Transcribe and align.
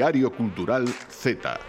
Diario 0.00 0.32
Cultural 0.32 0.88
Z. 1.10 1.60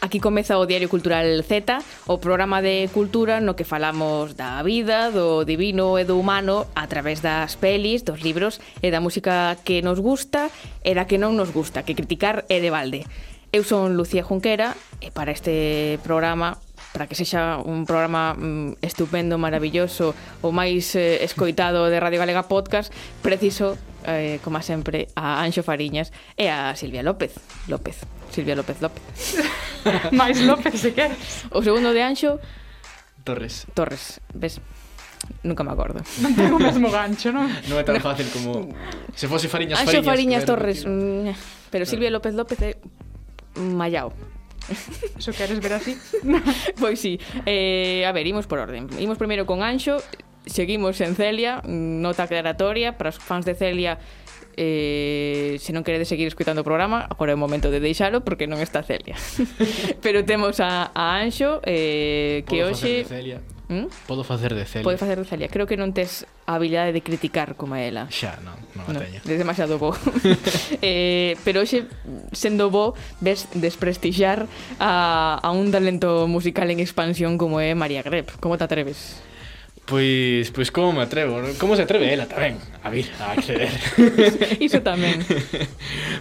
Aquí 0.00 0.20
comeza 0.20 0.54
o 0.54 0.70
Diario 0.70 0.86
Cultural 0.86 1.26
Z, 1.42 1.82
o 2.06 2.22
programa 2.22 2.62
de 2.62 2.86
cultura 2.94 3.42
no 3.42 3.58
que 3.58 3.66
falamos 3.66 4.38
da 4.38 4.62
vida, 4.62 5.10
do 5.10 5.42
divino 5.42 5.98
e 5.98 6.06
do 6.06 6.14
humano 6.14 6.70
a 6.78 6.86
través 6.86 7.26
das 7.26 7.58
pelis, 7.58 8.06
dos 8.06 8.22
libros 8.22 8.62
e 8.78 8.94
da 8.94 9.02
música 9.02 9.58
que 9.66 9.82
nos 9.82 9.98
gusta 9.98 10.46
e 10.86 10.94
da 10.94 11.10
que 11.10 11.18
non 11.18 11.34
nos 11.34 11.50
gusta, 11.50 11.82
que 11.82 11.98
criticar 11.98 12.46
é 12.46 12.62
de 12.62 12.70
balde. 12.70 13.02
Eu 13.50 13.66
son 13.66 13.98
Lucía 13.98 14.22
Junquera 14.22 14.78
e 15.02 15.10
para 15.10 15.34
este 15.34 15.98
programa 16.06 16.54
para 16.98 17.06
que 17.06 17.14
sexa 17.14 17.62
un 17.62 17.86
programa 17.86 18.34
mm, 18.34 18.82
estupendo, 18.82 19.38
maravilloso, 19.38 20.18
o 20.42 20.50
máis 20.50 20.98
eh, 20.98 21.22
escoitado 21.22 21.86
de 21.86 22.02
Radio 22.02 22.18
Galega 22.18 22.50
Podcast, 22.50 22.90
preciso 23.22 23.78
eh, 24.02 24.42
como 24.42 24.58
sempre, 24.66 25.06
a 25.14 25.38
Anxo 25.46 25.62
Fariñas 25.62 26.10
e 26.34 26.50
a 26.50 26.74
Silvia 26.74 27.06
López. 27.06 27.38
López. 27.70 28.02
Silvia 28.34 28.58
López 28.58 28.82
López. 28.82 28.98
Máis 30.10 30.42
López, 30.42 30.74
se 30.74 30.90
queres. 30.90 31.46
O 31.54 31.62
segundo 31.62 31.94
de 31.94 32.02
Anxo... 32.02 32.42
Torres. 33.22 33.70
Torres, 33.78 34.18
ves? 34.34 34.58
Nunca 35.46 35.62
me 35.62 35.70
acordo. 35.70 36.02
Non 36.18 36.34
ten 36.34 36.50
o 36.50 36.58
mesmo 36.58 36.90
gancho, 36.90 37.30
non? 37.30 37.46
non 37.70 37.78
é 37.78 37.86
tan 37.86 37.94
no. 37.94 38.02
fácil 38.02 38.26
como... 38.34 38.74
Se 39.14 39.30
fose 39.30 39.46
Fariñas, 39.46 39.78
Anxo 39.86 40.02
Fariñas, 40.02 40.42
Fariñas 40.42 40.42
Torres. 40.42 40.82
Pero, 40.82 41.30
mm, 41.30 41.70
pero 41.70 41.82
Silvia 41.86 42.10
López 42.10 42.34
López 42.34 42.58
é... 42.58 42.74
Mallao. 43.54 44.10
Eso 45.18 45.32
queres 45.32 45.60
ver 45.60 45.72
así? 45.74 45.96
pois 46.80 47.00
sí. 47.00 47.18
Eh, 47.46 48.04
a 48.06 48.12
ver, 48.12 48.26
imos 48.26 48.46
por 48.46 48.58
orden. 48.58 48.88
Imos 48.98 49.18
primeiro 49.18 49.46
con 49.46 49.62
Anxo, 49.62 50.02
seguimos 50.46 51.00
en 51.00 51.14
Celia, 51.14 51.62
nota 51.64 52.24
aclaratoria 52.24 52.96
para 52.96 53.10
os 53.10 53.18
fans 53.18 53.44
de 53.44 53.54
Celia 53.54 53.98
eh, 54.58 55.56
se 55.62 55.70
non 55.70 55.86
queredes 55.86 56.10
seguir 56.10 56.26
escutando 56.26 56.60
o 56.60 56.66
programa, 56.66 57.06
agora 57.06 57.30
é 57.30 57.36
o 57.36 57.40
momento 57.40 57.70
de 57.70 57.78
deixalo 57.78 58.26
porque 58.26 58.50
non 58.50 58.58
está 58.58 58.82
Celia. 58.82 59.14
Pero 60.04 60.26
temos 60.26 60.58
a, 60.58 60.90
a 60.90 61.22
Anxo 61.22 61.62
eh, 61.62 62.42
que 62.42 62.66
Podo 62.66 62.74
hoxe... 62.74 63.06
Celia. 63.06 63.38
Mm? 63.68 63.92
Podo 64.08 64.24
facer 64.24 64.54
de 64.54 64.64
Celia. 64.64 64.84
Pode 64.84 64.96
facer 64.96 65.20
de 65.20 65.28
Celia. 65.28 65.48
Creo 65.48 65.68
que 65.68 65.76
non 65.76 65.92
tes 65.92 66.24
a 66.48 66.56
habilidade 66.56 66.96
de 66.96 67.04
criticar 67.04 67.52
como 67.52 67.76
ela. 67.76 68.08
Xa, 68.08 68.40
non, 68.40 68.56
non 68.72 68.88
a 68.88 68.92
no, 68.96 69.00
teño. 69.04 69.20
Desde 69.28 69.44
demasiado 69.44 69.76
bo. 69.76 69.92
eh, 70.80 71.36
pero 71.44 71.60
hoxe, 71.60 71.84
sendo 72.32 72.72
bo, 72.72 72.96
ves 73.20 73.44
desprestixiar 73.52 74.48
a, 74.80 75.36
a 75.36 75.48
un 75.52 75.68
talento 75.68 76.24
musical 76.24 76.72
en 76.72 76.80
expansión 76.80 77.36
como 77.36 77.60
é 77.60 77.76
María 77.76 78.00
Greb. 78.00 78.32
Como 78.40 78.56
te 78.56 78.64
atreves? 78.64 79.20
Pois, 79.88 80.50
pois 80.52 80.72
como 80.72 80.92
me 80.92 81.02
atrevo, 81.04 81.40
como 81.56 81.76
se 81.76 81.84
atreve 81.84 82.12
ela 82.12 82.28
tamén 82.28 82.60
a 82.84 82.92
vir, 82.92 83.08
a 83.20 83.32
acceder. 83.32 83.72
Iso 84.60 84.84
tamén. 84.84 85.24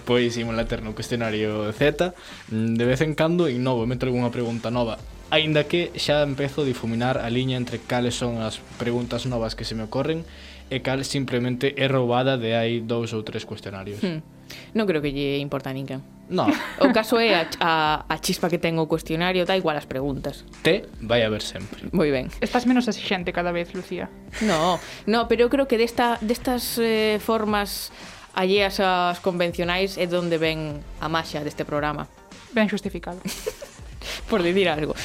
pois 0.08 0.36
imos 0.40 0.56
ter 0.72 0.80
no 0.84 0.96
cuestionario 0.96 1.68
Z, 1.76 2.12
de 2.52 2.86
vez 2.88 3.04
en 3.04 3.12
cando 3.12 3.52
innovo, 3.52 3.84
meto 3.84 4.08
algunha 4.08 4.32
pregunta 4.32 4.72
nova 4.72 4.96
Aínda 5.30 5.68
que 5.68 5.92
xa 6.00 6.24
empezo 6.24 6.64
a 6.64 6.70
difuminar 6.70 7.20
a 7.20 7.28
liña 7.28 7.60
entre 7.60 7.84
cales 7.84 8.16
son 8.16 8.40
as 8.40 8.64
preguntas 8.80 9.28
novas 9.28 9.60
que 9.60 9.68
se 9.68 9.76
me 9.76 9.84
ocorren 9.84 10.24
e 10.72 10.80
cal 10.80 11.04
simplemente 11.04 11.76
é 11.76 11.88
roubada 11.92 12.40
de 12.40 12.56
hai 12.56 12.80
dous 12.80 13.12
ou 13.12 13.28
tres 13.28 13.44
cuestionarios. 13.44 14.00
Hmm. 14.00 14.24
Non 14.72 14.88
creo 14.88 15.04
que 15.04 15.12
lle 15.12 15.40
importa 15.44 15.72
a 15.72 15.76
ninguén. 15.76 16.00
No. 16.32 16.48
O 16.84 16.96
caso 16.96 17.20
é 17.20 17.36
a, 17.36 17.44
a, 17.60 17.74
a 18.08 18.16
chispa 18.24 18.48
que 18.48 18.56
ten 18.56 18.80
o 18.80 18.88
cuestionario, 18.88 19.44
da 19.44 19.60
igual 19.60 19.76
as 19.76 19.84
preguntas. 19.84 20.48
Te 20.64 20.88
vai 21.04 21.24
a 21.24 21.30
ver 21.32 21.44
sempre. 21.44 21.92
Moi 21.92 22.08
ben. 22.12 22.32
Estás 22.40 22.64
menos 22.64 22.88
exigente 22.88 23.36
cada 23.36 23.52
vez, 23.52 23.76
Lucía. 23.76 24.08
No, 24.44 24.80
no, 25.08 25.28
pero 25.28 25.48
eu 25.48 25.50
creo 25.52 25.68
que 25.68 25.76
desta, 25.76 26.16
destas 26.24 26.80
eh, 26.80 27.20
formas 27.20 27.92
alleas 28.32 28.80
ás 28.80 29.20
convencionais 29.20 30.00
é 30.00 30.08
donde 30.08 30.40
ven 30.40 30.80
a 31.04 31.12
maxia 31.12 31.44
deste 31.44 31.68
programa. 31.68 32.08
Ben 32.56 32.72
xustificado. 32.72 33.20
por 34.30 34.44
dicir 34.44 34.70
algo. 34.70 34.96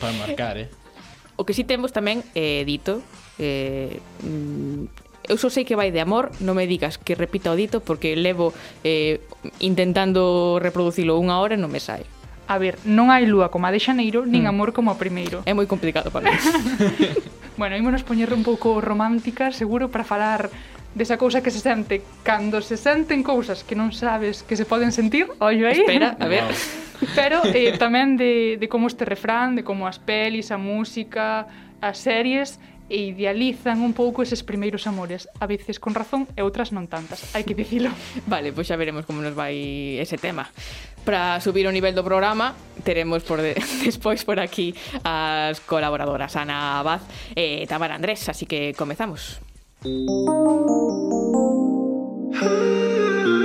Para 0.00 0.12
marcar, 0.14 0.58
eh. 0.58 0.68
O 1.36 1.44
que 1.44 1.52
si 1.52 1.62
sí 1.62 1.68
temos 1.68 1.92
tamén 1.92 2.24
eh, 2.32 2.64
dito 2.64 3.04
eh, 3.36 4.00
mm, 4.24 5.06
eu 5.28 5.36
só 5.36 5.50
sei 5.50 5.66
que 5.66 5.74
vai 5.74 5.90
de 5.90 6.00
amor, 6.00 6.30
non 6.38 6.54
me 6.54 6.70
digas 6.70 6.98
que 7.02 7.18
repita 7.18 7.50
o 7.50 7.58
dito 7.58 7.82
porque 7.82 8.14
levo 8.14 8.54
eh, 8.86 9.18
intentando 9.58 10.58
reproducilo 10.62 11.18
unha 11.18 11.42
hora 11.42 11.58
e 11.58 11.60
non 11.60 11.70
me 11.70 11.82
sai. 11.82 12.06
A 12.46 12.62
ver, 12.62 12.78
non 12.86 13.10
hai 13.10 13.26
lúa 13.26 13.50
como 13.50 13.66
a 13.66 13.74
de 13.74 13.82
Xaneiro, 13.82 14.22
nin 14.22 14.46
mm. 14.46 14.52
amor 14.54 14.70
como 14.70 14.94
a 14.94 14.96
primeiro. 14.96 15.42
É 15.42 15.50
moi 15.50 15.66
complicado 15.66 16.14
para 16.14 16.30
mí. 16.30 16.38
bueno, 17.60 17.74
ímonos 17.74 18.06
poñer 18.06 18.30
un 18.30 18.46
pouco 18.46 18.78
romántica, 18.78 19.50
seguro, 19.50 19.90
para 19.90 20.06
falar 20.06 20.46
desa 20.94 21.18
cousa 21.18 21.42
que 21.42 21.50
se 21.50 21.60
sente 21.60 22.00
cando 22.22 22.62
se 22.62 22.80
senten 22.80 23.20
cousas 23.20 23.66
que 23.66 23.76
non 23.76 23.92
sabes 23.92 24.46
que 24.46 24.54
se 24.54 24.64
poden 24.64 24.94
sentir, 24.94 25.26
ollo 25.42 25.66
aí. 25.66 25.82
Espera, 25.82 26.14
a 26.16 26.26
ver. 26.30 26.46
Wow 26.46 26.85
pero 27.14 27.44
eh, 27.52 27.76
tamén 27.76 28.16
de, 28.16 28.56
de 28.56 28.66
como 28.68 28.86
este 28.88 29.04
refrán, 29.04 29.56
de 29.56 29.64
como 29.64 29.88
as 29.88 29.98
pelis, 30.00 30.52
a 30.52 30.58
música, 30.58 31.46
as 31.80 32.00
series 32.00 32.58
e 32.88 33.10
idealizan 33.10 33.82
un 33.82 33.92
pouco 33.92 34.22
eses 34.22 34.46
primeiros 34.46 34.86
amores, 34.86 35.28
a 35.40 35.46
veces 35.46 35.80
con 35.80 35.94
razón 35.94 36.28
e 36.38 36.42
outras 36.46 36.70
non 36.70 36.86
tantas, 36.86 37.34
hai 37.34 37.42
que 37.42 37.58
dicilo. 37.58 37.90
Vale, 38.30 38.54
pois 38.54 38.70
xa 38.70 38.78
veremos 38.78 39.02
como 39.02 39.18
nos 39.22 39.34
vai 39.34 39.98
ese 39.98 40.18
tema. 40.18 40.46
Para 41.02 41.38
subir 41.42 41.66
o 41.66 41.74
nivel 41.74 41.94
do 41.98 42.06
programa, 42.06 42.54
teremos 42.86 43.26
por 43.26 43.42
de, 43.42 43.58
despois 43.86 44.22
por 44.22 44.38
aquí 44.38 44.74
as 45.02 45.58
colaboradoras 45.66 46.38
Ana 46.38 46.78
Abad 46.78 47.02
e 47.34 47.66
Tamara 47.66 47.98
Andrés, 47.98 48.22
así 48.30 48.46
que 48.46 48.70
comezamos. 48.78 49.42
Música 52.36 53.35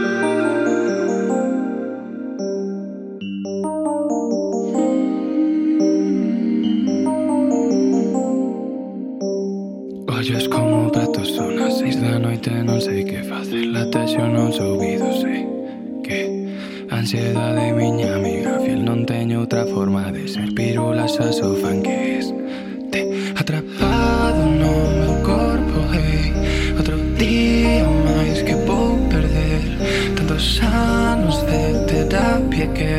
Fallos 10.22 10.48
como 10.50 10.92
platos 10.92 11.30
son 11.36 11.58
as 11.58 11.80
seis 11.80 12.00
da 12.00 12.20
noite 12.22 12.54
Non 12.62 12.78
sei 12.78 13.02
que 13.02 13.26
facer 13.26 13.66
lata 13.74 14.06
xo 14.06 14.22
non 14.30 14.54
soubido 14.54 15.10
Sei 15.18 15.50
que 16.06 16.46
ansiedade 16.94 17.74
miña 17.74 18.22
amiga 18.22 18.62
Fiel 18.62 18.86
non 18.86 19.02
teño 19.02 19.42
outra 19.42 19.66
forma 19.66 20.14
de 20.14 20.30
ser 20.30 20.54
Pirulas 20.54 21.18
a 21.18 21.34
sofán 21.34 21.82
que 21.82 22.22
es 22.22 22.30
Te 22.94 23.02
atrapado 23.34 24.46
no 24.46 24.94
meu 24.94 25.16
corpo 25.26 25.90
hey. 25.90 26.30
Outro 26.78 27.02
día 27.18 27.82
máis 28.06 28.46
que 28.46 28.54
vou 28.70 29.02
perder 29.10 29.66
Tantos 30.14 30.62
anos 30.62 31.42
de 31.50 31.82
terapia 31.90 32.70
que 32.78 32.94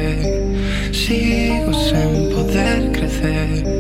Sigo 0.91 1.71
sen 1.71 2.35
poder 2.35 2.91
crecer 2.91 3.72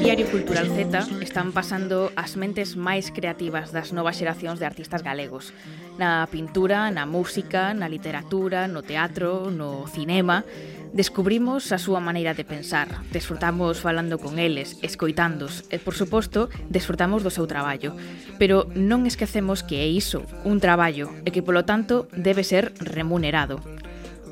Diario 0.00 0.30
Cultural 0.30 0.68
Z 0.70 1.22
están 1.22 1.52
pasando 1.52 2.12
as 2.14 2.38
mentes 2.38 2.78
máis 2.78 3.10
creativas 3.10 3.74
das 3.74 3.90
novas 3.90 4.16
xeracións 4.16 4.62
de 4.62 4.64
artistas 4.64 5.02
galegos. 5.02 5.50
Na 5.98 6.24
pintura, 6.30 6.88
na 6.94 7.04
música, 7.04 7.74
na 7.74 7.90
literatura, 7.90 8.70
no 8.70 8.86
teatro, 8.86 9.50
no 9.50 9.86
cinema... 9.90 10.46
Descubrimos 10.88 11.68
a 11.68 11.76
súa 11.76 12.00
maneira 12.00 12.32
de 12.32 12.48
pensar, 12.48 12.88
desfrutamos 13.12 13.76
falando 13.76 14.16
con 14.16 14.40
eles, 14.40 14.80
escoitándos 14.80 15.68
e, 15.68 15.76
por 15.76 15.92
suposto, 15.92 16.48
desfrutamos 16.72 17.20
do 17.20 17.28
seu 17.28 17.44
traballo. 17.44 17.92
Pero 18.40 18.64
non 18.72 19.04
esquecemos 19.04 19.60
que 19.60 19.84
é 19.84 19.88
iso, 19.88 20.24
un 20.48 20.64
traballo, 20.64 21.12
e 21.24 21.30
que, 21.30 21.44
polo 21.44 21.68
tanto, 21.68 22.08
debe 22.16 22.40
ser 22.40 22.72
remunerado. 22.80 23.60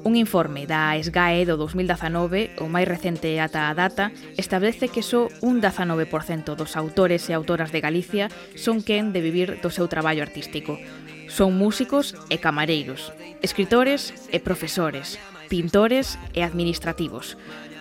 Un 0.06 0.14
informe 0.14 0.70
da 0.70 0.94
SGAE 0.94 1.42
do 1.50 1.58
2019, 1.58 2.62
o 2.62 2.70
máis 2.70 2.86
recente 2.86 3.42
ata 3.42 3.66
a 3.66 3.74
data, 3.74 4.14
establece 4.38 4.86
que 4.86 5.02
só 5.02 5.26
un 5.42 5.58
19% 5.58 6.54
dos 6.54 6.78
autores 6.78 7.26
e 7.26 7.34
autoras 7.34 7.74
de 7.74 7.82
Galicia 7.82 8.30
son 8.54 8.86
quen 8.86 9.10
de 9.10 9.18
vivir 9.18 9.58
do 9.58 9.74
seu 9.74 9.90
traballo 9.90 10.22
artístico. 10.22 10.78
Son 11.26 11.58
músicos 11.58 12.14
e 12.30 12.38
camareiros, 12.38 13.10
escritores 13.42 14.14
e 14.30 14.38
profesores, 14.38 15.18
pintores 15.50 16.22
e 16.38 16.46
administrativos. 16.46 17.34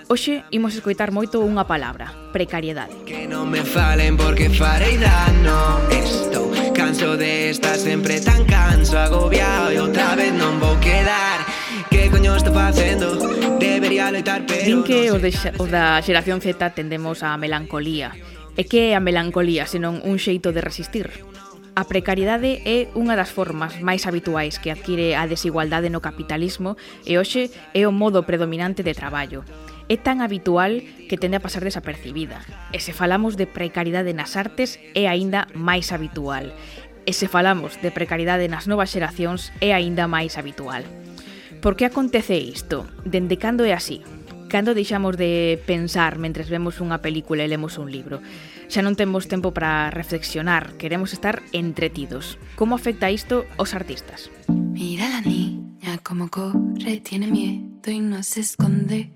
Hoxe 0.10 0.42
imos 0.50 0.74
escoitar 0.74 1.14
moito 1.14 1.46
unha 1.46 1.70
palabra, 1.70 2.10
precariedade. 2.34 3.06
Que 3.06 3.30
non 3.30 3.54
me 3.54 3.62
falen 3.62 4.18
porque 4.18 4.50
farei 4.50 4.98
dano 4.98 5.78
Estou 5.94 6.50
canso 6.74 7.18
de 7.22 7.54
estar 7.54 7.78
sempre 7.78 8.18
tan 8.18 8.50
canso 8.50 8.98
Agobiado 8.98 9.70
e 9.70 9.78
outra 9.78 10.18
vez 10.18 10.34
non 10.34 10.58
vou 10.58 10.74
quedar 10.82 11.46
que 11.90 12.10
coño 12.10 12.36
está 12.36 12.52
facendo 12.52 13.16
Debería 13.60 14.12
loitar 14.12 14.46
pero 14.46 14.66
Din 14.66 14.84
que 14.84 15.12
os, 15.12 15.22
de, 15.22 15.32
os 15.58 15.70
da 15.72 16.02
xeración 16.02 16.42
Z 16.42 16.58
tendemos 16.74 17.24
á 17.24 17.38
melancolía 17.38 18.14
E 18.56 18.64
que 18.64 18.92
é 18.92 18.96
a 18.96 19.04
melancolía 19.04 19.68
senón 19.68 20.00
un 20.08 20.16
xeito 20.16 20.56
de 20.56 20.64
resistir? 20.64 21.12
A 21.76 21.84
precariedade 21.92 22.64
é 22.64 22.88
unha 22.96 23.20
das 23.20 23.36
formas 23.36 23.84
máis 23.84 24.08
habituais 24.08 24.64
que 24.64 24.72
adquire 24.72 25.20
a 25.20 25.28
desigualdade 25.28 25.92
no 25.92 26.00
capitalismo 26.00 26.80
e 27.04 27.20
hoxe 27.20 27.52
é 27.76 27.84
o 27.84 27.92
modo 27.92 28.24
predominante 28.24 28.80
de 28.80 28.96
traballo. 28.96 29.44
É 29.92 30.00
tan 30.00 30.24
habitual 30.24 30.80
que 31.12 31.20
tende 31.20 31.36
a 31.36 31.44
pasar 31.44 31.68
desapercibida. 31.68 32.40
E 32.72 32.80
se 32.80 32.96
falamos 32.96 33.36
de 33.36 33.44
precariedade 33.44 34.16
nas 34.16 34.40
artes, 34.40 34.80
é 34.96 35.12
aínda 35.12 35.52
máis 35.52 35.92
habitual. 35.92 36.48
E 37.04 37.12
se 37.12 37.28
falamos 37.28 37.76
de 37.84 37.92
precariedade 37.92 38.48
nas 38.48 38.72
novas 38.72 38.96
xeracións, 38.96 39.52
é 39.60 39.76
aínda 39.76 40.08
máis 40.08 40.40
habitual. 40.40 40.88
Por 41.62 41.76
que 41.76 41.86
acontece 41.86 42.38
isto? 42.38 42.86
Dende 43.06 43.38
cando 43.38 43.66
é 43.66 43.74
así? 43.74 44.02
Cando 44.48 44.78
deixamos 44.78 45.18
de 45.18 45.60
pensar 45.66 46.22
mentres 46.22 46.48
vemos 46.48 46.78
unha 46.80 47.02
película 47.02 47.42
e 47.44 47.50
lemos 47.50 47.82
un 47.82 47.90
libro? 47.90 48.22
Xa 48.70 48.86
non 48.86 48.94
temos 48.94 49.26
tempo 49.26 49.52
para 49.52 49.90
reflexionar, 49.90 50.78
queremos 50.78 51.12
estar 51.12 51.42
entretidos. 51.52 52.38
Como 52.54 52.78
afecta 52.78 53.10
isto 53.10 53.50
aos 53.58 53.74
artistas? 53.74 54.30
Mira 54.48 55.10
la 55.10 55.22
niña 55.22 55.98
como 56.06 56.30
corre, 56.30 57.02
tiene 57.02 57.28
miedo 57.28 57.90
y 57.90 58.00
no 58.00 58.22
se 58.22 58.42
esconde, 58.42 59.12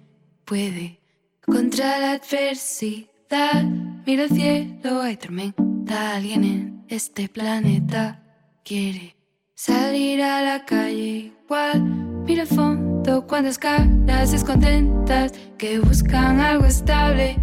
puede 0.46 1.00
contra 1.46 2.00
la 2.00 2.12
adversidad. 2.14 3.64
Mira 4.06 4.24
el 4.24 4.30
cielo, 4.30 5.02
hay 5.02 5.18
tormenta, 5.18 6.16
alguien 6.16 6.44
en 6.44 6.86
este 6.88 7.30
planeta 7.30 8.24
quiere 8.64 9.19
salir 9.60 10.22
a 10.22 10.42
la 10.42 10.64
calle 10.64 11.34
igual. 11.44 11.84
Mira 12.26 12.46
fondo, 12.46 13.28
cuántas 13.28 13.58
caras 13.58 14.32
descontentas 14.32 15.34
que 15.58 15.80
buscan 15.80 16.40
algo 16.40 16.66
estable 16.66 17.36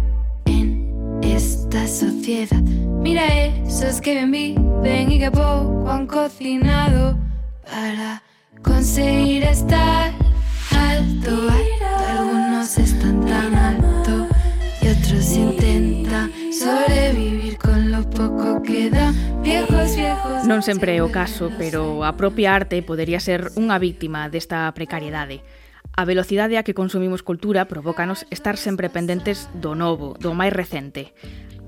esta 1.21 1.87
sociedad. 1.87 2.63
Mira 3.03 3.23
esos 3.67 4.01
que 4.01 4.13
bien 4.15 4.31
viven 4.31 5.11
y 5.11 5.19
que 5.19 5.29
poco 5.29 5.87
han 5.87 6.07
cocinado 6.07 7.19
para 7.63 8.23
conseguir 8.63 9.43
estar 9.43 10.11
alto. 10.71 11.49
Algunos 12.09 12.79
están 12.79 13.23
tan 13.27 13.53
alto 13.53 14.27
y 14.81 14.87
otros 14.87 15.33
intentan 15.33 16.31
Sobrevivir 16.57 17.59
con 17.59 17.91
lo 17.91 18.01
pouco 18.09 18.63
que 18.63 18.89
dá 18.89 19.13
Viejos, 19.43 19.95
viejos 19.95 20.41
Non 20.49 20.65
sempre 20.65 20.97
é 20.97 21.05
o 21.05 21.13
caso, 21.13 21.53
pero 21.53 22.01
a 22.01 22.17
propia 22.17 22.57
arte 22.57 22.81
podería 22.81 23.21
ser 23.21 23.53
unha 23.53 23.77
víctima 23.77 24.25
desta 24.25 24.65
precariedade. 24.73 25.45
A 25.93 26.01
velocidade 26.01 26.57
a 26.57 26.65
que 26.65 26.73
consumimos 26.73 27.21
cultura 27.21 27.69
provócanos 27.69 28.25
estar 28.33 28.57
sempre 28.57 28.89
pendentes 28.89 29.53
do 29.53 29.77
novo, 29.77 30.17
do 30.17 30.33
máis 30.33 30.49
recente. 30.49 31.13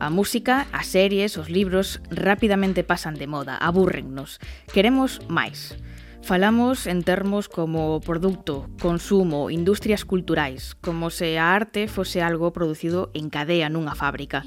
A 0.01 0.09
música, 0.09 0.65
as 0.73 0.89
series, 0.89 1.37
os 1.37 1.53
libros 1.53 2.01
rapidamente 2.09 2.81
pasan 2.81 3.13
de 3.13 3.29
moda, 3.29 3.61
abúrrennos. 3.61 4.41
Queremos 4.73 5.21
máis. 5.29 5.77
Falamos 6.21 6.85
en 6.85 7.03
termos 7.03 7.45
como 7.45 8.01
produto, 8.01 8.69
consumo, 8.81 9.49
industrias 9.49 10.03
culturais, 10.03 10.75
como 10.81 11.09
se 11.09 11.37
a 11.37 11.53
arte 11.53 11.87
fose 11.87 12.21
algo 12.21 12.53
producido 12.53 13.09
en 13.13 13.29
cadea 13.29 13.69
nunha 13.69 13.93
fábrica. 13.93 14.41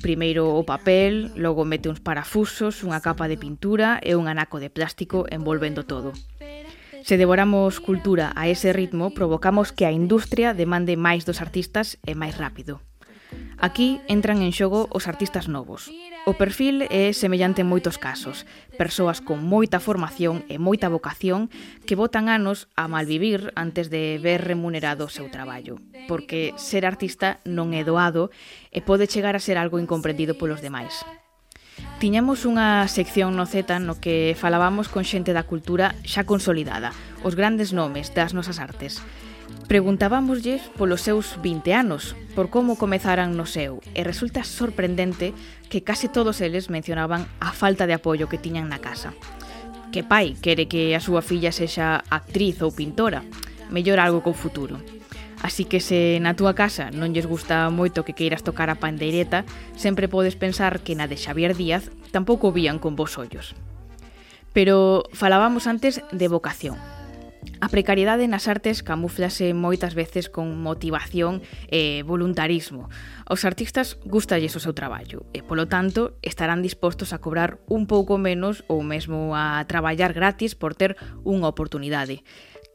Primeiro 0.00 0.54
o 0.54 0.62
papel, 0.64 1.30
logo 1.36 1.64
mete 1.64 1.88
uns 1.88 2.00
parafusos, 2.00 2.82
unha 2.82 3.02
capa 3.02 3.28
de 3.28 3.36
pintura 3.36 4.00
e 4.00 4.16
un 4.16 4.26
anaco 4.30 4.62
de 4.62 4.70
plástico 4.70 5.26
envolvendo 5.30 5.84
todo. 5.84 6.12
Se 7.04 7.20
devoramos 7.20 7.84
cultura 7.84 8.32
a 8.32 8.48
ese 8.48 8.72
ritmo, 8.72 9.12
provocamos 9.12 9.76
que 9.76 9.84
a 9.84 9.92
industria 9.92 10.56
demande 10.56 10.96
máis 10.96 11.28
dos 11.28 11.44
artistas 11.44 12.00
e 12.08 12.16
máis 12.16 12.40
rápido. 12.40 12.80
Aquí 13.58 14.00
entran 14.08 14.42
en 14.42 14.52
xogo 14.52 14.88
os 14.92 15.08
artistas 15.08 15.48
novos. 15.48 15.88
O 16.24 16.32
perfil 16.40 16.88
é 16.88 17.12
semellante 17.12 17.60
en 17.60 17.68
moitos 17.68 18.00
casos, 18.00 18.48
persoas 18.80 19.20
con 19.20 19.44
moita 19.44 19.76
formación 19.76 20.40
e 20.48 20.56
moita 20.56 20.88
vocación 20.88 21.52
que 21.84 22.00
botan 22.00 22.32
anos 22.32 22.72
a 22.80 22.88
malvivir 22.88 23.52
antes 23.60 23.92
de 23.92 24.16
ver 24.16 24.40
remunerado 24.40 25.04
o 25.04 25.12
seu 25.12 25.28
traballo, 25.28 25.76
porque 26.08 26.56
ser 26.56 26.88
artista 26.88 27.44
non 27.44 27.76
é 27.76 27.84
doado 27.84 28.32
e 28.72 28.80
pode 28.80 29.04
chegar 29.04 29.36
a 29.36 29.44
ser 29.44 29.60
algo 29.60 29.76
incomprendido 29.76 30.40
polos 30.40 30.64
demais. 30.64 31.04
Tiñamos 32.00 32.48
unha 32.48 32.88
sección 32.88 33.36
no 33.36 33.44
Z 33.44 33.80
no 33.80 34.00
que 34.00 34.32
falábamos 34.32 34.88
con 34.88 35.04
xente 35.04 35.36
da 35.36 35.44
cultura 35.44 35.92
xa 36.08 36.24
consolidada, 36.24 36.96
os 37.20 37.36
grandes 37.36 37.76
nomes 37.76 38.12
das 38.16 38.32
nosas 38.32 38.60
artes. 38.60 39.00
Preguntábamoslle 39.68 40.60
polos 40.76 41.00
seus 41.00 41.40
20 41.40 41.72
anos, 41.72 42.12
por 42.36 42.52
como 42.52 42.76
comezaran 42.76 43.32
no 43.32 43.48
seu, 43.48 43.80
e 43.96 44.04
resulta 44.04 44.44
sorprendente 44.44 45.32
que 45.72 45.80
case 45.80 46.12
todos 46.12 46.44
eles 46.44 46.68
mencionaban 46.68 47.24
a 47.40 47.50
falta 47.56 47.88
de 47.88 47.96
apoio 47.96 48.28
que 48.28 48.36
tiñan 48.36 48.68
na 48.68 48.84
casa. 48.84 49.16
Que 49.88 50.04
pai 50.04 50.36
quere 50.36 50.68
que 50.68 50.92
a 50.92 51.00
súa 51.00 51.24
filla 51.24 51.48
sexa 51.48 52.04
actriz 52.12 52.60
ou 52.60 52.76
pintora, 52.76 53.24
mellor 53.72 54.04
algo 54.04 54.20
co 54.20 54.36
futuro. 54.36 54.84
Así 55.40 55.64
que 55.64 55.80
se 55.80 56.20
na 56.20 56.36
túa 56.36 56.52
casa 56.52 56.92
non 56.92 57.16
lles 57.16 57.24
gusta 57.24 57.72
moito 57.72 58.04
que 58.04 58.12
queiras 58.12 58.44
tocar 58.44 58.68
a 58.68 58.76
pandeireta, 58.76 59.48
sempre 59.80 60.12
podes 60.12 60.36
pensar 60.36 60.84
que 60.84 60.92
na 60.92 61.08
de 61.08 61.16
Xavier 61.16 61.56
Díaz 61.56 61.88
tampouco 62.12 62.52
vían 62.52 62.76
con 62.76 63.00
vos 63.00 63.16
ollos. 63.16 63.56
Pero 64.52 65.08
falábamos 65.16 65.64
antes 65.64 66.04
de 66.12 66.28
vocación, 66.28 66.76
A 67.64 67.72
precariedade 67.72 68.28
nas 68.28 68.44
artes 68.44 68.84
camuflase 68.84 69.56
moitas 69.56 69.96
veces 69.96 70.28
con 70.28 70.52
motivación 70.60 71.40
e 71.72 72.04
voluntarismo. 72.04 72.92
Os 73.24 73.48
artistas 73.48 73.96
gustalles 74.04 74.52
o 74.52 74.60
seu 74.60 74.76
traballo 74.76 75.24
e, 75.32 75.40
polo 75.40 75.64
tanto, 75.64 76.20
estarán 76.20 76.60
dispostos 76.60 77.16
a 77.16 77.24
cobrar 77.24 77.56
un 77.70 77.88
pouco 77.88 78.20
menos 78.20 78.68
ou 78.68 78.84
mesmo 78.84 79.32
a 79.32 79.64
traballar 79.64 80.12
gratis 80.12 80.52
por 80.52 80.76
ter 80.76 81.00
unha 81.24 81.48
oportunidade. 81.48 82.20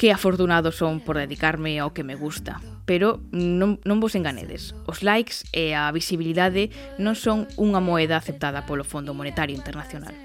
Que 0.02 0.10
afortunados 0.10 0.80
son 0.80 1.06
por 1.06 1.22
dedicarme 1.22 1.78
ao 1.78 1.94
que 1.94 2.08
me 2.08 2.18
gusta. 2.18 2.58
Pero 2.90 3.22
non, 3.30 3.78
non 3.86 4.02
vos 4.02 4.18
enganedes. 4.18 4.74
Os 4.90 5.06
likes 5.06 5.46
e 5.54 5.78
a 5.78 5.94
visibilidade 5.94 6.74
non 6.98 7.14
son 7.14 7.46
unha 7.62 7.78
moeda 7.78 8.18
aceptada 8.18 8.66
polo 8.66 8.88
Fondo 8.88 9.14
Monetario 9.14 9.54
Internacional. 9.54 10.18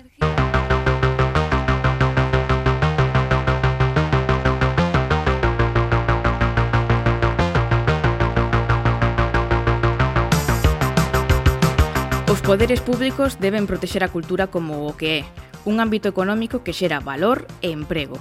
Os 12.34 12.42
poderes 12.42 12.80
públicos 12.80 13.38
deben 13.38 13.70
protexer 13.70 14.02
a 14.02 14.10
cultura 14.10 14.50
como 14.50 14.90
o 14.90 14.98
que 14.98 15.22
é, 15.22 15.24
un 15.62 15.78
ámbito 15.78 16.10
económico 16.10 16.66
que 16.66 16.74
xera 16.74 16.98
valor 16.98 17.46
e 17.62 17.70
emprego. 17.70 18.18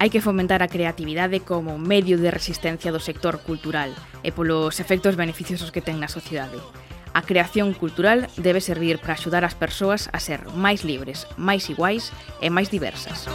Hai 0.00 0.08
que 0.08 0.24
fomentar 0.24 0.64
a 0.64 0.72
creatividade 0.72 1.44
como 1.44 1.76
medio 1.76 2.16
de 2.16 2.32
resistencia 2.32 2.88
do 2.88 3.04
sector 3.04 3.44
cultural 3.44 3.92
e 4.24 4.32
polos 4.32 4.80
efectos 4.80 5.12
beneficiosos 5.12 5.76
que 5.76 5.84
ten 5.84 6.00
na 6.00 6.08
sociedade. 6.08 6.56
A 7.12 7.20
creación 7.20 7.76
cultural 7.76 8.32
debe 8.40 8.64
servir 8.64 8.96
para 8.96 9.12
axudar 9.12 9.44
as 9.44 9.52
persoas 9.52 10.08
a 10.08 10.24
ser 10.24 10.40
máis 10.56 10.80
libres, 10.80 11.28
máis 11.36 11.68
iguais 11.68 12.16
e 12.40 12.48
máis 12.48 12.72
diversas. 12.72 13.28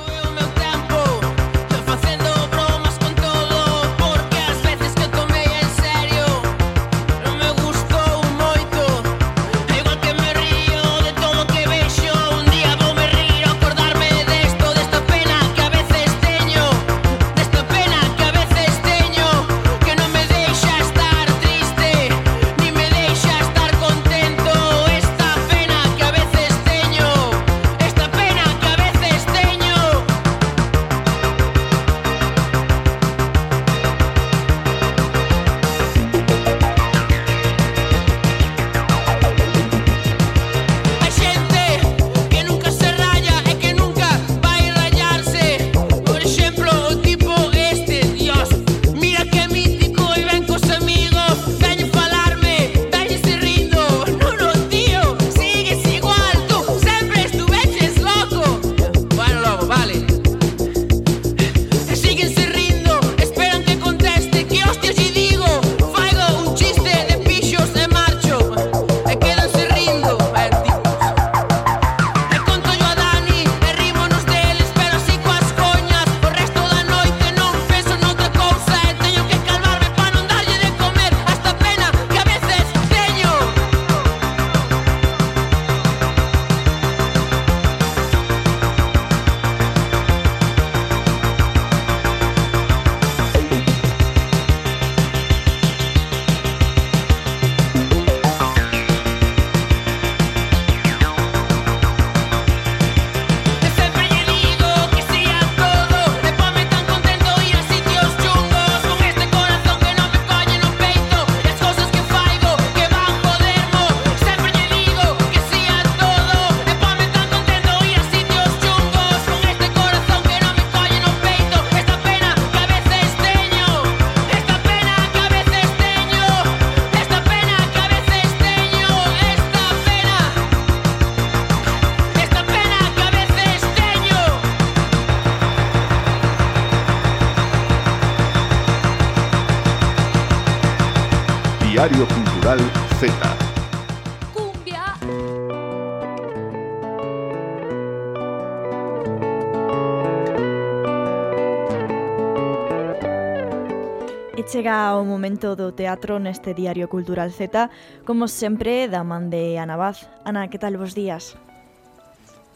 E 154.35 154.43
chega 154.43 154.91
o 154.99 155.07
momento 155.07 155.55
do 155.55 155.71
teatro 155.71 156.19
neste 156.19 156.51
Diario 156.51 156.91
Cultural 156.91 157.31
Z, 157.31 157.71
como 158.03 158.27
sempre, 158.27 158.91
da 158.91 158.99
man 158.99 159.31
de 159.31 159.55
Ana 159.55 159.79
Vaz. 159.79 160.11
Ana, 160.27 160.51
que 160.51 160.59
tal 160.59 160.75
vos 160.75 160.91
días? 160.91 161.39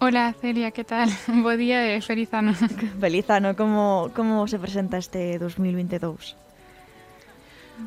Hola, 0.03 0.35
Celia, 0.35 0.75
que 0.75 0.83
tal? 0.83 1.07
Bo 1.39 1.55
día 1.55 1.87
e 1.95 2.03
feliz 2.03 2.35
ano. 2.35 2.51
Feliz 2.99 3.31
ano, 3.31 3.55
como, 3.55 4.11
como 4.11 4.43
se 4.51 4.59
presenta 4.59 4.99
este 4.99 5.39
2022? 5.39 6.35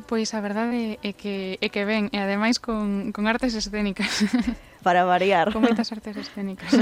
Pois 0.09 0.33
a 0.33 0.41
verdade 0.41 0.97
é 1.05 1.13
que, 1.13 1.61
é 1.61 1.67
que 1.69 1.85
ben, 1.85 2.09
e 2.09 2.17
ademais 2.17 2.57
con, 2.57 3.13
con 3.13 3.29
artes 3.29 3.53
escénicas. 3.53 4.25
Para 4.81 5.05
variar. 5.05 5.53
Con 5.53 5.69
moitas 5.69 5.93
artes 5.93 6.17
escénicas. 6.17 6.73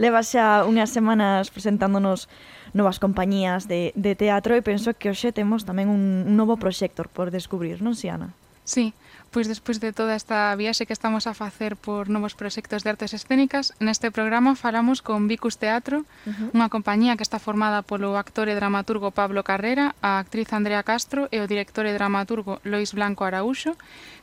Levas 0.00 0.32
xa 0.32 0.64
unhas 0.64 0.88
semanas 0.88 1.52
presentándonos 1.52 2.26
novas 2.72 2.98
compañías 2.98 3.68
de, 3.68 3.92
de 3.94 4.16
teatro 4.16 4.56
e 4.56 4.64
penso 4.64 4.96
que 4.96 5.12
hoxe 5.12 5.32
temos 5.32 5.68
tamén 5.68 5.92
un, 5.92 6.24
un 6.24 6.34
novo 6.34 6.56
proxector 6.56 7.08
por 7.12 7.28
descubrir, 7.28 7.84
non, 7.84 7.92
Siana? 7.92 8.32
Sí, 8.64 8.96
Pois 9.32 9.48
despois 9.48 9.80
de 9.80 9.96
toda 9.96 10.12
esta 10.12 10.52
viaxe 10.60 10.84
que 10.84 10.92
estamos 10.92 11.24
a 11.24 11.32
facer 11.32 11.72
por 11.72 12.12
novos 12.12 12.36
proxectos 12.36 12.84
de 12.84 12.92
artes 12.92 13.16
escénicas, 13.16 13.72
neste 13.80 14.12
programa 14.12 14.52
falamos 14.60 15.00
con 15.00 15.24
Vicus 15.24 15.56
Teatro, 15.56 16.04
uh 16.04 16.04
-huh. 16.28 16.48
unha 16.52 16.68
compañía 16.68 17.16
que 17.16 17.24
está 17.24 17.40
formada 17.40 17.80
polo 17.80 18.20
actor 18.20 18.52
e 18.52 18.58
dramaturgo 18.60 19.08
Pablo 19.08 19.40
Carrera, 19.40 19.96
a 20.04 20.20
actriz 20.20 20.52
Andrea 20.52 20.84
Castro 20.84 21.32
e 21.32 21.40
o 21.40 21.48
director 21.48 21.88
e 21.88 21.96
dramaturgo 21.96 22.60
Lois 22.60 22.92
Blanco 22.92 23.24
Araúxo, 23.24 23.72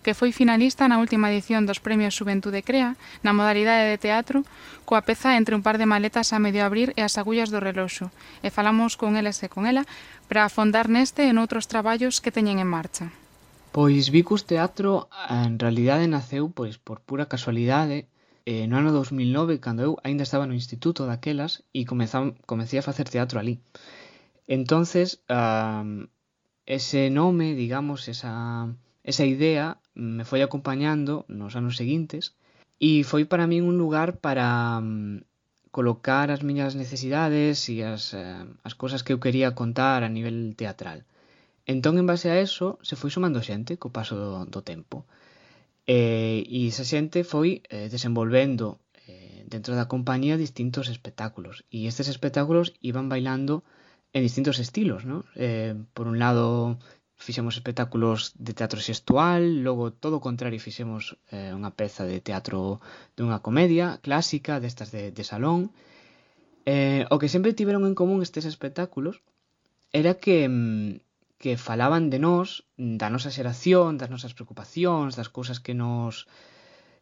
que 0.06 0.14
foi 0.14 0.30
finalista 0.30 0.86
na 0.86 1.02
última 1.02 1.34
edición 1.34 1.66
dos 1.66 1.82
Premios 1.82 2.14
Xuventude 2.14 2.62
Crea, 2.62 2.94
na 3.26 3.34
modalidade 3.34 3.90
de 3.90 3.98
teatro, 3.98 4.46
coa 4.86 5.02
peza 5.02 5.34
entre 5.42 5.58
un 5.58 5.66
par 5.66 5.82
de 5.82 5.90
maletas 5.90 6.38
a 6.38 6.38
medio 6.38 6.62
abrir 6.62 6.94
e 6.94 7.02
as 7.02 7.18
agullas 7.18 7.50
do 7.50 7.58
reloxo, 7.58 8.14
e 8.46 8.54
falamos 8.54 8.94
con 8.94 9.18
eles 9.18 9.42
e 9.42 9.50
con 9.50 9.66
ela 9.66 9.90
para 10.30 10.46
afondar 10.46 10.86
neste 10.86 11.26
e 11.26 11.34
noutros 11.34 11.66
traballos 11.66 12.22
que 12.22 12.30
teñen 12.30 12.62
en 12.62 12.70
marcha. 12.70 13.10
Pois 13.72 14.10
Vicus 14.10 14.42
Teatro 14.52 15.10
ah, 15.12 15.46
en 15.50 15.56
realidade 15.64 16.06
naceu 16.08 16.46
pois 16.58 16.76
por 16.86 16.98
pura 17.08 17.30
casualidade 17.34 17.98
eh, 18.52 18.66
no 18.70 18.76
ano 18.82 18.90
2009 18.92 19.62
cando 19.66 19.82
eu 19.88 19.94
aínda 20.06 20.26
estaba 20.26 20.50
no 20.50 20.58
instituto 20.62 21.02
daquelas 21.06 21.52
e 21.78 21.86
comezam, 21.86 22.24
comecei 22.52 22.78
a 22.80 22.88
facer 22.90 23.08
teatro 23.14 23.38
ali. 23.38 23.56
Entonces, 24.58 25.08
um, 25.30 26.10
ese 26.66 27.02
nome, 27.20 27.54
digamos, 27.54 28.08
esa, 28.14 28.34
esa 29.04 29.26
idea 29.36 29.78
me 29.94 30.24
foi 30.30 30.42
acompañando 30.42 31.14
nos 31.40 31.54
anos 31.60 31.78
seguintes 31.78 32.24
e 32.88 33.06
foi 33.12 33.24
para 33.30 33.50
min 33.52 33.62
un 33.72 33.78
lugar 33.78 34.10
para 34.26 34.48
um, 34.82 35.22
colocar 35.78 36.28
as 36.34 36.42
miñas 36.48 36.74
necesidades 36.74 37.70
e 37.70 37.86
as, 37.86 38.18
uh, 38.18 38.50
as 38.68 38.74
cosas 38.82 39.04
que 39.06 39.14
eu 39.14 39.22
quería 39.24 39.54
contar 39.62 40.02
a 40.02 40.10
nivel 40.10 40.38
teatral. 40.58 41.00
Entón, 41.74 41.94
en 42.02 42.10
base 42.12 42.28
a 42.34 42.42
eso, 42.48 42.68
se 42.88 42.98
foi 43.00 43.12
sumando 43.14 43.46
xente 43.50 43.78
co 43.82 43.94
paso 43.98 44.14
do, 44.18 44.32
do 44.54 44.62
tempo. 44.72 44.98
Eh, 45.86 46.42
e 46.58 46.60
esa 46.72 46.86
xente 46.92 47.20
foi 47.22 47.62
eh, 47.70 47.88
desenvolvendo 47.94 48.66
eh, 49.06 49.46
dentro 49.54 49.78
da 49.78 49.90
compañía 49.94 50.42
distintos 50.46 50.90
espectáculos. 50.96 51.56
E 51.70 51.86
estes 51.92 52.08
espectáculos 52.10 52.74
iban 52.82 53.06
bailando 53.14 53.62
en 54.16 54.22
distintos 54.26 54.58
estilos, 54.66 55.06
¿no? 55.06 55.18
Eh, 55.38 55.78
por 55.94 56.06
un 56.10 56.18
lado, 56.18 56.82
fixemos 57.26 57.54
espectáculos 57.60 58.34
de 58.46 58.58
teatro 58.58 58.82
sexual, 58.82 59.62
logo 59.62 59.94
todo 59.94 60.18
o 60.18 60.26
contrario 60.26 60.58
fixemos 60.58 61.22
eh, 61.30 61.54
unha 61.54 61.70
peza 61.78 62.02
de 62.02 62.18
teatro 62.18 62.82
dunha 63.14 63.46
comedia 63.46 64.02
clásica 64.02 64.58
destas 64.58 64.90
de, 64.90 65.14
de 65.14 65.24
salón. 65.32 65.70
Eh, 66.66 67.06
o 67.14 67.22
que 67.22 67.30
sempre 67.30 67.54
tiveron 67.54 67.86
en 67.86 67.94
común 67.94 68.26
estes 68.26 68.50
espectáculos 68.50 69.22
era 69.94 70.18
que 70.18 70.50
mm, 70.50 71.09
que 71.40 71.56
falaban 71.56 72.12
de 72.12 72.20
nós, 72.20 72.68
da 72.76 73.08
nosa 73.10 73.32
xeración, 73.32 73.96
das 73.96 74.12
nosas 74.12 74.36
preocupacións, 74.36 75.16
das 75.16 75.32
cousas 75.32 75.58
que 75.64 75.74
nos 75.74 76.28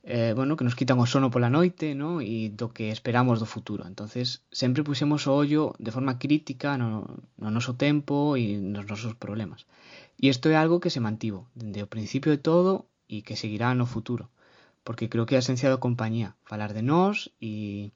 eh, 0.08 0.32
bueno, 0.38 0.56
que 0.56 0.64
nos 0.64 0.78
quitan 0.78 1.02
o 1.04 1.10
sono 1.10 1.34
pola 1.34 1.52
noite, 1.52 1.92
¿no? 1.92 2.24
e 2.24 2.54
do 2.54 2.72
que 2.72 2.94
esperamos 2.96 3.44
do 3.44 3.50
futuro. 3.50 3.84
Entonces, 3.84 4.46
sempre 4.54 4.86
puxemos 4.88 5.28
o 5.28 5.36
ollo 5.36 5.76
de 5.84 5.92
forma 5.92 6.16
crítica 6.16 6.80
no, 6.80 7.04
no 7.36 7.50
noso 7.52 7.76
tempo 7.76 8.40
e 8.40 8.56
nos 8.56 8.88
nosos 8.88 9.20
problemas. 9.20 9.68
E 10.16 10.32
isto 10.32 10.48
é 10.48 10.56
algo 10.56 10.80
que 10.80 10.94
se 10.94 11.04
mantivo 11.04 11.50
dende 11.58 11.84
o 11.84 11.92
principio 11.92 12.32
de 12.32 12.40
todo 12.40 12.88
e 13.10 13.26
que 13.26 13.36
seguirá 13.36 13.76
no 13.76 13.90
futuro, 13.90 14.30
porque 14.86 15.10
creo 15.12 15.26
que 15.28 15.36
é 15.36 15.42
a 15.42 15.46
esencia 15.46 15.68
da 15.68 15.82
compañía, 15.82 16.40
falar 16.48 16.72
de 16.78 16.86
nós 16.86 17.34
e 17.42 17.92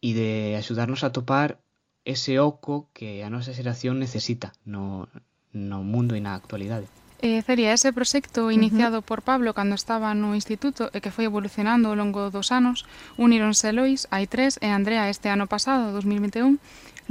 e 0.00 0.10
de 0.16 0.56
axudarnos 0.56 1.04
a 1.04 1.12
topar 1.12 1.60
ese 2.04 2.38
oco 2.38 2.88
que 2.92 3.22
a 3.24 3.30
nosa 3.30 3.52
xeración 3.52 4.00
necesita 4.00 4.52
no, 4.64 5.08
no 5.52 5.82
mundo 5.84 6.16
e 6.16 6.20
na 6.20 6.34
actualidade. 6.34 6.88
Eh, 7.20 7.42
Celia, 7.44 7.76
ese 7.76 7.92
proxecto 7.92 8.48
iniciado 8.48 8.98
uh 8.98 9.02
-huh. 9.02 9.08
por 9.08 9.20
Pablo 9.20 9.52
cando 9.52 9.76
estaba 9.76 10.16
no 10.16 10.32
instituto 10.32 10.88
e 10.96 11.04
que 11.04 11.12
foi 11.12 11.28
evolucionando 11.28 11.92
ao 11.92 11.98
longo 11.98 12.32
dos 12.32 12.48
anos, 12.48 12.88
uníronse 13.20 13.76
Lois, 13.76 14.08
Aitrés 14.08 14.56
e 14.64 14.72
Andrea 14.72 15.12
este 15.12 15.28
ano 15.28 15.44
pasado, 15.44 15.92
2021, 15.92 16.56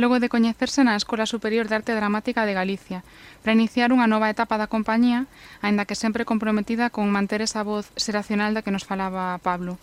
logo 0.02 0.18
de 0.18 0.32
coñecerse 0.34 0.82
na 0.82 0.98
Escola 0.98 1.30
Superior 1.30 1.70
de 1.70 1.78
Arte 1.78 1.94
Dramática 1.94 2.50
de 2.50 2.58
Galicia, 2.58 3.06
para 3.46 3.54
iniciar 3.54 3.94
unha 3.94 4.10
nova 4.10 4.34
etapa 4.34 4.58
da 4.58 4.72
compañía, 4.72 5.30
aínda 5.62 5.86
que 5.86 5.94
sempre 5.94 6.26
comprometida 6.26 6.90
con 6.90 7.14
manter 7.14 7.46
esa 7.46 7.62
voz 7.62 7.94
xeracional 7.94 8.58
da 8.58 8.66
que 8.66 8.74
nos 8.74 8.90
falaba 8.90 9.38
Pablo. 9.46 9.78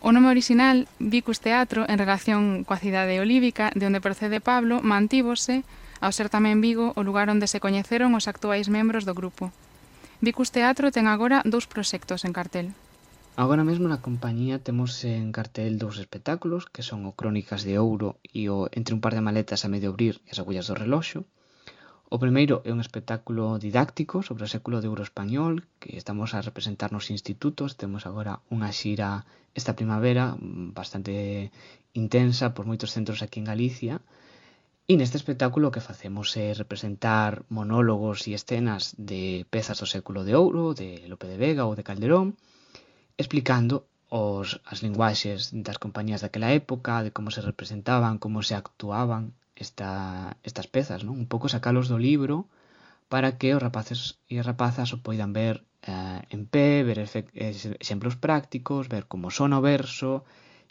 O 0.00 0.16
nome 0.16 0.32
original, 0.32 0.88
Vicus 0.98 1.44
Teatro, 1.44 1.84
en 1.84 2.00
relación 2.00 2.64
coa 2.64 2.80
cidade 2.80 3.20
olívica 3.20 3.68
de 3.76 3.84
onde 3.84 4.00
procede 4.00 4.40
Pablo, 4.40 4.80
mantívose 4.80 5.60
ao 6.00 6.08
ser 6.16 6.32
tamén 6.32 6.64
Vigo 6.64 6.96
o 6.96 7.04
lugar 7.04 7.28
onde 7.28 7.44
se 7.44 7.60
coñeceron 7.60 8.16
os 8.16 8.24
actuais 8.24 8.72
membros 8.72 9.04
do 9.04 9.12
grupo. 9.12 9.52
Vicus 10.24 10.48
Teatro 10.56 10.88
ten 10.88 11.04
agora 11.04 11.44
dous 11.44 11.68
proxectos 11.68 12.24
en 12.24 12.32
cartel. 12.32 12.72
Agora 13.36 13.60
mesmo 13.60 13.92
na 13.92 14.00
compañía 14.00 14.56
temos 14.56 15.04
en 15.04 15.36
cartel 15.36 15.76
dous 15.76 16.00
espectáculos 16.00 16.64
que 16.64 16.80
son 16.80 17.04
o 17.04 17.12
Crónicas 17.12 17.68
de 17.68 17.76
Ouro 17.76 18.16
e 18.32 18.48
o 18.48 18.72
Entre 18.72 18.96
un 18.96 19.04
par 19.04 19.12
de 19.12 19.20
maletas 19.20 19.68
a 19.68 19.68
medio 19.68 19.92
abrir 19.92 20.24
e 20.24 20.32
as 20.32 20.40
agullas 20.40 20.64
do 20.64 20.80
reloxo 20.80 21.28
O 22.14 22.18
primeiro 22.24 22.56
é 22.68 22.70
un 22.74 22.82
espectáculo 22.86 23.44
didáctico 23.66 24.16
sobre 24.26 24.42
o 24.42 24.52
século 24.54 24.76
de 24.82 24.88
euro 24.90 25.06
español 25.06 25.52
que 25.80 25.90
estamos 25.94 26.34
a 26.34 26.42
representar 26.48 26.90
nos 26.90 27.06
institutos. 27.16 27.78
Temos 27.80 28.02
agora 28.02 28.42
unha 28.50 28.70
xira 28.74 29.22
esta 29.54 29.78
primavera 29.78 30.34
mm, 30.34 30.74
bastante 30.74 31.14
intensa 32.02 32.50
por 32.54 32.66
moitos 32.66 32.90
centros 32.96 33.22
aquí 33.22 33.38
en 33.38 33.46
Galicia. 33.52 33.94
E 34.90 34.98
neste 34.98 35.22
espectáculo 35.22 35.70
o 35.70 35.74
que 35.74 35.86
facemos 35.90 36.34
é 36.34 36.50
representar 36.50 37.46
monólogos 37.46 38.26
e 38.26 38.34
escenas 38.34 38.82
de 38.98 39.46
pezas 39.54 39.78
do 39.78 39.86
século 39.86 40.26
de 40.26 40.34
ouro, 40.34 40.74
de 40.74 41.06
Lope 41.06 41.30
de 41.30 41.38
Vega 41.38 41.62
ou 41.62 41.78
de 41.78 41.86
Calderón, 41.86 42.34
explicando 43.22 43.86
os, 44.10 44.58
as 44.66 44.82
linguaxes 44.82 45.54
das 45.54 45.78
compañías 45.78 46.26
daquela 46.26 46.50
época, 46.50 47.06
de 47.06 47.14
como 47.14 47.30
se 47.30 47.38
representaban, 47.38 48.18
como 48.18 48.42
se 48.42 48.58
actuaban, 48.58 49.38
esta, 49.60 49.90
estas 50.48 50.66
pezas, 50.74 51.04
non? 51.04 51.20
Un 51.20 51.28
pouco 51.28 51.52
sacalos 51.52 51.86
do 51.92 52.00
libro 52.00 52.48
para 53.12 53.36
que 53.38 53.52
os 53.54 53.60
rapaces 53.60 54.00
e 54.32 54.40
rapazas 54.40 54.88
o 54.96 55.02
poidan 55.04 55.36
ver 55.36 55.56
eh, 55.84 56.22
en 56.34 56.42
pé, 56.48 56.82
ver 56.88 56.98
exemplos 57.04 58.16
prácticos, 58.16 58.88
ver 58.88 59.04
como 59.12 59.28
sona 59.28 59.60
o 59.60 59.64
verso 59.64 60.24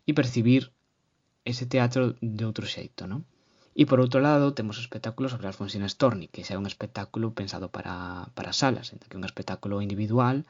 e 0.09 0.11
percibir 0.17 0.73
ese 1.45 1.65
teatro 1.73 2.17
de 2.19 2.43
outro 2.49 2.65
xeito, 2.65 3.05
non? 3.05 3.21
E 3.79 3.85
por 3.85 4.01
outro 4.03 4.19
lado, 4.19 4.57
temos 4.57 4.75
o 4.75 4.83
espectáculo 4.85 5.29
sobre 5.29 5.47
as 5.47 5.55
Storni, 5.55 5.87
Torni, 6.01 6.25
que 6.33 6.43
xa 6.43 6.57
é 6.57 6.61
un 6.61 6.67
espectáculo 6.67 7.31
pensado 7.39 7.67
para, 7.75 8.27
para 8.35 8.51
salas, 8.51 8.91
enta 8.91 9.07
que 9.07 9.15
é 9.15 9.21
un 9.21 9.29
espectáculo 9.29 9.79
individual, 9.85 10.43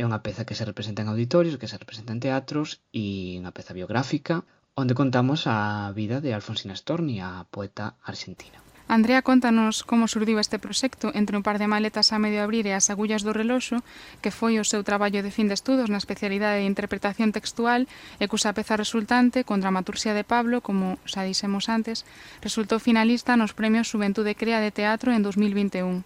é 0.00 0.02
unha 0.02 0.22
peza 0.26 0.46
que 0.48 0.58
se 0.58 0.66
representa 0.66 1.02
en 1.04 1.12
auditorios, 1.12 1.60
que 1.60 1.70
se 1.70 1.78
representa 1.78 2.10
en 2.14 2.22
teatros 2.24 2.82
e 2.90 3.36
unha 3.38 3.54
peza 3.54 3.76
biográfica, 3.78 4.42
onde 4.74 4.94
contamos 4.94 5.46
a 5.46 5.92
vida 5.94 6.20
de 6.20 6.34
Alfonsina 6.34 6.74
Storni, 6.74 7.20
a 7.20 7.46
poeta 7.50 7.94
argentina. 8.02 8.58
Andrea, 8.86 9.22
contanos 9.22 9.80
como 9.80 10.10
surdiu 10.10 10.36
este 10.36 10.58
proxecto 10.58 11.08
entre 11.14 11.38
un 11.38 11.46
par 11.46 11.56
de 11.56 11.70
maletas 11.70 12.12
a 12.12 12.20
medio 12.20 12.44
abrir 12.44 12.66
e 12.68 12.76
as 12.76 12.92
agullas 12.92 13.24
do 13.24 13.32
reloxo, 13.32 13.80
que 14.20 14.34
foi 14.34 14.60
o 14.60 14.66
seu 14.66 14.84
traballo 14.84 15.24
de 15.24 15.32
fin 15.32 15.48
de 15.48 15.56
estudos 15.56 15.88
na 15.88 15.96
especialidade 16.02 16.60
de 16.60 16.68
interpretación 16.68 17.32
textual 17.32 17.88
e 18.20 18.28
cusa 18.28 18.52
peza 18.52 18.76
resultante, 18.76 19.46
con 19.46 19.62
dramaturxia 19.62 20.12
de 20.12 20.26
Pablo, 20.26 20.60
como 20.60 21.00
xa 21.08 21.24
dixemos 21.24 21.72
antes, 21.72 22.04
resultou 22.44 22.76
finalista 22.76 23.40
nos 23.40 23.56
premios 23.56 23.88
Juventude 23.88 24.36
Crea 24.36 24.60
de 24.60 24.74
Teatro 24.74 25.16
en 25.16 25.24
2021. 25.24 26.04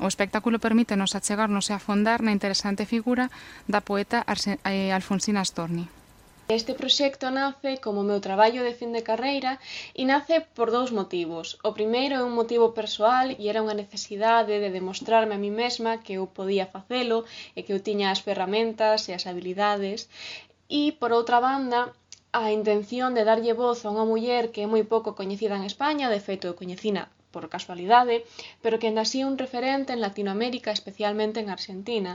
O 0.00 0.06
espectáculo 0.08 0.56
permítenos 0.56 1.12
achegarnos 1.12 1.68
e 1.68 1.76
afondar 1.76 2.24
na 2.24 2.32
interesante 2.32 2.88
figura 2.88 3.28
da 3.68 3.84
poeta 3.84 4.24
eh, 4.64 4.94
Alfonsina 4.94 5.44
Storni. 5.44 5.90
Este 6.48 6.74
proxecto 6.74 7.26
nace 7.32 7.70
como 7.84 8.06
meu 8.06 8.20
traballo 8.26 8.62
de 8.62 8.76
fin 8.78 8.90
de 8.94 9.02
carreira 9.08 9.52
e 10.00 10.02
nace 10.06 10.36
por 10.56 10.68
dous 10.76 10.90
motivos. 10.98 11.46
O 11.68 11.70
primeiro 11.78 12.14
é 12.16 12.22
un 12.22 12.38
motivo 12.40 12.66
persoal 12.70 13.26
e 13.34 13.42
era 13.50 13.64
unha 13.66 13.74
necesidade 13.82 14.54
de 14.62 14.70
demostrarme 14.78 15.34
a 15.34 15.42
mí 15.44 15.50
mesma 15.62 15.98
que 16.04 16.14
eu 16.18 16.24
podía 16.38 16.70
facelo 16.74 17.18
e 17.56 17.66
que 17.66 17.72
eu 17.74 17.82
tiña 17.86 18.06
as 18.14 18.22
ferramentas 18.26 18.98
e 19.10 19.12
as 19.18 19.26
habilidades. 19.28 20.00
E 20.80 20.82
por 21.00 21.10
outra 21.18 21.38
banda, 21.48 21.80
a 22.30 22.44
intención 22.58 23.10
de 23.16 23.26
darlle 23.28 23.58
voz 23.64 23.78
a 23.82 23.90
unha 23.94 24.06
muller 24.10 24.44
que 24.52 24.62
é 24.62 24.70
moi 24.70 24.84
pouco 24.92 25.18
coñecida 25.18 25.58
en 25.58 25.64
España, 25.72 26.06
de 26.14 26.24
feito 26.26 26.44
eu 26.46 26.58
coñecina 26.60 27.02
por 27.34 27.44
casualidade, 27.54 28.16
pero 28.62 28.78
que 28.78 28.86
ainda 28.86 29.02
así 29.02 29.18
é 29.22 29.28
un 29.30 29.36
referente 29.44 29.90
en 29.92 30.04
Latinoamérica, 30.06 30.70
especialmente 30.70 31.42
en 31.42 31.50
Argentina. 31.50 32.12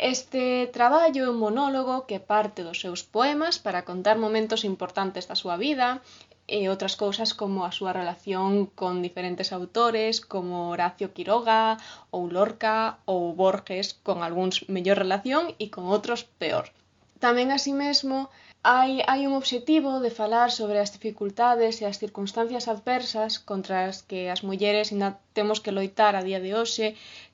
Este 0.00 0.66
traballo 0.72 1.22
é 1.24 1.28
un 1.28 1.36
monólogo 1.44 2.08
que 2.08 2.24
parte 2.32 2.64
dos 2.64 2.80
seus 2.80 3.04
poemas 3.04 3.60
para 3.64 3.84
contar 3.84 4.16
momentos 4.16 4.64
importantes 4.64 5.28
da 5.28 5.36
súa 5.36 5.60
vida 5.66 6.00
e 6.48 6.72
outras 6.72 6.96
cousas 6.96 7.30
como 7.40 7.58
a 7.68 7.74
súa 7.78 7.92
relación 8.00 8.64
con 8.80 9.04
diferentes 9.04 9.52
autores 9.52 10.24
como 10.32 10.72
Horacio 10.72 11.12
Quiroga 11.12 11.76
ou 12.16 12.32
Lorca 12.32 12.96
ou 13.04 13.36
Borges 13.36 13.92
con 14.06 14.24
algúns 14.24 14.64
mellor 14.72 14.96
relación 15.04 15.52
e 15.60 15.68
con 15.68 15.84
outros 15.92 16.24
peor. 16.40 16.72
Tamén 17.20 17.52
así 17.52 17.76
mesmo 17.76 18.32
hai, 18.62 19.00
hai 19.08 19.20
un 19.28 19.32
obxectivo 19.40 20.00
de 20.04 20.10
falar 20.20 20.50
sobre 20.50 20.78
as 20.84 20.92
dificultades 20.96 21.80
e 21.80 21.84
as 21.88 21.96
circunstancias 22.02 22.68
adversas 22.68 23.32
contra 23.48 23.88
as 23.88 23.96
que 24.08 24.28
as 24.28 24.40
mulleres 24.48 24.92
ainda 24.92 25.16
temos 25.32 25.58
que 25.62 25.72
loitar 25.72 26.12
a 26.16 26.24
día 26.28 26.40
de 26.44 26.52
hoxe, 26.58 26.86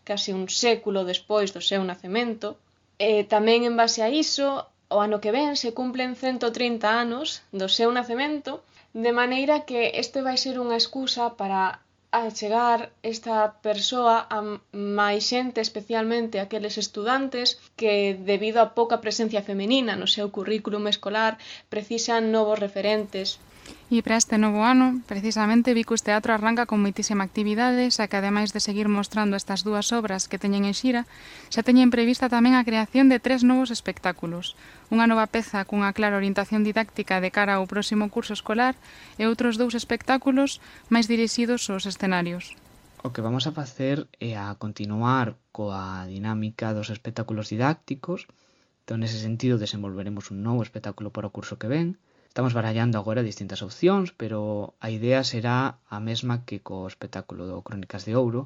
case 0.07 0.31
un 0.39 0.47
século 0.47 1.09
despois 1.13 1.51
do 1.51 1.63
seu 1.71 1.83
nacemento. 1.91 2.49
E 2.99 3.27
tamén 3.35 3.67
en 3.67 3.75
base 3.75 4.01
a 4.07 4.09
iso, 4.09 4.49
o 4.89 4.99
ano 5.07 5.21
que 5.23 5.35
ven 5.35 5.59
se 5.59 5.75
cumplen 5.75 6.15
130 6.15 6.87
anos 6.87 7.43
do 7.51 7.69
seu 7.69 7.91
nacemento, 7.91 8.63
de 8.95 9.11
maneira 9.11 9.67
que 9.69 9.81
este 10.03 10.23
vai 10.23 10.39
ser 10.39 10.63
unha 10.63 10.79
excusa 10.79 11.35
para 11.35 11.83
a 12.17 12.31
chegar 12.39 12.79
esta 13.15 13.37
persoa 13.67 14.17
a 14.37 14.39
máis 15.01 15.23
xente, 15.31 15.59
especialmente 15.61 16.37
aqueles 16.39 16.75
estudantes 16.85 17.47
que, 17.79 17.95
debido 18.31 18.59
a 18.61 18.73
pouca 18.79 19.03
presencia 19.05 19.47
femenina 19.49 19.93
no 20.01 20.09
seu 20.17 20.27
currículum 20.37 20.85
escolar, 20.95 21.33
precisan 21.75 22.23
novos 22.37 22.59
referentes. 22.67 23.29
E 23.87 24.03
para 24.03 24.19
este 24.19 24.35
novo 24.35 24.67
ano, 24.67 24.99
precisamente, 25.07 25.71
Vicus 25.71 26.03
Teatro 26.03 26.35
arranca 26.35 26.67
con 26.67 26.83
moitísima 26.83 27.23
actividade, 27.23 27.87
xa 27.95 28.11
que 28.11 28.19
ademais 28.19 28.51
de 28.51 28.59
seguir 28.59 28.91
mostrando 28.91 29.39
estas 29.39 29.63
dúas 29.63 29.95
obras 29.95 30.27
que 30.27 30.43
teñen 30.43 30.67
en 30.67 30.75
xira, 30.75 31.07
xa 31.55 31.63
teñen 31.63 31.95
prevista 31.95 32.27
tamén 32.27 32.59
a 32.59 32.67
creación 32.67 33.07
de 33.07 33.23
tres 33.23 33.47
novos 33.47 33.71
espectáculos. 33.71 34.59
Unha 34.91 35.07
nova 35.07 35.31
peza 35.31 35.63
cunha 35.63 35.95
clara 35.95 36.19
orientación 36.19 36.67
didáctica 36.67 37.23
de 37.23 37.31
cara 37.31 37.63
ao 37.63 37.71
próximo 37.71 38.11
curso 38.11 38.35
escolar 38.35 38.75
e 39.23 39.31
outros 39.31 39.55
dous 39.55 39.79
espectáculos 39.79 40.59
máis 40.91 41.07
dirixidos 41.07 41.71
aos 41.71 41.87
escenarios. 41.87 42.59
O 43.07 43.15
que 43.15 43.23
vamos 43.23 43.47
a 43.47 43.55
facer 43.55 44.11
é 44.19 44.35
a 44.35 44.51
continuar 44.59 45.39
coa 45.55 46.03
dinámica 46.11 46.75
dos 46.75 46.91
espectáculos 46.91 47.55
didácticos, 47.55 48.27
entón, 48.83 49.07
nese 49.07 49.23
sentido, 49.23 49.63
desenvolveremos 49.63 50.35
un 50.35 50.43
novo 50.43 50.67
espectáculo 50.67 51.15
para 51.15 51.31
o 51.31 51.35
curso 51.35 51.55
que 51.55 51.71
ven, 51.71 52.03
Estamos 52.37 52.53
barallando 52.53 52.99
agora 52.99 53.25
distintas 53.25 53.65
opcións, 53.65 54.13
pero 54.13 54.77
a 54.87 54.93
idea 54.93 55.25
será 55.25 55.81
a 55.89 55.99
mesma 56.09 56.45
que 56.45 56.61
co 56.67 56.85
espectáculo 56.85 57.49
do 57.49 57.65
Crónicas 57.65 58.05
de 58.05 58.13
Ouro, 58.13 58.43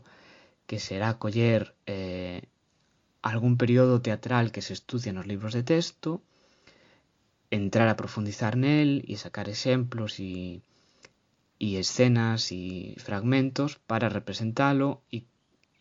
que 0.69 0.79
será 0.79 1.19
coller 1.19 1.75
eh, 1.91 2.47
algún 3.19 3.59
período 3.59 3.99
teatral 3.99 4.55
que 4.55 4.63
se 4.63 4.79
estudia 4.79 5.11
nos 5.11 5.27
libros 5.27 5.59
de 5.59 5.67
texto, 5.67 6.23
entrar 7.51 7.91
a 7.91 7.99
profundizar 7.99 8.55
nel 8.55 9.03
e 9.11 9.19
sacar 9.19 9.51
exemplos 9.51 10.23
e, 10.23 10.63
e 11.59 11.69
escenas 11.83 12.55
e 12.55 12.95
fragmentos 13.03 13.71
para 13.91 14.07
representalo 14.07 15.03
e, 15.11 15.27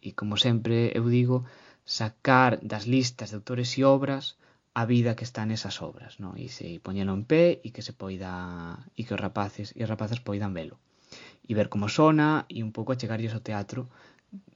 e, 0.01 0.17
como 0.17 0.33
sempre 0.45 0.89
eu 0.97 1.05
digo, 1.13 1.45
sacar 1.85 2.57
das 2.65 2.89
listas 2.89 3.29
de 3.29 3.37
autores 3.37 3.69
e 3.77 3.85
obras 3.85 4.33
a 4.73 4.83
vida 4.85 5.15
que 5.15 5.25
está 5.25 5.45
nesas 5.45 5.81
obras, 5.81 6.19
non? 6.21 6.37
E 6.37 6.47
se 6.47 6.79
poñelo 6.83 7.13
en 7.17 7.23
pé 7.25 7.59
e 7.65 7.69
que 7.73 7.81
se 7.81 7.93
poida 7.93 8.77
e 8.99 9.01
que 9.05 9.13
os 9.15 9.21
rapaces 9.21 9.73
e 9.77 9.83
as 9.83 9.89
rapazas 9.89 10.21
poidan 10.21 10.53
velo 10.53 10.77
e 11.49 11.57
ver 11.57 11.67
como 11.73 11.89
sona 11.89 12.45
e 12.47 12.61
un 12.61 12.71
pouco 12.71 12.93
achegarlles 12.93 13.33
ao 13.33 13.41
teatro 13.41 13.89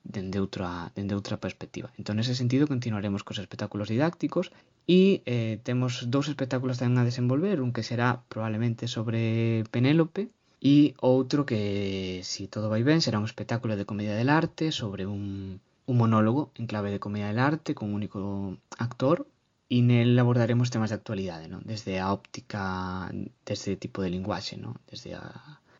dende 0.05 0.37
outra, 0.37 0.93
dende 0.93 1.17
outra 1.17 1.41
perspectiva. 1.41 1.89
Entón, 1.97 2.21
nese 2.21 2.37
sentido, 2.37 2.69
continuaremos 2.69 3.25
cos 3.25 3.41
espectáculos 3.41 3.89
didácticos 3.89 4.53
e 4.85 5.25
eh, 5.25 5.57
temos 5.65 6.05
dous 6.13 6.29
espectáculos 6.29 6.77
tamén 6.77 7.01
a 7.01 7.07
desenvolver, 7.09 7.57
un 7.65 7.73
que 7.73 7.81
será 7.81 8.21
probablemente 8.29 8.85
sobre 8.85 9.65
Penélope 9.73 10.29
e 10.61 10.93
outro 11.01 11.49
que, 11.49 12.21
se 12.21 12.45
si 12.45 12.51
todo 12.53 12.69
vai 12.69 12.85
ben, 12.85 13.01
será 13.01 13.17
un 13.17 13.25
espectáculo 13.25 13.73
de 13.73 13.89
comedia 13.89 14.13
del 14.13 14.29
arte 14.29 14.69
sobre 14.69 15.09
un, 15.09 15.57
un 15.89 15.95
monólogo 15.97 16.53
en 16.59 16.69
clave 16.69 16.93
de 16.93 17.01
comedia 17.01 17.27
del 17.33 17.41
arte 17.41 17.73
con 17.73 17.89
un 17.89 17.97
único 17.97 18.19
actor 18.77 19.25
e 19.69 19.79
nel 19.81 20.17
abordaremos 20.19 20.69
temas 20.69 20.91
de 20.91 20.99
actualidade, 20.99 21.47
non? 21.47 21.63
Desde 21.63 21.97
a 21.99 22.11
óptica 22.11 23.07
deste 23.47 23.79
tipo 23.79 24.03
de 24.03 24.11
linguaxe, 24.11 24.59
non? 24.59 24.75
Desde 24.89 25.15
a, 25.15 25.23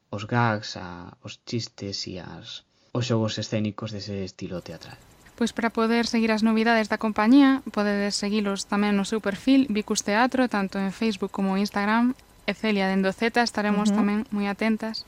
os 0.10 0.24
gags, 0.30 0.78
a, 0.80 1.14
os 1.26 1.42
chistes 1.44 2.08
e 2.08 2.20
as, 2.22 2.64
os 2.96 3.04
xogos 3.10 3.38
escénicos 3.42 3.92
dese 3.92 4.24
estilo 4.24 4.64
teatral. 4.64 4.98
Pois 5.34 5.52
para 5.52 5.74
poder 5.74 6.06
seguir 6.06 6.30
as 6.30 6.46
novidades 6.46 6.88
da 6.88 7.02
compañía, 7.02 7.66
podedes 7.74 8.16
seguilos 8.16 8.70
tamén 8.70 8.94
no 8.94 9.04
seu 9.04 9.20
perfil 9.20 9.66
Vicus 9.70 10.06
Teatro, 10.06 10.46
tanto 10.46 10.78
en 10.78 10.94
Facebook 10.94 11.34
como 11.34 11.58
en 11.58 11.66
Instagram, 11.66 12.14
e 12.46 12.54
Celia 12.54 12.92
dendo 12.92 13.10
Z 13.12 13.42
estaremos 13.42 13.90
uh 13.90 13.92
-huh. 13.92 13.98
tamén 14.00 14.20
moi 14.30 14.46
atentas 14.46 15.08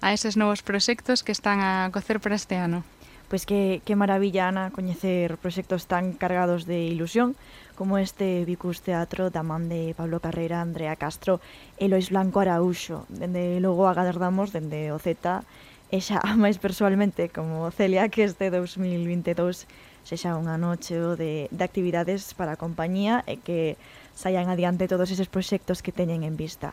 a 0.00 0.14
eses 0.14 0.38
novos 0.38 0.62
proxectos 0.62 1.22
que 1.24 1.34
están 1.34 1.58
a 1.60 1.90
cocer 1.90 2.22
para 2.22 2.38
este 2.38 2.54
ano. 2.56 2.86
Pois 3.28 3.44
que, 3.44 3.84
que 3.84 3.92
maravilla, 3.92 4.48
Ana, 4.48 4.72
coñecer 4.72 5.36
proxectos 5.36 5.84
tan 5.84 6.16
cargados 6.16 6.64
de 6.64 6.88
ilusión 6.88 7.36
como 7.76 8.00
este 8.00 8.48
Vicus 8.48 8.80
Teatro 8.80 9.28
da 9.28 9.44
man 9.44 9.68
de 9.68 9.92
Pablo 9.92 10.16
Carrera, 10.24 10.64
Andrea 10.64 10.96
Castro 10.96 11.36
e 11.76 11.92
Lois 11.92 12.08
Blanco 12.08 12.40
Araúxo. 12.40 13.04
Dende 13.12 13.60
logo 13.60 13.84
agardamos 13.84 14.48
dende 14.56 14.96
o 14.96 14.98
Z 14.98 15.44
e 15.92 16.00
xa 16.00 16.24
máis 16.40 16.56
persoalmente 16.56 17.28
como 17.28 17.68
Celia 17.68 18.08
que 18.08 18.24
este 18.24 18.48
2022 18.48 19.68
sexa 20.08 20.32
unha 20.32 20.56
noche 20.56 20.96
de, 20.96 21.52
de 21.52 21.62
actividades 21.68 22.32
para 22.32 22.56
a 22.56 22.60
compañía 22.60 23.28
e 23.28 23.36
que 23.36 23.76
saian 24.16 24.48
adiante 24.48 24.88
todos 24.88 25.12
eses 25.12 25.28
proxectos 25.28 25.84
que 25.84 25.92
teñen 25.92 26.24
en 26.24 26.40
vista. 26.40 26.72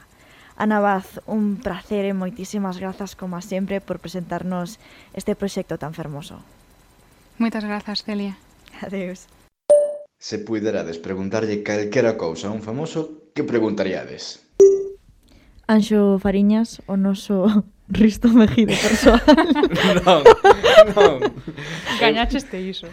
Ana 0.58 0.80
Vaz, 0.80 1.20
un 1.28 1.60
placer 1.60 2.08
e 2.08 2.16
moitísimas 2.16 2.80
grazas 2.80 3.20
como 3.20 3.44
sempre 3.44 3.84
por 3.84 4.00
presentarnos 4.00 4.80
este 5.12 5.36
proxecto 5.36 5.76
tan 5.76 5.92
fermoso. 5.92 6.40
Moitas 7.36 7.68
grazas, 7.68 8.08
Celia. 8.08 8.40
Adeus. 8.80 9.28
Se 10.16 10.40
puiderades 10.40 10.96
preguntarlle 10.96 11.60
calquera 11.60 12.16
cousa 12.16 12.48
a 12.48 12.56
un 12.56 12.64
famoso, 12.64 13.28
que 13.36 13.44
preguntaríades? 13.44 14.48
Anxo 15.68 16.24
Fariñas, 16.24 16.80
o 16.88 16.96
noso 16.96 17.68
Risto 17.88 18.30
Mejide 18.34 18.74
persoal. 18.74 19.22
non, 20.02 20.26
non. 20.98 21.16
Gañacheste 22.02 22.58
iso. 22.58 22.90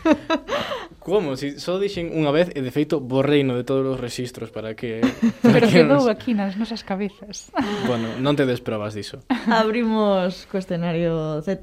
Como? 1.01 1.33
Si 1.41 1.57
só 1.57 1.81
dixen 1.81 2.13
unha 2.13 2.29
vez 2.29 2.53
e 2.53 2.61
de 2.61 2.69
feito 2.69 3.01
borreino 3.01 3.57
de 3.57 3.65
todos 3.65 3.89
os 3.89 3.99
registros 3.99 4.53
para 4.53 4.77
que... 4.77 5.01
Para 5.41 5.65
Pero 5.65 5.67
que 5.67 5.73
quedou 5.81 6.05
nos... 6.05 6.13
aquí 6.13 6.37
nas 6.37 6.61
nosas 6.61 6.85
cabezas. 6.85 7.49
Bueno, 7.89 8.21
non 8.21 8.37
te 8.37 8.45
des 8.45 8.61
probas 8.61 8.93
diso. 8.93 9.25
Abrimos 9.49 10.45
cuestionario 10.53 11.41
Z. 11.41 11.57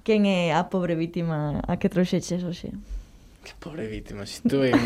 Quen 0.00 0.24
é 0.24 0.56
a 0.56 0.72
pobre 0.72 0.96
vítima 0.96 1.60
a 1.60 1.76
que 1.76 1.92
trouxeches 1.92 2.40
hoxe? 2.40 2.72
Que 3.44 3.52
pobre 3.60 3.84
vítima, 3.86 4.24
si 4.26 4.42
tú 4.42 4.64
en 4.64 4.76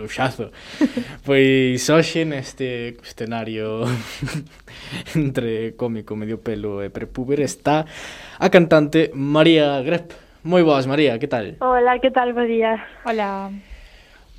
luxazo. 0.00 0.48
pois 1.28 1.84
hoxe 1.92 2.24
neste 2.24 2.96
escenario 3.04 3.84
entre 5.14 5.76
cómico, 5.76 6.16
medio 6.16 6.40
pelo 6.40 6.80
e 6.80 6.88
prepuber 6.88 7.44
está 7.44 7.84
a 8.40 8.48
cantante 8.48 9.12
María 9.12 9.76
Grep. 9.84 10.16
Moi 10.40 10.64
boas, 10.64 10.88
María, 10.88 11.20
que 11.20 11.28
tal? 11.28 11.60
Hola, 11.60 12.00
que 12.00 12.08
tal, 12.08 12.32
bo 12.32 12.48
día. 12.48 12.80
Hola. 13.04 13.52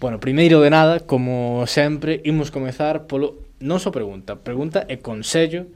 Bueno, 0.01 0.17
primeiro 0.17 0.65
de 0.65 0.73
nada, 0.73 1.05
como 1.05 1.61
sempre, 1.69 2.25
imos 2.25 2.49
comezar 2.49 3.05
polo 3.05 3.53
non 3.61 3.77
só 3.77 3.93
pregunta, 3.93 4.41
pregunta 4.41 4.89
e 4.89 4.97
consello 4.97 5.69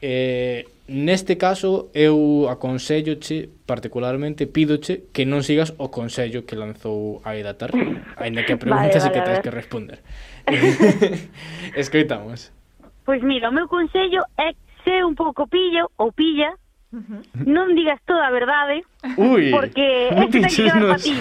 eh, 0.00 0.64
Neste 0.88 1.34
caso, 1.34 1.90
eu 1.94 2.46
aconselloche 2.48 3.50
particularmente, 3.66 4.46
pídoche 4.46 5.10
que 5.10 5.26
non 5.26 5.42
sigas 5.42 5.74
o 5.82 5.90
consello 5.90 6.46
que 6.46 6.54
lanzou 6.54 7.18
a 7.26 7.34
Eda 7.34 7.58
Tar, 7.58 7.74
ainda 8.22 8.46
que 8.46 8.54
a 8.54 8.60
pregunta 8.60 8.86
vale, 8.86 8.94
vale, 8.94 9.10
que 9.10 9.26
tens 9.26 9.42
que 9.42 9.50
responder. 9.50 9.98
Escoitamos. 11.74 12.54
Pois 13.02 13.18
mira, 13.26 13.50
o 13.50 13.56
meu 13.56 13.66
consello 13.66 14.22
é 14.38 14.54
ser 14.86 15.02
un 15.02 15.18
pouco 15.18 15.50
pillo 15.50 15.90
ou 15.98 16.14
pilla, 16.14 16.54
Uh 16.94 17.02
-huh. 17.02 17.20
Non 17.44 17.74
digas 17.74 17.98
toda 18.06 18.30
a 18.30 18.30
verdade, 18.30 18.78
Ui, 19.18 19.50
porque 19.50 20.06
este 20.22 20.38
ten 20.38 20.70
que 20.70 20.70
para 20.70 20.96
ti. 21.02 21.18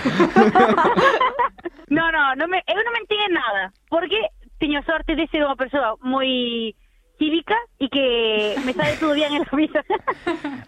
no, 1.90 2.06
no, 2.14 2.38
no 2.38 2.46
me, 2.46 2.62
eu 2.70 2.80
non 2.86 2.94
mentí 2.94 3.18
en 3.18 3.34
nada, 3.34 3.74
porque 3.90 4.30
teño 4.62 4.86
sorte 4.86 5.18
de 5.18 5.26
ser 5.34 5.42
unha 5.42 5.58
persoa 5.58 5.98
moi 6.06 6.72
cívica 7.18 7.56
e 7.80 7.90
que 7.90 8.56
me 8.66 8.74
sale 8.74 8.98
todo 8.98 9.14
bien 9.14 9.34
en 9.34 9.44
la 9.44 9.54
vida. 9.58 9.82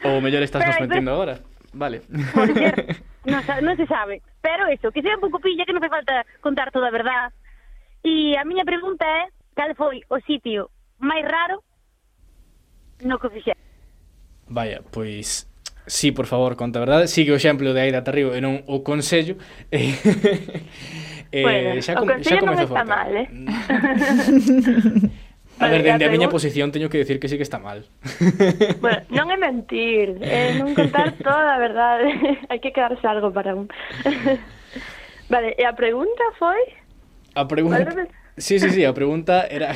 Ou 0.03 0.21
mellor 0.21 0.43
estás 0.43 0.63
pero, 0.63 0.71
nos 0.73 0.81
metiendo 0.87 1.11
agora. 1.11 1.35
Vale. 1.73 2.01
Por 2.33 2.47
ser, 2.53 2.97
non, 3.27 3.43
non 3.61 3.75
se 3.75 3.85
sabe. 3.85 4.23
Pero 4.41 4.67
eso, 4.71 4.91
que 4.91 5.01
sea 5.03 5.15
un 5.15 5.23
pouco 5.23 5.39
pilla, 5.39 5.67
que 5.67 5.75
non 5.75 5.83
fai 5.83 5.91
falta 5.91 6.25
contar 6.39 6.71
toda 6.71 6.87
a 6.89 6.95
verdad. 6.95 7.29
E 8.01 8.33
a 8.39 8.43
miña 8.47 8.63
pregunta 8.63 9.03
é, 9.03 9.27
cal 9.53 9.75
foi 9.75 10.01
o 10.07 10.17
sitio 10.23 10.71
máis 10.97 11.25
raro 11.27 11.61
no 13.03 13.19
que 13.19 13.29
fixer? 13.29 13.57
Vaya, 14.47 14.81
pois... 14.91 15.45
Sí, 15.87 16.11
por 16.11 16.25
favor, 16.25 16.55
conta 16.59 16.79
a 16.79 16.83
verdade. 16.83 17.07
Sigue 17.07 17.31
o 17.31 17.39
exemplo 17.39 17.71
de 17.71 17.79
Aida 17.79 18.03
Tarribo 18.03 18.35
e 18.35 18.41
non 18.43 18.63
o 18.67 18.83
Consello. 18.83 19.37
Eh, 21.27 21.43
bueno, 21.43 21.75
eh, 21.75 21.83
xa 21.83 21.91
com, 21.99 22.07
o 22.07 22.15
Consello 22.15 22.39
xa 22.39 22.47
non 22.47 22.55
está 22.55 22.67
forte. 22.71 22.87
mal, 22.87 23.11
eh? 23.11 23.27
A 25.59 25.67
ver, 25.67 25.81
dende 25.81 26.05
a 26.05 26.13
miña 26.13 26.29
posición 26.29 26.69
teño 26.69 26.89
que 26.89 27.01
decir 27.01 27.17
que 27.19 27.27
sí 27.27 27.37
que 27.37 27.43
está 27.43 27.57
mal. 27.57 27.85
Bueno, 28.83 29.01
non 29.09 29.27
é 29.33 29.37
mentir, 29.41 30.21
eh, 30.21 30.53
é 30.53 30.59
non 30.61 30.77
contar 30.77 31.17
toda 31.25 31.57
a 31.57 31.59
verdade. 31.59 32.13
Hai 32.49 32.61
que 32.61 32.69
quedarse 32.69 33.05
algo 33.09 33.33
para 33.33 33.57
un. 33.57 33.65
Vale, 35.27 35.57
e 35.57 35.63
a 35.65 35.73
pregunta 35.73 36.23
foi? 36.37 36.61
A 37.33 37.49
pregunta... 37.49 37.81
Vale, 37.81 38.07
sí, 38.37 38.61
sí, 38.61 38.69
sí, 38.69 38.85
a 38.85 38.93
pregunta 38.93 39.49
era... 39.49 39.73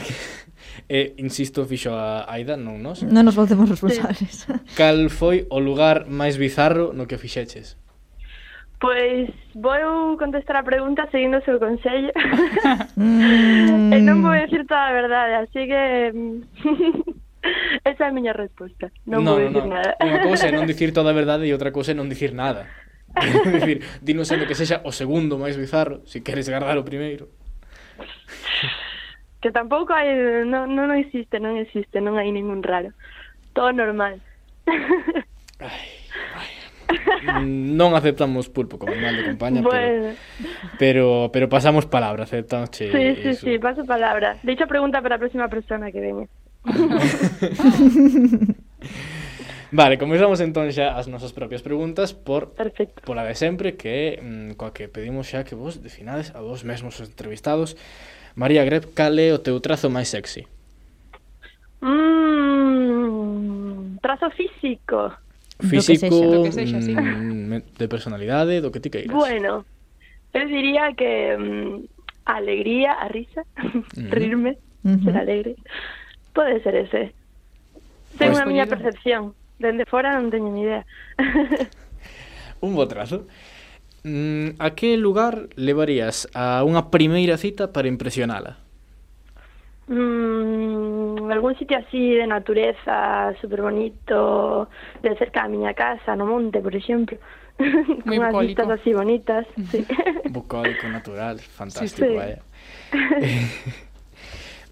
Eh, 0.88 1.16
insisto, 1.18 1.66
fixo 1.66 1.96
a 1.96 2.30
Aida, 2.30 2.56
non 2.56 2.80
nos? 2.84 3.02
Non 3.02 3.26
nos 3.26 3.34
volvemos 3.34 3.68
responsables. 3.68 4.46
Cal 4.78 5.10
foi 5.10 5.50
o 5.50 5.58
lugar 5.58 6.06
máis 6.08 6.38
bizarro 6.38 6.94
no 6.94 7.10
que 7.10 7.18
fixeches? 7.18 7.81
Pois 8.82 9.30
vou 9.54 10.18
contestar 10.18 10.56
eh, 10.58 10.60
a 10.60 10.64
pregunta 10.64 11.08
seguindo 11.12 11.38
o 11.38 11.46
seu 11.46 11.62
consello. 11.62 12.10
mm. 12.98 13.94
e 13.94 13.98
non 14.02 14.26
vou 14.26 14.34
dicir 14.34 14.66
toda 14.66 14.90
a 14.90 14.98
verdade, 14.98 15.46
así 15.46 15.70
que 15.70 16.10
mm, 16.10 16.42
esa 17.86 18.04
é 18.04 18.10
a 18.10 18.16
miña 18.16 18.34
resposta. 18.34 18.90
Non 19.06 19.22
no, 19.22 19.38
vou 19.38 19.46
dicir 19.46 19.70
no, 19.70 19.78
nada. 19.78 19.94
Unha 20.02 20.26
cousa 20.26 20.50
é 20.50 20.52
non 20.58 20.66
dicir 20.66 20.90
toda 20.98 21.14
a 21.14 21.16
verdade 21.16 21.46
e 21.46 21.54
outra 21.54 21.70
cousa 21.70 21.94
é 21.94 21.96
non 21.96 22.10
dicir 22.10 22.34
nada. 22.34 22.66
é 23.22 23.54
dicir, 23.54 23.86
dinos 24.02 24.26
sendo 24.26 24.50
que 24.50 24.58
sexa 24.58 24.82
o 24.82 24.90
segundo 24.90 25.38
máis 25.38 25.54
bizarro, 25.62 26.02
se 26.10 26.18
si 26.18 26.26
queres 26.26 26.50
guardar 26.50 26.82
o 26.82 26.88
primeiro. 26.88 27.30
Que 29.46 29.54
tampouco 29.54 29.94
hai, 29.94 30.10
non, 30.50 30.74
non 30.74 30.90
existe, 30.98 31.38
non 31.38 31.54
existe, 31.62 32.02
non 32.02 32.18
hai 32.18 32.34
ningún 32.34 32.66
raro. 32.66 32.98
Todo 33.54 33.70
normal. 33.78 34.18
Ai 35.62 36.01
non 37.44 37.94
aceptamos 37.98 38.50
pulpo 38.50 38.78
como 38.80 38.94
animal 38.94 39.16
de 39.18 39.24
compañía, 39.34 39.62
bueno. 39.62 40.16
pero, 40.78 41.30
pero 41.34 41.42
pero 41.42 41.50
pasamos 41.50 41.86
palabra, 41.86 42.24
aceptamos. 42.24 42.70
Sí, 42.72 42.88
sí, 42.92 43.34
sí, 43.34 43.60
paso 43.60 43.86
palabra. 43.86 44.38
De 44.44 44.52
hecho, 44.54 44.68
pregunta 44.68 45.02
para 45.02 45.16
a 45.16 45.20
próxima 45.20 45.48
persona 45.50 45.92
que 45.92 46.00
veña. 46.00 46.28
Vale, 49.72 49.98
comezamos 49.98 50.44
entón 50.44 50.68
xa 50.76 51.00
as 51.00 51.08
nosas 51.08 51.32
propias 51.32 51.64
preguntas 51.64 52.12
por 52.12 52.52
Perfecto. 52.60 53.08
pola 53.08 53.24
de 53.24 53.40
sempre 53.40 53.80
que 53.80 54.20
mm, 54.20 54.60
coa 54.60 54.76
que 54.76 54.92
pedimos 54.92 55.32
xa 55.32 55.48
que 55.48 55.56
vos 55.56 55.80
definades 55.80 56.36
a 56.36 56.44
vos 56.44 56.68
mesmos 56.68 57.00
os 57.00 57.08
entrevistados. 57.08 57.80
María 58.36 58.68
Greb, 58.68 58.92
cal 58.92 59.16
é 59.16 59.32
o 59.32 59.40
teu 59.40 59.58
trazo 59.64 59.88
máis 59.88 60.12
sexy? 60.12 60.44
Mm, 61.80 63.02
trazo 64.04 64.28
físico 64.36 65.16
físico, 65.62 66.16
do 66.16 66.44
que 66.44 66.52
sexa, 66.52 66.78
mm, 66.78 66.82
do 66.82 66.92
que 66.92 66.98
sexa, 66.98 67.62
sí. 67.62 67.78
de 67.78 67.88
personalidade, 67.88 68.62
do 68.62 68.72
que 68.72 68.80
ti 68.80 68.90
queiras. 68.90 69.16
Bueno, 69.16 69.66
eu 70.34 70.46
diría 70.48 70.94
que 70.94 71.38
mm, 71.38 71.86
a 72.26 72.36
alegría, 72.38 72.94
a 72.94 73.08
risa, 73.08 73.44
rirme, 73.96 74.58
uh 74.84 74.92
-huh. 74.92 75.04
ser 75.04 75.18
alegre. 75.18 75.56
Pode 76.34 76.62
ser 76.64 76.76
ese. 76.76 77.14
Tengo 78.18 78.34
pues, 78.34 78.42
a 78.42 78.46
miña 78.46 78.66
percepción. 78.66 79.34
Dende 79.60 79.86
fora 79.86 80.18
non 80.18 80.34
teño 80.34 80.50
ni 80.50 80.66
idea. 80.66 80.84
Un 82.66 82.74
bo 82.74 82.88
trazo. 82.88 83.28
Mm, 84.04 84.58
a 84.58 84.74
que 84.74 84.98
lugar 84.98 85.54
levarías 85.54 86.26
a 86.34 86.66
unha 86.66 86.90
primeira 86.90 87.38
cita 87.38 87.70
para 87.70 87.86
impresionala? 87.86 88.58
Mm, 89.86 91.01
Mm, 91.12 91.32
algún 91.32 91.58
sitio 91.58 91.78
así 91.78 92.14
de 92.16 92.28
natureza, 92.28 93.34
super 93.42 93.62
bonito, 93.62 94.70
de 95.02 95.16
cerca 95.18 95.44
da 95.44 95.50
miña 95.50 95.74
casa, 95.74 96.16
no 96.16 96.26
monte, 96.26 96.62
por 96.62 96.76
exemplo. 96.76 97.18
Muy 98.06 98.18
Con 98.18 98.28
unas 98.28 98.40
vistas 98.40 98.70
así 98.70 98.94
bonitas, 98.94 99.46
sí. 99.72 99.86
Bucólico, 100.30 100.88
natural, 100.88 101.40
fantástico, 101.40 102.08
sí, 102.08 102.12
sí. 102.12 102.18
vaya. 102.18 102.42
Eh, 103.22 103.48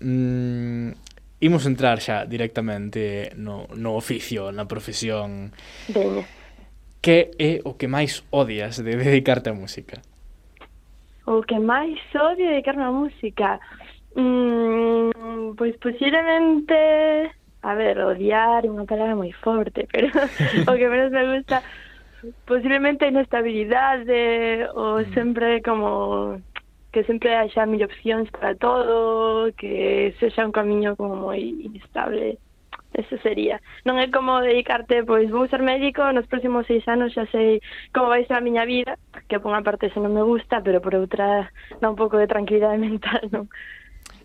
mm, 0.02 0.92
imos 1.40 1.66
entrar 1.66 2.00
xa 2.00 2.26
directamente 2.26 3.32
no, 3.36 3.68
no 3.76 3.96
oficio, 3.96 4.52
na 4.52 4.68
profesión. 4.68 5.52
Veña. 5.88 6.28
Que 7.00 7.32
é 7.40 7.64
o 7.64 7.80
que 7.80 7.88
máis 7.88 8.28
odias 8.32 8.80
de 8.84 9.00
dedicarte 9.00 9.48
á 9.48 9.56
música? 9.56 10.04
O 11.30 11.44
que 11.44 11.60
máis 11.60 12.00
odio 12.18 12.50
dedicarme 12.50 12.84
á 12.84 12.92
música? 12.92 13.62
Mm, 14.16 15.54
pois 15.56 15.78
posiblemente, 15.78 17.32
a 17.62 17.74
ver, 17.76 18.00
odiar 18.00 18.66
é 18.66 18.70
unha 18.70 18.90
palabra 18.90 19.16
moi 19.16 19.32
forte, 19.44 19.86
pero 19.92 20.10
o 20.70 20.74
que 20.74 20.88
menos 20.90 21.12
me 21.12 21.24
gusta 21.38 21.62
posiblemente 22.46 23.06
a 23.06 23.12
inestabilidade 23.12 24.68
ou 24.76 25.00
mm. 25.00 25.14
sempre 25.14 25.62
como 25.62 26.42
que 26.92 27.04
sempre 27.04 27.36
haxa 27.36 27.66
mil 27.66 27.84
opcións 27.84 28.30
para 28.32 28.56
todo, 28.56 29.54
que 29.54 30.16
sexa 30.20 30.46
un 30.46 30.52
camiño 30.52 30.98
como 30.98 31.16
moi 31.16 31.38
inestable. 31.40 32.42
Eso 32.90 33.22
sería. 33.22 33.62
Non 33.86 34.02
é 34.02 34.10
como 34.10 34.42
dedicarte, 34.42 35.06
pois, 35.06 35.30
vou 35.30 35.46
ser 35.46 35.62
médico, 35.62 36.02
nos 36.10 36.26
próximos 36.26 36.66
seis 36.66 36.82
anos 36.90 37.14
xa 37.14 37.30
sei 37.30 37.62
como 37.94 38.10
vai 38.10 38.26
ser 38.26 38.42
a 38.42 38.46
miña 38.46 38.66
vida, 38.66 38.98
que 39.30 39.38
por 39.38 39.54
unha 39.54 39.62
parte 39.62 39.94
xa 39.94 40.02
non 40.02 40.18
me 40.18 40.26
gusta, 40.26 40.66
pero 40.66 40.82
por 40.82 40.98
outra 40.98 41.54
dá 41.78 41.86
un 41.86 41.94
pouco 41.94 42.18
de 42.18 42.26
tranquilidade 42.26 42.82
mental, 42.88 43.22
non? 43.30 43.46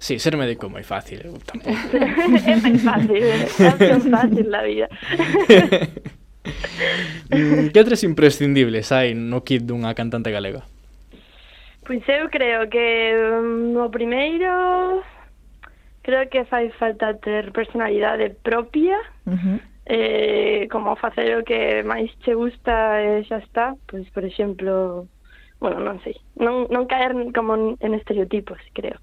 Sí, 0.05 0.19
ser 0.19 0.37
médico 0.37 0.67
é 0.67 0.69
moi 0.69 0.85
fácil, 0.85 1.17
eh, 1.25 1.33
eu 1.33 1.41
tampouco. 1.41 1.97
é 1.97 2.57
moi 2.61 2.77
fácil, 2.77 3.25
eh, 3.25 3.49
é 3.49 4.01
fácil 4.13 4.45
na 4.53 4.61
vida. 4.69 4.89
Mm, 7.33 7.73
que 7.73 7.81
outras 7.81 8.05
imprescindibles 8.05 8.93
hai 8.93 9.17
no 9.17 9.41
kit 9.41 9.65
dunha 9.65 9.97
cantante 9.97 10.29
galega? 10.29 10.61
Pois 11.89 12.05
eu 12.05 12.29
creo 12.29 12.69
que 12.69 13.17
mm, 13.17 13.73
um, 13.73 13.81
o 13.81 13.89
primeiro 13.89 15.01
creo 16.05 16.29
que 16.29 16.45
fai 16.45 16.69
falta 16.77 17.17
ter 17.17 17.49
personalidade 17.51 18.37
propia 18.45 19.01
uh 19.25 19.33
-huh. 19.33 19.59
eh, 19.89 20.69
como 20.69 21.01
facer 21.01 21.33
o 21.41 21.45
que 21.49 21.81
máis 21.81 22.13
che 22.21 22.37
gusta 22.37 23.01
eh, 23.01 23.21
e 23.21 23.25
xa 23.25 23.41
está 23.41 23.73
pois 23.89 24.05
por 24.13 24.29
exemplo 24.29 25.09
bueno, 25.65 25.81
non 25.81 25.97
sei 26.05 26.21
non, 26.37 26.69
non 26.69 26.85
caer 26.85 27.17
como 27.33 27.57
en 27.81 27.93
estereotipos, 27.97 28.61
creo 28.77 29.01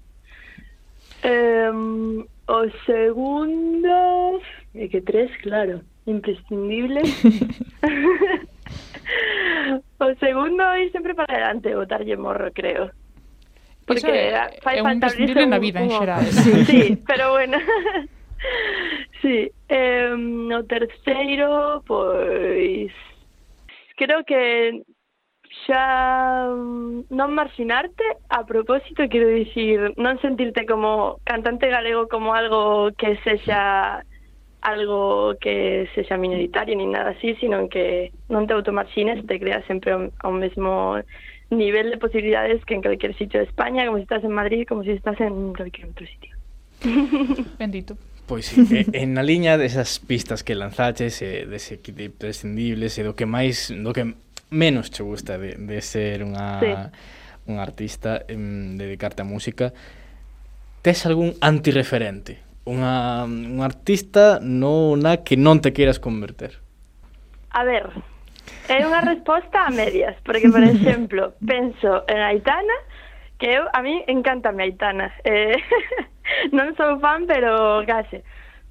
Um, 1.24 2.26
o 2.46 2.68
segundo, 2.84 4.40
eh, 4.74 4.88
que 4.88 5.00
tres, 5.00 5.30
claro, 5.42 5.80
imprescindible. 6.06 7.02
o 9.98 10.14
segundo, 10.16 10.76
ir 10.76 10.90
siempre 10.90 11.14
para 11.14 11.32
adelante, 11.32 11.74
votar 11.74 12.06
y 12.06 12.16
morro, 12.16 12.50
creo. 12.52 12.90
Porque 13.86 14.28
es, 14.28 14.34
ah, 14.34 14.50
fai 14.62 14.78
es 14.78 14.84
imprescindible 14.84 15.42
en 15.42 15.50
la 15.50 15.58
vida 15.58 15.80
como... 15.80 15.92
en 15.92 15.98
general. 15.98 16.24
Sí, 16.26 16.64
sí 16.64 16.98
pero 17.06 17.32
bueno. 17.32 17.58
sí, 19.22 19.50
em, 19.68 20.50
o 20.50 20.64
terceiro, 20.64 21.82
pois 21.86 22.90
pues, 22.90 22.92
creo 23.96 24.24
que 24.24 24.82
xa 25.66 26.48
mm, 26.48 27.12
non 27.12 27.30
marxinarte, 27.36 28.04
a 28.28 28.44
propósito, 28.44 29.06
quero 29.08 29.28
dicir, 29.28 29.92
non 30.00 30.18
sentirte 30.18 30.64
como 30.64 31.20
cantante 31.24 31.68
galego 31.68 32.08
como 32.08 32.34
algo 32.34 32.90
que 32.96 33.20
sexa 33.22 34.02
algo 34.62 35.34
que 35.42 35.90
sexa 35.94 36.16
minoritario 36.16 36.76
ni 36.78 36.86
nada 36.86 37.10
así, 37.10 37.34
sino 37.42 37.68
que 37.68 38.14
non 38.30 38.46
te 38.46 38.54
automarxines, 38.54 39.26
te 39.26 39.36
creas 39.42 39.66
sempre 39.66 39.92
ao 39.92 40.32
mesmo 40.32 41.02
nivel 41.50 41.90
de 41.90 41.98
posibilidades 41.98 42.64
que 42.64 42.74
en 42.74 42.82
cualquier 42.82 43.12
sitio 43.18 43.42
de 43.42 43.46
España, 43.46 43.84
como 43.84 43.98
si 43.98 44.04
estás 44.04 44.24
en 44.24 44.32
Madrid, 44.32 44.64
como 44.66 44.82
si 44.86 44.94
estás 44.94 45.20
en 45.20 45.52
cualquier 45.52 45.90
outro 45.90 46.06
sitio. 46.06 46.32
Bendito. 47.58 47.98
Pois 48.22 48.46
sí, 48.46 48.62
eh, 48.70 48.86
en 48.94 49.18
na 49.18 49.26
liña 49.26 49.58
desas 49.58 49.98
pistas 49.98 50.46
que 50.46 50.54
lanzaches, 50.54 51.20
eh, 51.26 51.42
dese 51.44 51.82
kit 51.82 51.98
de 51.98 52.06
imprescindibles 52.06 52.96
e 52.96 53.02
eh, 53.02 53.04
do 53.04 53.18
que 53.18 53.26
máis 53.26 53.68
do 53.68 53.90
que 53.90 54.14
menos 54.52 54.92
che 54.92 55.02
gusta 55.02 55.40
de, 55.40 55.56
de 55.56 55.80
ser 55.80 56.22
unha 56.22 56.60
sí. 56.60 56.70
un 57.48 57.58
artista, 57.58 58.22
em, 58.28 58.76
dedicarte 58.76 59.24
á 59.24 59.26
música, 59.26 59.72
tes 60.84 61.08
algún 61.08 61.34
antirreferente? 61.40 62.44
Unha, 62.68 63.26
un 63.26 63.58
artista 63.64 64.38
no 64.38 64.94
na 64.94 65.24
que 65.26 65.34
non 65.34 65.58
te 65.58 65.74
queiras 65.74 65.98
converter? 65.98 66.62
A 67.50 67.66
ver, 67.66 67.90
é 68.70 68.86
unha 68.86 69.02
resposta 69.02 69.66
a 69.66 69.74
medias, 69.74 70.14
porque, 70.22 70.46
por 70.46 70.62
exemplo, 70.62 71.34
penso 71.42 72.06
en 72.06 72.20
Aitana, 72.22 72.78
que 73.42 73.58
eu, 73.58 73.66
a 73.72 73.82
mí 73.82 74.04
encantame 74.06 74.62
Aitana. 74.70 75.10
Eh, 75.26 75.58
non 76.56 76.78
sou 76.78 77.02
fan, 77.02 77.26
pero 77.26 77.82
case. 77.82 78.22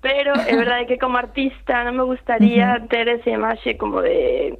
Pero 0.01 0.33
é 0.33 0.55
verdade 0.57 0.87
que 0.87 0.97
como 0.97 1.19
artista 1.21 1.83
non 1.85 1.93
me 1.99 2.07
gustaría 2.07 2.79
ter 2.89 3.05
esa 3.05 3.29
imaxe 3.29 3.77
como 3.77 4.01
de 4.01 4.57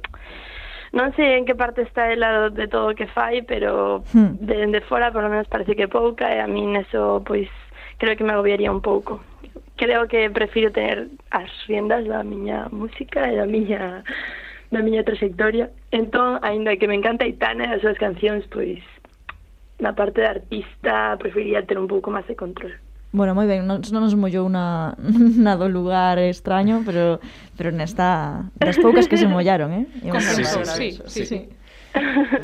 non 0.92 1.16
sei 1.16 1.40
en 1.40 1.48
que 1.48 1.56
parte 1.56 1.82
está 1.82 2.12
ela 2.12 2.52
de 2.52 2.68
todo 2.68 2.92
o 2.92 2.96
que 2.96 3.08
fai, 3.08 3.40
pero 3.40 4.04
hmm. 4.12 4.44
de, 4.44 4.68
de 4.68 4.80
fora 4.84 5.08
por 5.10 5.24
lo 5.24 5.32
menos 5.32 5.48
parece 5.48 5.72
que 5.72 5.88
pouca 5.88 6.28
e 6.28 6.38
a 6.38 6.46
min 6.46 6.76
eso, 6.76 7.24
pois 7.24 7.48
creo 7.96 8.16
que 8.16 8.24
me 8.24 8.36
agobiaría 8.36 8.70
un 8.70 8.84
pouco. 8.84 9.24
Creo 9.80 10.06
que 10.06 10.28
prefiro 10.28 10.70
tener 10.70 11.08
as 11.32 11.48
riendas 11.66 12.04
da 12.04 12.20
miña 12.20 12.68
música 12.68 13.24
e 13.32 13.40
da 13.40 13.48
miña 13.48 14.04
da 14.68 14.80
miña 14.84 15.04
trayectoria. 15.04 15.72
Entón, 15.92 16.40
aínda 16.44 16.76
que 16.76 16.88
me 16.88 16.96
encanta 16.96 17.24
Itana 17.24 17.72
e 17.72 17.72
as 17.72 17.80
súas 17.80 17.96
cancións, 17.96 18.44
pois 18.52 18.84
na 19.80 19.96
parte 19.96 20.20
de 20.20 20.28
artista 20.28 21.16
preferiría 21.16 21.64
ter 21.64 21.80
un 21.80 21.88
pouco 21.88 22.12
máis 22.12 22.28
de 22.28 22.36
control. 22.36 22.76
Bueno, 23.12 23.36
moi 23.36 23.44
ben, 23.44 23.68
non, 23.68 23.84
non 23.92 24.08
nos 24.08 24.16
mollou 24.16 24.48
na, 24.48 24.96
na 25.44 25.60
do 25.60 25.68
lugar 25.68 26.16
extraño, 26.16 26.80
pero 26.80 27.20
pero 27.60 27.68
nesta 27.68 28.48
das 28.56 28.80
poucas 28.80 29.04
que 29.04 29.20
se 29.20 29.28
mollaron, 29.28 29.72
eh? 29.72 29.84
Sí, 30.32 30.44
sí, 30.44 30.64
sí, 30.64 30.88
sí, 31.06 31.22
sí. 31.28 31.40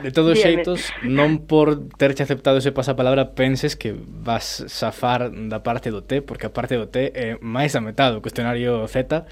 De 0.05 0.13
todos 0.13 0.37
Díame. 0.37 0.61
xeitos, 0.61 0.93
non 1.09 1.49
por 1.49 1.89
terche 1.97 2.21
aceptado 2.21 2.61
ese 2.61 2.69
pasapalabra 2.69 3.33
penses 3.33 3.81
que 3.81 3.97
vas 3.97 4.69
safar 4.69 5.33
da 5.49 5.65
parte 5.65 5.89
do 5.89 6.05
T, 6.05 6.21
porque 6.21 6.45
a 6.45 6.53
parte 6.53 6.77
do 6.77 6.85
T 6.85 7.17
é 7.17 7.41
máis 7.41 7.73
a 7.73 7.81
metade 7.81 8.13
do 8.13 8.21
cuestionario 8.21 8.85
Z. 8.93 9.25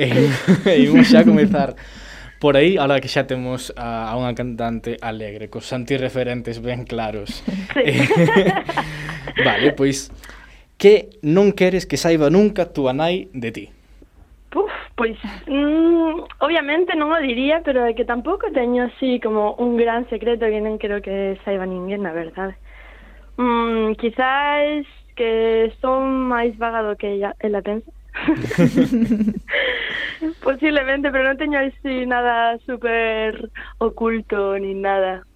E, 0.00 0.08
e 0.64 0.88
imos 0.88 1.12
xa 1.12 1.28
comezar 1.28 1.76
por 2.40 2.56
aí, 2.56 2.80
ahora 2.80 3.04
que 3.04 3.08
xa 3.08 3.28
temos 3.28 3.68
a, 3.76 4.08
a 4.08 4.16
unha 4.16 4.32
cantante 4.32 4.96
alegre, 5.04 5.52
cos 5.52 5.68
antirreferentes 5.76 6.64
ben 6.64 6.88
claros. 6.88 7.44
Sí. 7.76 7.84
Eh, 7.84 9.44
vale, 9.44 9.76
pois 9.76 10.08
que 10.78 11.16
non 11.22 11.54
queres 11.54 11.86
que 11.86 11.96
saiba 11.96 12.30
nunca 12.30 12.70
túa 12.70 12.92
nai 12.92 13.30
de 13.32 13.50
ti? 13.50 13.66
Puf, 14.50 14.70
pois, 14.94 15.18
mm, 15.46 16.38
obviamente 16.38 16.94
non 16.94 17.10
o 17.10 17.18
diría, 17.18 17.62
pero 17.66 17.82
é 17.82 17.94
que 17.94 18.06
tampouco 18.06 18.50
teño 18.54 18.86
así 18.86 19.18
como 19.18 19.58
un 19.58 19.74
gran 19.74 20.06
secreto 20.06 20.46
que 20.46 20.62
non 20.62 20.78
quero 20.78 21.02
que 21.02 21.38
saiba 21.42 21.66
ninguén, 21.66 22.06
na 22.06 22.14
verdade. 22.14 22.54
Mm, 23.34 23.98
quizás 23.98 24.86
que 25.18 25.72
son 25.82 26.30
máis 26.30 26.54
vaga 26.58 26.82
do 26.82 26.94
que 26.94 27.18
ella, 27.18 27.34
ela 27.42 27.62
pensa. 27.62 27.90
Posiblemente, 30.42 31.10
pero 31.10 31.34
non 31.34 31.38
teño 31.38 31.58
así 31.58 32.06
nada 32.06 32.58
super 32.62 33.50
oculto 33.82 34.54
ni 34.58 34.74
nada. 34.74 35.26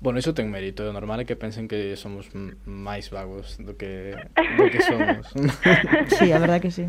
Bueno, 0.00 0.18
iso 0.18 0.32
ten 0.32 0.48
mérito, 0.48 0.80
é 0.88 0.92
normal 0.96 1.20
é 1.20 1.28
que 1.28 1.36
pensen 1.36 1.68
que 1.68 1.92
somos 2.00 2.32
máis 2.64 3.12
vagos 3.12 3.60
do 3.60 3.76
que, 3.76 4.16
do 4.56 4.64
que 4.72 4.80
somos. 4.80 5.28
sí, 6.16 6.32
a 6.32 6.40
verdade 6.40 6.64
que 6.64 6.72
sí. 6.72 6.88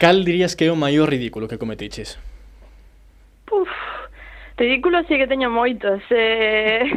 Cal 0.00 0.24
dirías 0.24 0.56
que 0.56 0.64
é 0.64 0.72
o 0.72 0.80
maior 0.80 1.12
ridículo 1.12 1.44
que 1.44 1.60
cometiches? 1.60 2.16
Puf, 3.44 3.68
ridículo 4.56 5.04
sí 5.04 5.20
que 5.20 5.28
teño 5.28 5.52
moitos. 5.52 6.00
Eh... 6.08 6.88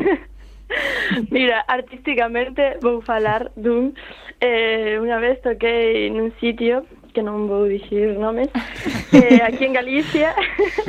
Mira, 1.30 1.66
artísticamente 1.68 2.80
vou 2.82 3.02
falar 3.04 3.52
dun 3.60 3.92
eh, 4.40 4.96
unha 5.04 5.20
vez 5.20 5.44
toquei 5.44 6.08
nun 6.08 6.32
sitio 6.40 6.88
que 7.12 7.20
non 7.20 7.46
vou 7.52 7.68
dicir 7.68 8.16
nomes 8.16 8.48
eh, 9.12 9.44
aquí 9.44 9.68
en 9.68 9.76
Galicia 9.76 10.32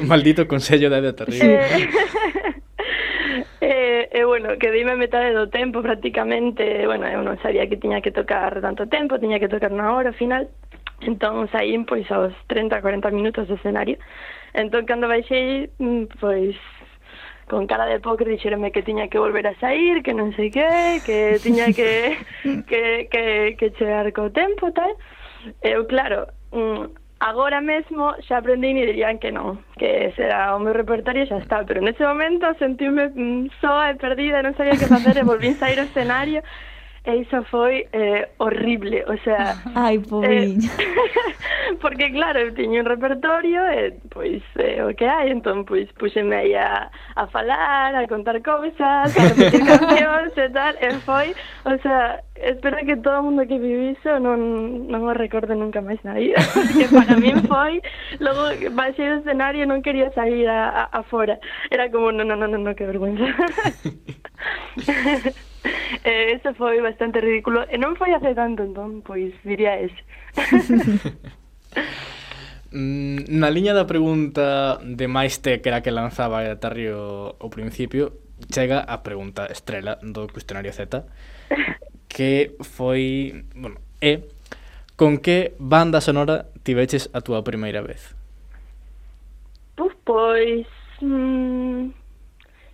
Maldito 0.07 0.47
Consello 0.47 0.87
da 0.87 1.03
Beata 1.03 1.27
Terrible 1.27 1.59
eh, 1.59 2.62
e, 3.33 3.41
e 3.61 3.67
eh, 3.67 4.09
eh, 4.13 4.25
bueno, 4.25 4.59
que 4.59 4.71
dime 4.71 4.93
a 4.93 5.01
metade 5.01 5.33
do 5.33 5.49
tempo 5.49 5.81
prácticamente, 5.83 6.85
bueno, 6.87 7.07
eh, 7.09 7.17
eu 7.17 7.23
non 7.25 7.41
sabía 7.41 7.67
que 7.67 7.81
tiña 7.81 8.05
que 8.05 8.13
tocar 8.13 8.61
tanto 8.61 8.87
tempo, 8.87 9.19
tiña 9.19 9.41
que 9.41 9.49
tocar 9.49 9.73
unha 9.73 9.89
hora 9.93 10.13
ao 10.13 10.19
final, 10.19 10.53
entón 11.01 11.49
saín 11.49 11.89
pois 11.89 12.07
aos 12.13 12.37
30, 12.47 12.85
40 12.85 13.11
minutos 13.11 13.49
do 13.49 13.57
escenario, 13.57 13.97
entón 14.53 14.85
cando 14.85 15.09
baixei, 15.09 15.73
mm, 15.81 16.21
pois 16.21 16.55
con 17.49 17.67
cara 17.67 17.87
de 17.87 18.01
póker 18.01 18.29
dixeronme 18.29 18.73
que 18.73 18.83
tiña 18.83 19.09
que 19.09 19.19
volver 19.19 19.47
a 19.47 19.59
sair, 19.61 20.03
que 20.03 20.15
non 20.15 20.33
sei 20.33 20.49
que, 20.49 21.03
que 21.05 21.37
tiña 21.43 21.73
que 21.77 22.17
que, 22.65 23.09
que, 23.11 23.57
que 23.59 23.67
chegar 23.77 24.09
co 24.13 24.31
tempo, 24.31 24.73
tal. 24.73 24.95
Eu, 25.61 25.85
claro, 25.91 26.31
mm, 26.55 27.02
Agora 27.23 27.61
mesmo 27.61 28.19
xa 28.27 28.43
aprendín 28.43 28.75
e 28.83 28.85
dirían 28.91 29.23
que 29.23 29.31
non, 29.31 29.63
que 29.79 30.11
será 30.19 30.59
o 30.59 30.59
meu 30.59 30.75
repertorio 30.75 31.23
xa 31.31 31.39
está, 31.39 31.63
pero 31.63 31.79
nese 31.79 32.03
momento 32.03 32.51
sentíme 32.59 33.15
mm, 33.15 33.63
soa 33.63 33.95
e 33.95 33.95
perdida, 33.95 34.43
non 34.43 34.59
sabía 34.59 34.75
que 34.75 34.91
facer 34.91 35.15
e 35.15 35.23
volvín 35.23 35.55
sair 35.55 35.79
ao 35.79 35.87
escenario. 35.87 36.43
E 37.05 37.17
iso 37.17 37.43
foi 37.51 37.89
eh, 37.93 38.31
horrible, 38.39 39.03
o 39.11 39.17
sea... 39.25 39.59
Ai, 39.75 39.99
pobriña. 39.99 40.71
Eh, 40.79 41.77
porque 41.83 42.13
claro, 42.13 42.39
eu 42.39 42.55
tiño 42.55 42.79
un 42.79 42.87
repertorio 42.87 43.59
e 43.75 43.99
pois 44.07 44.43
eh, 44.55 44.79
o 44.87 44.95
que 44.95 45.11
hai, 45.11 45.27
eh, 45.27 45.35
entón 45.35 45.67
pois 45.67 45.91
puxeme 45.99 46.37
aí 46.37 46.55
a, 46.55 46.87
a 47.19 47.27
falar, 47.27 47.91
a 47.99 48.07
contar 48.07 48.39
cousas, 48.47 49.11
a 49.11 49.23
repetir 49.35 49.67
cancións 49.71 50.31
e 50.39 50.49
tal, 50.55 50.75
e 50.79 50.89
foi, 51.03 51.35
o 51.67 51.75
sea, 51.83 52.23
espero 52.39 52.79
que 52.87 52.95
todo 53.03 53.19
o 53.19 53.25
mundo 53.27 53.51
que 53.51 53.59
viviso 53.59 54.23
non, 54.23 54.87
non 54.87 55.03
o 55.03 55.11
recorde 55.11 55.59
nunca 55.59 55.83
máis 55.83 55.99
na 56.07 56.15
vida, 56.15 56.39
porque 56.55 56.87
para 56.87 57.19
min 57.19 57.43
foi, 57.51 57.83
logo 58.23 58.47
baixei 58.79 59.11
do 59.11 59.27
escenario 59.27 59.67
e 59.67 59.71
non 59.71 59.83
quería 59.83 60.15
sair 60.15 60.47
a, 60.47 60.87
a, 60.87 61.03
a 61.03 61.03
fora, 61.03 61.43
era 61.67 61.91
como, 61.91 62.15
non, 62.15 62.31
non, 62.31 62.47
non, 62.47 62.63
non, 62.63 62.79
que 62.79 62.87
vergüenza. 62.87 63.27
eh, 66.05 66.35
ese 66.35 66.55
foi 66.55 66.81
bastante 66.81 67.21
ridículo. 67.21 67.63
Eh, 67.69 67.75
e 67.75 67.77
non 67.79 67.95
foi 67.95 68.11
hace 68.13 68.35
tanto, 68.35 68.63
entón, 68.63 69.03
pois 69.03 69.33
diría 69.43 69.79
ese. 69.79 70.01
Mm, 72.73 73.29
na 73.29 73.53
liña 73.53 73.77
da 73.77 73.85
pregunta 73.85 74.81
de 74.81 75.05
máis 75.05 75.45
te 75.45 75.61
que 75.61 75.69
era 75.69 75.85
que 75.85 75.93
lanzaba 75.93 76.41
Tarrio 76.57 77.37
ao 77.37 77.53
principio, 77.53 78.17
chega 78.49 78.81
a 78.81 79.05
pregunta 79.05 79.45
estrela 79.53 80.01
do 80.01 80.25
cuestionario 80.33 80.73
Z, 80.73 81.05
que 82.09 82.57
foi, 82.65 83.45
bueno, 83.53 83.77
é 84.01 84.25
con 84.97 85.21
que 85.21 85.53
banda 85.61 86.01
sonora 86.01 86.49
tiveches 86.65 87.13
a 87.13 87.21
túa 87.21 87.45
primeira 87.45 87.85
vez? 87.85 88.17
Puf, 89.77 89.93
pois... 90.09 90.65
Mmm, 91.05 91.93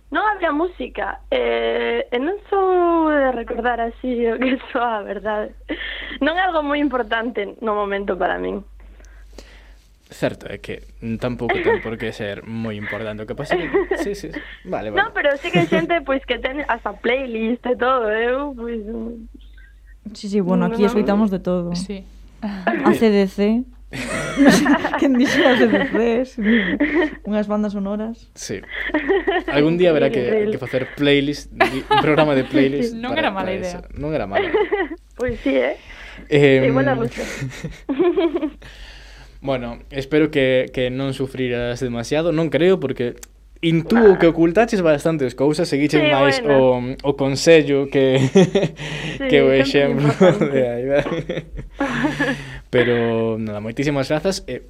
Non 0.09 0.25
había 0.25 0.49
música, 0.49 1.21
eh, 1.29 2.09
e 2.09 2.17
non 2.17 2.41
sou 2.49 3.13
de 3.13 3.29
recordar 3.29 3.77
así 3.77 4.25
o 4.33 4.41
que 4.41 4.57
soa, 4.73 5.05
verdade. 5.05 5.53
Non 6.17 6.33
é 6.33 6.41
algo 6.49 6.65
moi 6.65 6.81
importante 6.81 7.53
no 7.61 7.77
momento 7.77 8.17
para 8.17 8.41
min. 8.41 8.65
Certo, 10.09 10.49
é 10.49 10.57
que 10.57 10.81
tampouco 11.21 11.53
ten 11.53 11.85
por 11.85 11.93
que 12.01 12.09
ser 12.09 12.41
moi 12.41 12.73
importante. 12.73 13.21
O 13.21 13.29
que 13.29 13.37
pasa 13.37 13.53
que... 13.53 13.69
Sí, 14.01 14.17
sí, 14.17 14.33
sí. 14.33 14.39
Vale, 14.65 14.89
vale. 14.89 14.97
Non, 14.97 15.13
pero 15.13 15.37
sí 15.37 15.53
que 15.53 15.69
xente 15.69 16.01
pois, 16.01 16.25
que 16.25 16.41
ten 16.41 16.65
hasta 16.65 16.97
playlist 16.97 17.61
e 17.69 17.77
todo, 17.77 18.09
¿eh? 18.09 18.33
eu, 18.33 18.57
pois... 18.57 18.81
Sí, 20.17 20.25
sí, 20.25 20.41
bueno, 20.41 20.65
aquí 20.65 20.81
no, 20.81 20.89
escoitamos 20.89 21.29
de 21.29 21.37
todo. 21.37 21.77
Sí. 21.77 22.01
ACDC... 22.41 23.77
Quen 24.99 25.17
dixo 25.17 25.41
as 25.41 25.57
EDCs 25.65 26.37
Unhas 27.25 27.49
bandas 27.49 27.73
sonoras 27.73 28.29
Sí 28.37 28.61
Algún 29.49 29.81
día 29.81 29.89
verá 29.91 30.13
que, 30.13 30.45
que 30.51 30.57
facer 30.61 30.93
playlist 30.93 31.49
Un 31.57 32.01
programa 32.01 32.35
de 32.37 32.45
playlist. 32.45 32.93
Non 33.03 33.17
era 33.17 33.33
mala 33.33 33.49
idea 33.49 33.81
eso. 33.81 33.89
Non 33.97 34.13
era 34.13 34.29
mala 34.29 34.53
Pois 35.17 35.41
pues 35.41 35.41
sí, 35.41 35.57
eh 35.57 35.77
Eh, 36.27 36.61
sí, 36.65 36.71
buena 36.71 36.95
lucha. 36.95 37.23
bueno, 39.41 39.79
espero 39.89 40.31
que, 40.31 40.67
que 40.73 40.91
non 40.91 41.15
sufriras 41.15 41.79
demasiado. 41.79 42.35
Non 42.35 42.51
creo, 42.51 42.75
porque 42.79 43.15
intúo 43.61 44.19
que 44.19 44.27
ocultaches 44.27 44.81
bastantes 44.83 45.35
cousas, 45.35 45.67
seguiches 45.67 46.03
sí, 46.03 46.11
máis 46.11 46.43
bueno. 46.43 46.95
o, 47.03 47.11
o 47.11 47.11
consello 47.15 47.87
que, 47.87 48.19
sí, 48.19 49.31
que 49.31 49.39
o 49.39 49.51
exemplo 49.51 50.11
de 50.43 50.61
aí. 50.67 50.83
Pero 52.69 53.37
nada, 53.41 53.59
moitísimas 53.59 54.09
grazas 54.09 54.45
e 54.45 54.65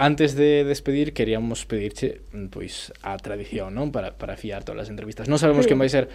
Antes 0.00 0.34
de 0.34 0.64
despedir, 0.64 1.12
queríamos 1.12 1.66
pedirche 1.68 2.24
mm, 2.32 2.48
pois 2.48 2.88
a 3.04 3.20
tradición, 3.20 3.76
non? 3.76 3.92
Para, 3.92 4.16
para 4.16 4.32
fiar 4.40 4.64
todas 4.64 4.88
as 4.88 4.90
entrevistas. 4.90 5.28
Non 5.28 5.36
sabemos 5.36 5.68
sí. 5.68 5.76
quen 5.76 5.76
vai 5.76 5.92
ser 5.92 6.08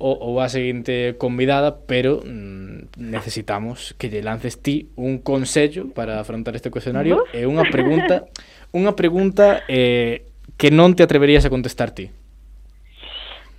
o, 0.00 0.16
o 0.16 0.40
a 0.40 0.48
seguinte 0.48 1.20
convidada, 1.20 1.84
pero 1.84 2.24
mm, 2.24 2.96
necesitamos 2.96 3.92
que 4.00 4.08
lle 4.08 4.24
lances 4.24 4.64
ti 4.64 4.88
un 4.96 5.20
consello 5.20 5.92
para 5.92 6.16
afrontar 6.16 6.56
este 6.56 6.72
cuestionario 6.72 7.20
¿Vos? 7.20 7.28
e 7.36 7.44
unha 7.44 7.68
pregunta, 7.68 8.24
unha 8.72 8.96
pregunta 8.96 9.68
eh, 9.68 10.24
que 10.56 10.72
non 10.72 10.96
te 10.96 11.04
atreverías 11.04 11.44
a 11.44 11.52
contestar 11.52 11.92
ti. 11.92 12.08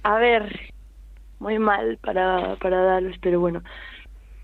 A 0.02 0.18
ver, 0.18 0.74
moi 1.38 1.62
mal 1.62 2.02
para, 2.02 2.58
para 2.58 2.82
daros, 2.98 3.14
pero 3.22 3.38
bueno. 3.38 3.62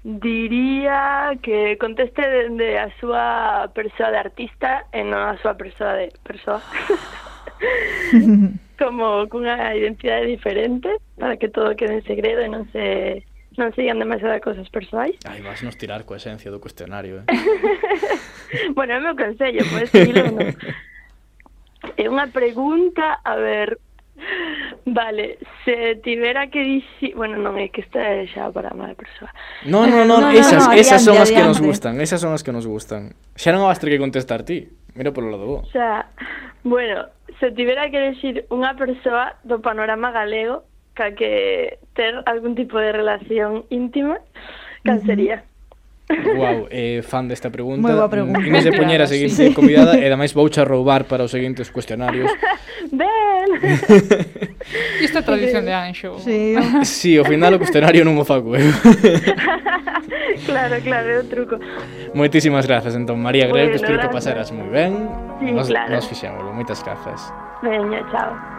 Diría 0.03 1.31
que 1.41 1.77
conteste 1.77 2.21
dende 2.21 2.79
a 2.79 2.87
súa 3.01 3.67
persoa 3.73 4.11
de 4.11 4.19
artista 4.21 4.85
e 4.93 5.03
non 5.03 5.19
a 5.19 5.35
súa 5.41 5.57
persoa 5.57 5.97
de 5.99 6.13
persoa. 6.23 6.61
Como 8.81 9.25
cunha 9.27 9.73
identidade 9.73 10.29
diferente 10.29 11.01
para 11.17 11.35
que 11.35 11.49
todo 11.49 11.75
quede 11.75 11.99
en 11.99 12.05
segredo 12.05 12.45
e 12.45 12.49
non 12.49 12.69
se 12.69 13.25
non 13.57 13.73
sigan 13.73 13.97
demasiadas 13.97 14.39
cosas 14.39 14.69
persoais. 14.69 15.17
Ai, 15.25 15.41
vas 15.41 15.65
nos 15.65 15.75
tirar 15.81 16.05
coa 16.05 16.21
esencia 16.21 16.53
do 16.53 16.61
cuestionario, 16.61 17.25
eh? 17.25 17.27
bueno, 18.77 18.93
é 18.93 18.97
o 19.01 19.03
meu 19.03 19.17
consello, 19.17 19.65
podes 19.65 19.89
seguirlo 19.89 20.29
non. 20.29 20.53
É 21.97 22.05
eh, 22.05 22.07
unha 22.07 22.29
pregunta, 22.29 23.17
a 23.25 23.33
ver, 23.33 23.81
Vale, 24.85 25.37
se 25.65 25.95
tivera 26.03 26.47
que 26.47 26.63
dixi... 26.63 27.13
Bueno, 27.13 27.37
non 27.37 27.55
é 27.59 27.69
que 27.69 27.81
esta 27.83 27.99
é 27.99 28.25
xa 28.27 28.49
para 28.51 28.73
mala 28.73 28.95
persoa. 28.95 29.29
Non, 29.67 29.87
non, 29.91 30.07
non, 30.07 30.21
no, 30.25 30.29
esas, 30.31 30.67
no, 30.67 30.73
no, 30.73 30.79
esas 30.79 31.01
son 31.03 31.17
as 31.19 31.29
que 31.29 31.43
nos 31.43 31.59
gustan, 31.59 31.99
esas 32.01 32.19
son 32.21 32.31
as 32.33 32.43
que 32.43 32.53
nos 32.55 32.65
gustan. 32.65 33.13
Xa 33.35 33.51
non 33.53 33.67
vas 33.67 33.79
ter 33.79 33.93
que 33.93 34.01
contestar 34.01 34.43
ti, 34.43 34.67
mira 34.95 35.13
polo 35.13 35.31
lado 35.31 35.45
bo. 35.45 35.57
sea, 35.71 36.09
bueno, 36.63 37.07
se 37.39 37.51
tivera 37.51 37.89
que 37.91 38.11
dicir 38.11 38.43
unha 38.51 38.75
persoa 38.75 39.37
do 39.47 39.63
panorama 39.63 40.11
galego 40.11 40.67
ca 40.97 41.13
que 41.13 41.77
ter 41.93 42.19
algún 42.25 42.57
tipo 42.57 42.75
de 42.81 42.91
relación 42.91 43.63
íntima, 43.69 44.19
cal 44.83 44.99
sería? 45.05 45.46
Wow, 46.07 46.67
eh, 46.71 47.03
fan 47.03 47.27
desta 47.27 47.51
pregunta. 47.51 47.83
Moi 47.83 47.91
boa 47.91 48.07
pregunta. 48.07 48.39
Inés 48.39 48.63
de 48.63 48.71
Poñera, 48.71 49.03
claro, 49.03 49.11
seguinte 49.11 49.51
sí. 49.51 49.51
convidada, 49.51 49.99
e 49.99 50.07
ademais 50.07 50.31
voucha 50.31 50.63
roubar 50.63 51.03
para 51.03 51.27
os 51.27 51.31
seguintes 51.35 51.67
cuestionarios. 51.67 52.31
Ben! 52.87 53.59
Isto 55.03 55.19
é 55.19 55.21
tradición 55.21 55.67
de 55.67 55.75
Anxo. 55.75 56.15
Sí. 56.23 56.55
sí, 56.87 57.17
ao 57.19 57.27
final 57.27 57.51
o 57.55 57.59
cuestionario 57.59 58.07
non 58.07 58.15
o 58.15 58.23
faco 58.23 58.55
eu. 58.55 58.63
Eh. 58.63 58.71
claro, 60.47 60.79
claro, 60.79 61.07
é 61.11 61.17
o 61.19 61.25
truco. 61.27 61.59
Moitísimas 62.15 62.63
grazas, 62.63 62.95
entón, 62.95 63.19
María 63.19 63.51
Greu, 63.51 63.67
bueno, 63.67 63.75
que 63.75 63.83
espero 63.83 63.99
gracias. 63.99 64.07
que 64.07 64.15
pasaras 64.15 64.47
moi 64.55 64.71
ben. 64.71 65.11
Sí, 65.43 65.51
nos, 65.51 65.67
claro. 65.67 65.91
Nos 65.91 66.07
fixémoslo, 66.07 66.55
moitas 66.55 66.79
grazas. 66.87 67.19
Veña, 67.59 67.99
chao. 68.07 68.56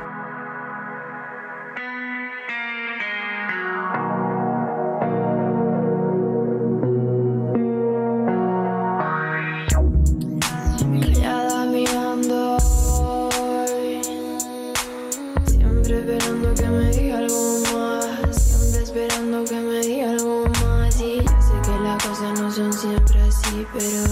Pero 23.78 24.02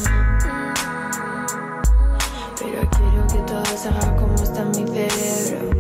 Pero 2.56 2.88
quiero 2.90 3.26
que 3.26 3.38
todo 3.52 3.64
se 3.76 3.88
haga 3.88 4.16
como 4.16 4.34
está 4.34 4.62
en 4.62 4.70
mi 4.70 4.86
cerebro 4.86 5.75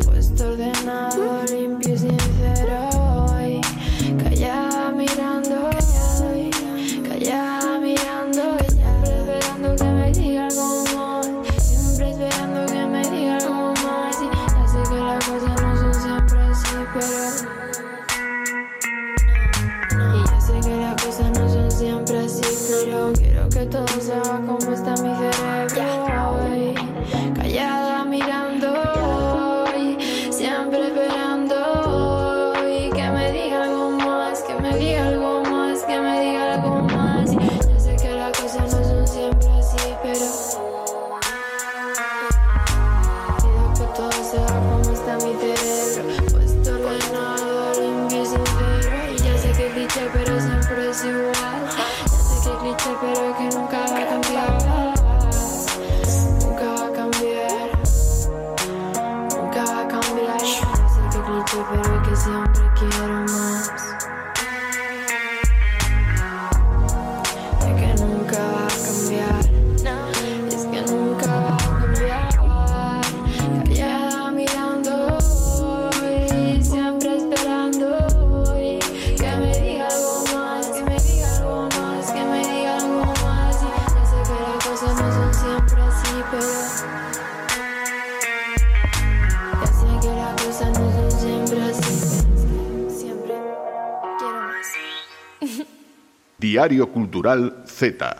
Diario 96.66 96.90
Cultural 96.90 97.62
Z. 97.64 98.16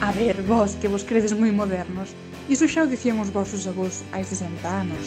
A 0.00 0.12
ver, 0.12 0.42
vos, 0.42 0.74
que 0.74 0.88
vos 0.88 1.04
credes 1.04 1.30
moi 1.38 1.54
modernos. 1.54 2.10
Iso 2.50 2.66
xa 2.66 2.82
o 2.82 2.90
dicían 2.90 3.22
os 3.22 3.30
vosos 3.30 3.62
avós 3.70 4.02
hai 4.10 4.26
60 4.26 4.66
anos. 4.66 5.06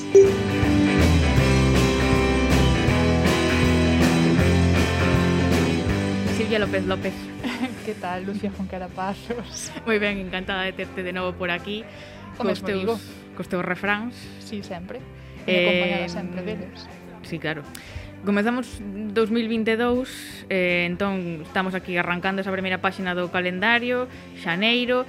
Silvia 6.39 6.63
López 6.63 6.87
López. 6.87 7.15
Que 7.83 7.99
tal, 7.99 8.23
Lucía 8.23 8.47
Foncarapazos? 8.47 9.75
Moi 9.83 9.99
ben, 9.99 10.23
encantada 10.23 10.63
de 10.63 10.71
terte 10.71 11.03
de 11.03 11.11
novo 11.11 11.35
por 11.35 11.51
aquí. 11.51 11.83
O 12.39 12.47
cos 12.47 12.63
teus... 12.63 12.87
Digo 12.87 13.22
cos 13.35 13.49
teus 13.49 13.65
refráns. 13.65 14.15
Sí, 14.39 14.63
sempre. 14.63 15.01
Eh, 15.45 15.67
acompañada 15.67 16.07
sempre 16.09 16.41
deles. 16.41 16.87
Sí, 17.23 17.39
claro. 17.39 17.63
Comezamos 18.23 18.79
2022, 18.79 20.47
eh, 20.49 20.87
entón 20.87 21.43
estamos 21.43 21.75
aquí 21.75 21.97
arrancando 21.97 22.39
esa 22.39 22.55
primeira 22.55 22.79
páxina 22.79 23.11
do 23.11 23.27
calendario, 23.27 24.07
xaneiro, 24.39 25.03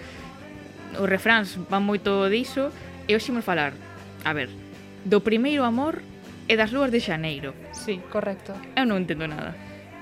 os 0.98 1.06
refráns 1.06 1.54
van 1.70 1.86
moito 1.86 2.26
diso, 2.26 2.74
e 3.06 3.14
hoxe 3.14 3.30
imos 3.30 3.46
falar, 3.46 3.70
a 4.26 4.32
ver, 4.34 4.50
do 5.06 5.22
primeiro 5.22 5.62
amor 5.62 6.02
e 6.50 6.58
das 6.58 6.74
lúas 6.74 6.90
de 6.90 6.98
xaneiro. 6.98 7.54
Sí, 7.70 8.02
correcto. 8.10 8.50
Eu 8.74 8.82
non 8.82 8.98
entendo 8.98 9.30
nada. 9.30 9.54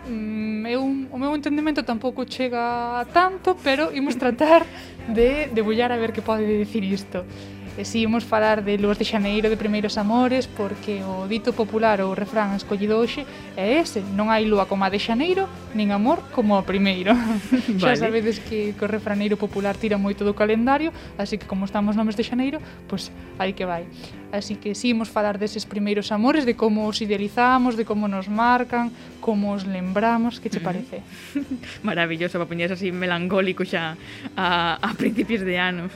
Mm, 0.09 0.67
eu, 0.67 0.83
o 0.83 1.17
meu 1.21 1.37
entendimento 1.37 1.85
tampouco 1.85 2.27
chega 2.27 3.05
tanto, 3.13 3.55
pero 3.63 3.95
imos 3.95 4.17
tratar 4.17 4.67
de 5.13 5.53
debullar 5.55 5.93
a 5.93 6.01
ver 6.01 6.17
que 6.17 6.25
pode 6.25 6.49
dicir 6.49 6.83
isto. 6.83 7.29
E 7.73 7.89
si 7.89 8.05
imos 8.05 8.21
falar 8.21 8.61
de 8.61 8.77
Luas 8.77 9.01
de 9.01 9.09
Xaneiro 9.09 9.49
de 9.49 9.57
Primeiros 9.57 9.97
Amores 9.97 10.45
porque 10.45 11.01
o 11.01 11.25
dito 11.25 11.57
popular 11.57 12.05
ou 12.05 12.13
refrán 12.13 12.53
escollido 12.53 13.01
hoxe 13.01 13.25
é 13.57 13.81
ese, 13.81 14.05
non 14.13 14.29
hai 14.29 14.45
lúa 14.45 14.69
como 14.69 14.85
a 14.85 14.93
de 14.93 15.01
Xaneiro, 15.01 15.49
nin 15.73 15.89
amor 15.89 16.21
como 16.37 16.61
o 16.61 16.69
primeiro. 16.69 17.17
Vale. 17.81 17.97
Xa 17.97 17.97
sabedes 17.97 18.45
que, 18.45 18.77
que 18.77 18.85
o 18.85 18.93
refraneiro 18.93 19.41
popular 19.41 19.73
tira 19.81 19.97
moito 19.97 20.21
do 20.21 20.37
calendario, 20.37 20.93
así 21.17 21.41
que 21.41 21.49
como 21.49 21.65
estamos 21.65 21.97
no 21.97 22.05
mes 22.05 22.13
de 22.13 22.29
Xaneiro, 22.29 22.61
pois 22.85 23.09
pues, 23.09 23.41
aí 23.41 23.57
que 23.57 23.65
vai. 23.65 23.89
Así 24.37 24.61
que 24.61 24.77
si 24.77 24.93
imos 24.93 25.09
falar 25.09 25.41
deses 25.41 25.65
primeiros 25.65 26.13
amores, 26.13 26.45
de 26.45 26.53
como 26.53 26.85
os 26.85 27.01
idealizamos, 27.01 27.77
de 27.81 27.89
como 27.89 28.05
nos 28.05 28.29
marcan, 28.29 28.93
como 29.25 29.57
os 29.57 29.65
lembramos, 29.65 30.45
que 30.45 30.53
che 30.53 30.61
parece? 30.61 31.01
Maravilloso, 31.81 32.37
para 32.37 32.49
poñerse 32.49 32.77
así 32.77 32.93
melancólico 32.93 33.65
xa 33.65 33.97
a, 34.37 34.77
a 34.77 34.93
principios 34.93 35.41
de 35.41 35.57
anos. 35.57 35.93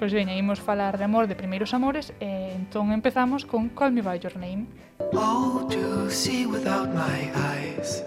Pois 0.00 0.12
veña, 0.14 0.34
imos 0.34 0.58
falar 0.58 0.96
de 0.96 1.04
amor, 1.04 1.28
de 1.28 1.36
primeiros 1.36 1.74
amores, 1.74 2.14
e 2.20 2.56
entón 2.56 2.90
empezamos 2.90 3.44
con 3.44 3.68
Call 3.68 3.92
Me 3.92 4.00
By 4.00 4.18
Your 4.18 4.34
Name. 4.40 4.64
Oh, 5.12 5.68
to 5.68 6.08
see 6.08 6.46
without 6.46 6.88
my 6.88 7.28
eyes. 7.52 8.02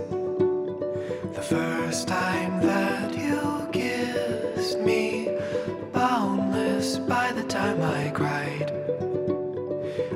The 1.37 1.45
first 1.45 2.07
time 2.09 2.59
that 2.65 3.13
you 3.13 3.69
kissed 3.71 4.79
me 4.81 5.29
Boundless 5.93 6.97
by 6.97 7.31
the 7.31 7.43
time 7.43 7.79
I 7.81 8.09
cried. 8.09 8.71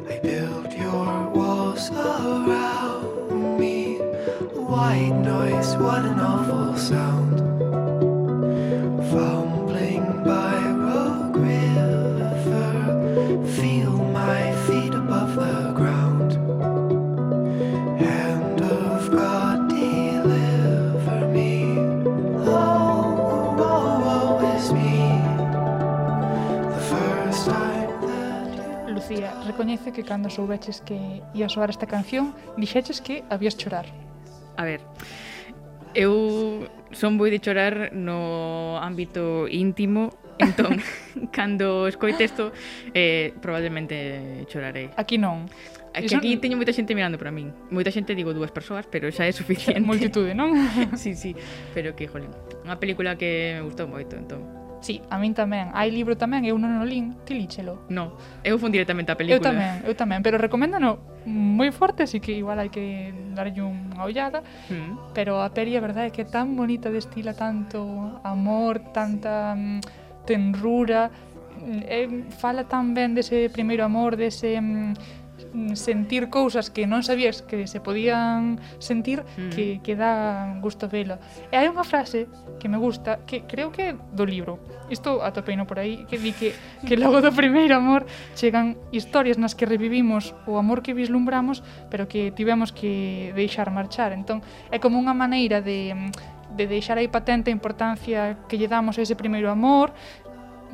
I 0.10 0.18
built 0.18 0.76
your 0.76 1.30
walls 1.30 1.92
around 1.92 3.60
me. 3.60 3.98
White 4.74 5.20
noise, 5.22 5.78
what 5.78 6.04
an 6.04 6.20
awful 6.20 6.76
sound. 6.76 7.38
Fumbling 9.12 10.24
by 10.26 10.77
Lucía, 28.90 29.34
recoñece 29.46 29.92
que 29.92 30.04
cando 30.04 30.30
soubeches 30.30 30.82
que 30.82 31.22
ia 31.34 31.48
soar 31.48 31.70
esta 31.70 31.86
canción, 31.86 32.34
dixeches 32.58 33.00
que 33.00 33.24
habías 33.30 33.56
chorar. 33.56 33.86
A 34.58 34.66
ver, 34.66 34.82
eu 35.94 36.68
son 36.92 37.16
moi 37.16 37.30
de 37.30 37.40
chorar 37.40 37.94
no 37.94 38.76
ámbito 38.82 39.48
íntimo, 39.48 40.12
entón, 40.42 40.82
cando 41.32 41.88
escoite 41.88 42.26
isto, 42.26 42.52
eh, 42.94 43.34
probablemente 43.42 44.46
chorarei. 44.50 44.90
Aquí 44.98 45.18
non. 45.18 45.50
É 45.98 46.06
que 46.06 46.16
aquí 46.16 46.38
teño 46.38 46.56
moita 46.62 46.70
xente 46.70 46.94
mirando 46.94 47.18
para 47.18 47.34
min. 47.34 47.50
Moita 47.74 47.90
xente, 47.90 48.14
digo, 48.14 48.32
dúas 48.38 48.54
persoas, 48.54 48.86
pero 48.86 49.10
xa 49.10 49.26
é 49.26 49.34
suficiente. 49.34 49.82
Multitude, 49.82 50.38
non? 50.38 50.54
sí, 51.02 51.18
sí. 51.18 51.34
Pero 51.74 51.98
que, 51.98 52.06
jolín, 52.06 52.30
unha 52.62 52.78
película 52.78 53.18
que 53.18 53.58
me 53.58 53.64
gustou 53.66 53.90
moito, 53.90 54.14
entón. 54.14 54.68
Sí, 54.82 55.02
a 55.10 55.18
min 55.18 55.34
tamén. 55.34 55.74
Hai 55.74 55.90
libro 55.90 56.14
tamén, 56.14 56.46
eu 56.46 56.56
non 56.62 56.78
o 56.78 56.86
lin, 56.86 57.18
ti 57.26 57.34
líchelo. 57.34 57.90
No, 57.90 58.14
eu 58.46 58.62
fun 58.62 58.70
directamente 58.70 59.10
a 59.10 59.18
película. 59.18 59.42
Eu 59.42 59.42
tamén, 59.42 59.74
eu 59.90 59.94
tamén, 59.98 60.20
pero 60.22 60.38
recoméndano 60.38 61.02
moi 61.26 61.74
forte, 61.74 62.06
así 62.06 62.22
que 62.22 62.32
igual 62.32 62.62
hai 62.62 62.70
que 62.70 63.12
darlle 63.34 63.66
unha 63.66 64.06
ollada. 64.06 64.46
Mm. 64.70 65.18
Pero 65.18 65.42
a 65.42 65.50
peli, 65.50 65.74
a 65.76 65.82
verdade, 65.82 66.08
é 66.08 66.14
que 66.14 66.24
é 66.24 66.30
tan 66.30 66.54
bonita, 66.54 66.94
destila 66.94 67.34
tanto 67.34 67.82
amor, 68.22 68.80
tanta 68.94 69.58
mm, 69.58 69.82
tenrura, 70.30 71.10
eh, 71.90 72.30
fala 72.38 72.70
tan 72.70 72.94
ben 72.94 73.18
dese 73.18 73.50
primeiro 73.50 73.84
amor, 73.84 74.16
dese... 74.16 74.62
Mm, 74.62 75.17
Mm, 75.58 75.74
sentir 75.74 76.30
cousas 76.30 76.70
que 76.70 76.86
non 76.86 77.02
sabías 77.02 77.42
que 77.42 77.66
se 77.66 77.82
podían 77.82 78.62
sentir 78.78 79.26
mm. 79.26 79.50
que, 79.50 79.82
que 79.82 79.98
dá 79.98 80.54
gusto 80.62 80.86
vela. 80.86 81.18
E 81.50 81.58
hai 81.58 81.66
unha 81.66 81.82
frase 81.82 82.30
que 82.62 82.70
me 82.70 82.78
gusta, 82.78 83.26
que 83.26 83.50
creo 83.50 83.74
que 83.74 83.90
é 83.90 83.92
do 84.14 84.22
libro. 84.22 84.62
Isto 84.94 85.26
atopeino 85.26 85.66
por 85.66 85.82
aí, 85.82 86.06
que 86.06 86.22
di 86.22 86.38
que, 86.38 86.54
que 86.86 86.94
logo 86.94 87.26
do 87.26 87.34
primeiro 87.34 87.74
amor 87.74 88.06
chegan 88.38 88.78
historias 88.94 89.42
nas 89.42 89.58
que 89.58 89.66
revivimos 89.66 90.38
o 90.46 90.62
amor 90.62 90.86
que 90.86 90.94
vislumbramos, 90.94 91.66
pero 91.90 92.06
que 92.06 92.30
tivemos 92.38 92.70
que 92.70 93.34
deixar 93.34 93.74
marchar. 93.74 94.14
Entón, 94.14 94.46
é 94.70 94.78
como 94.78 95.02
unha 95.02 95.18
maneira 95.18 95.58
de 95.58 95.98
de 96.48 96.66
deixar 96.66 96.98
aí 96.98 97.08
patente 97.08 97.52
a 97.52 97.54
importancia 97.54 98.38
que 98.48 98.58
lle 98.58 98.72
damos 98.72 98.98
a 98.98 99.04
ese 99.04 99.20
primeiro 99.20 99.52
amor, 99.52 99.92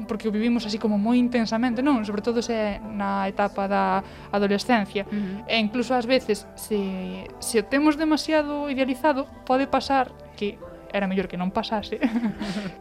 porque 0.08 0.28
o 0.28 0.32
vivimos 0.32 0.66
así 0.66 0.78
como 0.78 0.98
moi 0.98 1.18
intensamente, 1.18 1.86
non, 1.86 2.02
sobre 2.04 2.26
todo 2.26 2.42
se 2.42 2.82
na 2.82 3.30
etapa 3.30 3.70
da 3.70 4.02
adolescencia. 4.34 5.06
Uh 5.08 5.46
-huh. 5.46 5.52
E 5.52 5.56
incluso 5.60 5.94
ás 5.94 6.06
veces 6.06 6.50
se 6.56 7.28
se 7.40 7.56
o 7.60 7.64
temos 7.66 7.96
demasiado 7.96 8.70
idealizado, 8.70 9.30
pode 9.46 9.68
pasar 9.70 10.12
que 10.36 10.58
era 10.94 11.10
mellor 11.10 11.26
que 11.26 11.38
non 11.38 11.50
pasase, 11.50 11.98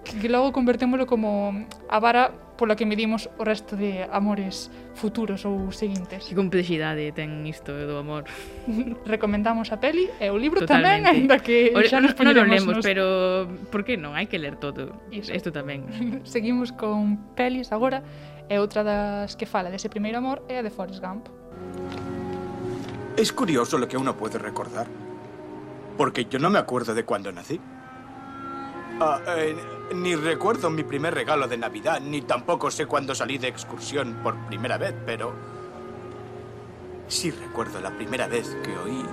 que, 0.05 0.13
que 0.21 0.29
logo 0.29 0.53
convertémoslo 0.53 1.09
como 1.09 1.65
a 1.89 1.99
vara 1.99 2.33
pola 2.63 2.79
que 2.79 2.87
medimos 2.87 3.27
o 3.27 3.43
resto 3.43 3.75
de 3.75 4.07
amores 4.07 4.71
futuros 4.95 5.43
ou 5.43 5.75
seguintes. 5.75 6.31
Que 6.31 6.39
complexidade 6.39 7.11
ten 7.11 7.43
isto 7.43 7.75
do 7.75 7.99
amor. 7.99 8.23
Recomendamos 9.03 9.75
a 9.75 9.83
peli 9.83 10.07
e 10.23 10.31
o 10.31 10.39
libro 10.39 10.63
Totalmente. 10.63 11.11
tamén, 11.11 11.27
ainda 11.27 11.43
que 11.43 11.75
o, 11.75 11.83
xa 11.83 11.99
nos 11.99 12.15
poñeremos... 12.15 12.47
Non 12.47 12.55
lemos, 12.55 12.75
nos... 12.79 12.87
pero 12.87 13.51
por 13.75 13.83
que 13.83 13.99
non? 13.99 14.15
Hai 14.15 14.31
que 14.31 14.39
ler 14.39 14.55
todo. 14.63 14.95
Iso. 15.11 15.35
Tamén. 15.51 15.91
Seguimos 16.23 16.71
con 16.71 17.35
pelis 17.35 17.75
agora 17.75 18.07
e 18.47 18.55
outra 18.63 18.87
das 18.87 19.35
que 19.35 19.43
fala 19.43 19.67
dese 19.67 19.91
primeiro 19.91 20.23
amor 20.23 20.47
é 20.47 20.63
a 20.63 20.63
de 20.63 20.71
Forrest 20.71 21.03
Gump. 21.03 21.27
Es 23.19 23.35
curioso 23.35 23.75
lo 23.75 23.91
que 23.91 23.99
uno 23.99 24.15
puede 24.15 24.39
recordar, 24.39 24.87
porque 25.99 26.31
yo 26.31 26.39
no 26.39 26.47
me 26.47 26.63
acuerdo 26.63 26.95
de 26.95 27.03
cuando 27.03 27.35
nací. 27.35 27.59
Ah, 29.01 29.21
eh, 29.27 29.57
ni 29.95 30.15
recuerdo 30.15 30.71
mi 30.71 30.85
primer 30.85 31.15
regalo 31.15 31.49
de 31.49 31.57
Navidad, 31.57 32.01
ni 32.01 32.23
tampoco 32.23 32.71
sé 32.71 32.87
cuándo 32.87 33.15
salí 33.15 33.39
de 33.39 33.49
excursión 33.49 34.21
por 34.23 34.37
primera 34.47 34.79
vez, 34.79 34.95
pero... 35.05 35.33
Sí 37.09 37.31
recuerdo 37.31 37.81
la 37.81 37.91
primera 37.91 38.27
vez 38.27 38.57
que 38.63 38.77
oí 38.77 39.05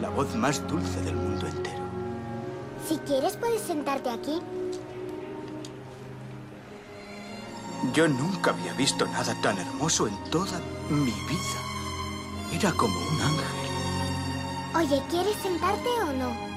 la 0.00 0.08
voz 0.08 0.34
más 0.34 0.66
dulce 0.66 1.00
del 1.02 1.16
mundo 1.16 1.46
entero. 1.46 1.78
Si 2.86 2.96
quieres, 2.98 3.36
puedes 3.36 3.60
sentarte 3.60 4.08
aquí. 4.08 4.40
Yo 7.92 8.08
nunca 8.08 8.50
había 8.50 8.72
visto 8.74 9.06
nada 9.06 9.36
tan 9.42 9.58
hermoso 9.58 10.08
en 10.08 10.16
toda 10.30 10.58
mi 10.88 11.10
vida. 11.10 11.60
Era 12.52 12.72
como 12.72 12.98
un 12.98 13.20
ángel. 13.20 13.68
Oye, 14.74 15.02
¿quieres 15.10 15.36
sentarte 15.36 15.88
o 16.02 16.12
no? 16.12 16.47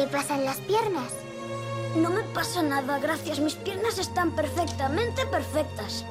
Te 0.00 0.06
pasan 0.06 0.46
las 0.46 0.56
piernas? 0.60 1.12
No 1.94 2.08
me 2.08 2.22
pasa 2.22 2.62
nada, 2.62 2.98
gracias. 2.98 3.38
Mis 3.38 3.54
piernas 3.54 3.98
están 3.98 4.30
perfectamente 4.30 5.26
perfectas. 5.26 6.06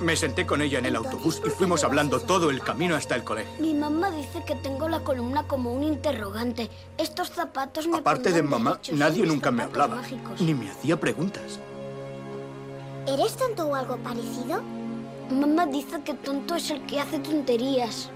Me 0.00 0.16
senté 0.16 0.46
con 0.46 0.62
ella 0.62 0.80
en 0.80 0.86
el 0.86 0.96
autobús 0.96 1.40
y 1.46 1.50
fuimos 1.50 1.84
hablando 1.84 2.18
todo 2.20 2.50
el 2.50 2.60
camino 2.60 2.96
hasta 2.96 3.14
el 3.14 3.22
colegio. 3.22 3.52
Mi 3.60 3.72
mamá 3.74 4.10
dice 4.10 4.42
que 4.44 4.56
tengo 4.56 4.88
la 4.88 5.00
columna 5.00 5.44
como 5.46 5.72
un 5.72 5.84
interrogante. 5.84 6.70
Estos 6.98 7.30
zapatos 7.30 7.86
me 7.86 7.98
Aparte 7.98 8.32
de 8.32 8.42
mamá, 8.42 8.80
nadie 8.92 9.24
nunca 9.26 9.52
me 9.52 9.62
hablaba, 9.62 9.96
mágicos. 9.96 10.40
ni 10.40 10.52
me 10.54 10.68
hacía 10.70 10.98
preguntas. 10.98 11.60
¿Eres 13.06 13.36
tonto 13.36 13.66
o 13.66 13.74
algo 13.76 13.96
parecido? 13.98 14.60
Mamá 15.30 15.66
dice 15.66 16.00
que 16.02 16.14
tonto 16.14 16.56
es 16.56 16.68
el 16.70 16.84
que 16.86 16.98
hace 16.98 17.20
tonterías. 17.20 18.10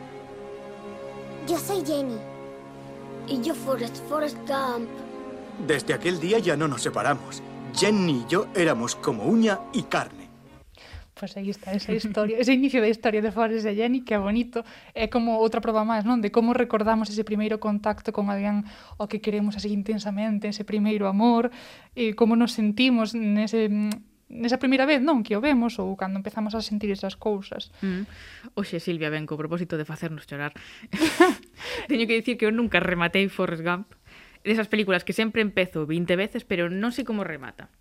Yo 1.46 1.56
soy 1.58 1.84
Jenny. 1.86 2.18
Y 3.28 3.40
yo 3.42 3.54
Forrest, 3.54 3.96
Forrest 4.08 4.38
Gump. 4.48 4.88
Desde 5.58 5.94
aquel 5.94 6.20
día 6.20 6.38
ya 6.38 6.56
no 6.56 6.68
nos 6.68 6.82
separamos. 6.82 7.42
Jenny 7.74 8.24
y 8.26 8.30
yo 8.30 8.46
éramos 8.54 8.94
como 8.96 9.24
uña 9.24 9.60
y 9.72 9.82
carne. 9.84 10.24
Pois 11.14 11.36
aí 11.36 11.48
está 11.48 11.72
esa 11.72 11.94
historia, 11.94 12.38
ese 12.38 12.52
inicio 12.52 12.82
da 12.82 12.90
historia 12.90 13.22
de 13.22 13.30
Flores 13.30 13.62
de 13.62 13.74
Jenny, 13.74 14.02
que 14.02 14.14
é 14.14 14.18
bonito, 14.18 14.66
é 14.98 15.06
como 15.06 15.38
outra 15.38 15.62
proba 15.62 15.86
máis, 15.86 16.02
non? 16.02 16.18
De 16.18 16.34
como 16.34 16.58
recordamos 16.58 17.06
ese 17.06 17.22
primeiro 17.22 17.62
contacto 17.62 18.10
con 18.10 18.34
alguén 18.34 18.66
o 18.98 19.06
que 19.06 19.22
queremos 19.22 19.54
así 19.54 19.70
intensamente, 19.70 20.50
ese 20.50 20.66
primeiro 20.66 21.06
amor, 21.06 21.54
e 21.94 22.18
como 22.18 22.34
nos 22.34 22.50
sentimos 22.58 23.14
nese 23.14 23.70
nesa 24.26 24.58
primeira 24.58 24.90
vez, 24.90 24.98
non, 24.98 25.22
que 25.22 25.38
o 25.38 25.40
vemos 25.40 25.78
ou 25.78 25.94
cando 25.94 26.18
empezamos 26.18 26.58
a 26.58 26.60
sentir 26.66 26.90
esas 26.90 27.14
cousas. 27.14 27.70
Mm. 27.78 28.10
Oxe, 28.58 28.82
Silvia, 28.82 29.06
ben, 29.06 29.30
co 29.30 29.38
propósito 29.38 29.78
de 29.78 29.86
facernos 29.86 30.26
chorar. 30.26 30.50
Teño 31.88 32.10
que 32.10 32.18
dicir 32.18 32.34
que 32.34 32.50
eu 32.50 32.52
nunca 32.52 32.82
rematei 32.82 33.30
Forrest 33.30 33.62
Gump 33.62 33.94
esas 34.44 34.68
películas 34.68 35.02
que 35.02 35.12
sempre 35.12 35.42
empezo 35.42 35.86
20 35.86 36.16
veces, 36.16 36.44
pero 36.44 36.68
non 36.68 36.92
sei 36.92 37.02
como 37.02 37.24
remata. 37.24 37.72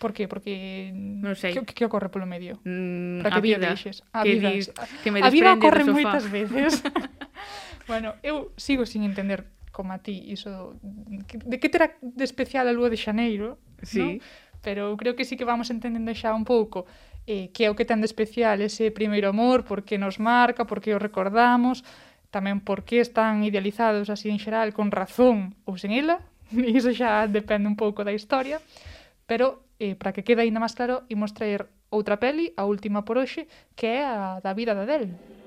Por 0.00 0.12
qué? 0.12 0.26
Porque 0.26 0.90
non 0.94 1.36
sei. 1.36 1.54
Que, 1.54 1.62
que 1.62 1.84
ocorre 1.86 2.10
polo 2.10 2.26
medio? 2.26 2.58
Mm, 2.64 3.22
Para 3.22 3.36
que 3.36 3.40
a 3.40 3.44
vida, 3.44 3.68
deixes. 3.70 4.02
A 4.12 4.26
que, 4.26 4.34
vida. 4.36 4.50
Dis, 4.50 4.72
que 5.04 5.12
me 5.12 5.20
a 5.22 5.30
vida 5.30 5.54
ocorre 5.54 5.84
moitas 5.86 6.26
veces. 6.32 6.82
bueno, 7.90 8.16
eu 8.24 8.50
sigo 8.56 8.84
sin 8.84 9.04
entender 9.04 9.46
como 9.70 9.92
a 9.94 10.02
ti 10.02 10.28
iso 10.28 10.74
de 10.82 11.56
que 11.60 11.68
terá 11.70 11.94
de 12.00 12.24
especial 12.24 12.66
a 12.66 12.72
lúa 12.74 12.90
de 12.90 12.98
Xaneiro, 12.98 13.60
sí. 13.84 14.00
¿no? 14.00 14.08
Pero 14.60 14.92
eu 14.92 14.96
creo 15.00 15.16
que 15.16 15.24
sí 15.24 15.40
que 15.40 15.48
vamos 15.48 15.72
entendendo 15.72 16.12
xa 16.12 16.36
un 16.36 16.44
pouco 16.44 16.84
eh, 17.26 17.52
que 17.52 17.64
é 17.64 17.70
o 17.70 17.76
que 17.76 17.84
ten 17.84 18.00
de 18.00 18.08
especial 18.08 18.60
ese 18.64 18.90
primeiro 18.90 19.28
amor, 19.28 19.64
por 19.64 19.84
que 19.84 19.96
nos 20.00 20.18
marca, 20.18 20.64
por 20.64 20.80
que 20.80 20.96
o 20.96 20.98
recordamos, 21.00 21.84
tamén 22.30 22.62
por 22.62 22.86
que 22.86 23.02
están 23.02 23.42
idealizados 23.42 24.08
así 24.10 24.30
en 24.30 24.38
xeral 24.38 24.70
con 24.72 24.94
razón 24.94 25.58
ou 25.66 25.74
sen 25.76 25.94
ela, 25.94 26.22
iso 26.54 26.90
xa 26.94 27.26
depende 27.26 27.66
un 27.66 27.78
pouco 27.78 28.06
da 28.06 28.14
historia, 28.14 28.62
pero 29.26 29.66
eh, 29.82 29.94
para 29.94 30.14
que 30.14 30.24
quede 30.24 30.42
aínda 30.46 30.62
máis 30.62 30.74
claro, 30.74 31.06
imos 31.10 31.34
traer 31.34 31.66
outra 31.90 32.22
peli, 32.22 32.54
a 32.54 32.64
última 32.64 33.02
por 33.02 33.18
hoxe, 33.18 33.50
que 33.74 33.98
é 33.98 34.06
a 34.06 34.38
da 34.38 34.54
vida 34.54 34.74
da 34.74 34.86
Del. 34.86 35.39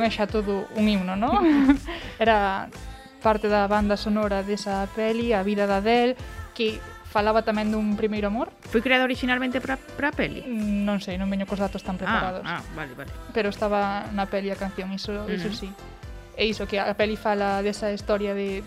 canción 0.00 0.04
é 0.04 0.10
xa 0.10 0.26
todo 0.26 0.68
un 0.76 0.88
himno, 0.88 1.16
non? 1.16 1.44
Era 2.18 2.68
parte 3.20 3.48
da 3.52 3.68
banda 3.68 4.00
sonora 4.00 4.40
desa 4.40 4.88
peli, 4.96 5.36
a 5.36 5.44
vida 5.44 5.68
da 5.68 5.84
Del, 5.84 6.16
que 6.56 6.80
falaba 7.04 7.42
tamén 7.44 7.68
dun 7.68 7.98
primeiro 7.98 8.30
amor. 8.30 8.48
Foi 8.70 8.80
creado 8.80 9.04
originalmente 9.04 9.60
para 9.60 9.76
para 9.76 10.08
a 10.08 10.14
peli? 10.14 10.46
Mm, 10.46 10.86
non 10.86 11.02
sei, 11.02 11.20
non 11.20 11.28
veño 11.28 11.44
cos 11.44 11.60
datos 11.60 11.84
tan 11.84 11.98
ah, 11.98 12.00
preparados. 12.00 12.44
Ah, 12.46 12.62
ah 12.62 12.62
vale, 12.72 12.92
vale. 12.96 13.10
Pero 13.34 13.52
estaba 13.52 14.08
na 14.14 14.24
peli 14.30 14.48
a 14.48 14.56
canción, 14.56 14.88
iso, 14.94 15.26
mm. 15.28 15.36
iso 15.36 15.50
sí. 15.52 15.68
E 16.38 16.48
iso 16.48 16.64
que 16.64 16.80
a 16.80 16.94
peli 16.96 17.20
fala 17.20 17.60
desa 17.60 17.92
historia 17.92 18.32
de 18.32 18.64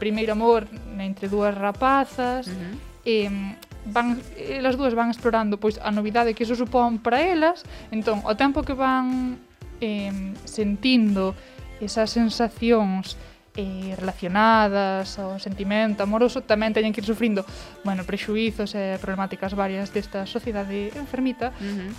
primeiro 0.00 0.32
amor 0.32 0.64
entre 0.96 1.28
dúas 1.28 1.52
rapazas, 1.52 2.48
uh 2.48 2.56
-huh. 2.56 2.74
e 3.04 3.28
mm, 3.28 3.92
van 3.92 4.16
elas 4.36 4.76
dúas 4.80 4.96
van 4.96 5.12
explorando 5.12 5.56
pois 5.60 5.76
a 5.80 5.90
novidade 5.92 6.32
que 6.32 6.44
iso 6.44 6.56
supón 6.56 7.02
para 7.02 7.20
elas, 7.20 7.68
entón 7.92 8.24
o 8.24 8.32
tempo 8.38 8.64
que 8.64 8.72
van 8.72 9.40
eh, 9.80 10.12
sentindo 10.44 11.34
esas 11.80 12.12
sensacións 12.12 13.16
eh, 13.56 13.96
relacionadas 13.98 15.18
ao 15.18 15.42
sentimento 15.42 16.06
amoroso 16.06 16.46
tamén 16.46 16.70
teñen 16.70 16.94
que 16.94 17.02
ir 17.02 17.08
sufrindo 17.08 17.42
bueno, 17.82 18.06
prexuizos 18.06 18.78
e 18.78 19.00
problemáticas 19.02 19.58
varias 19.58 19.90
desta 19.90 20.22
sociedade 20.28 20.94
enfermita 20.94 21.50
uh 21.58 21.66
-huh. 21.66 21.92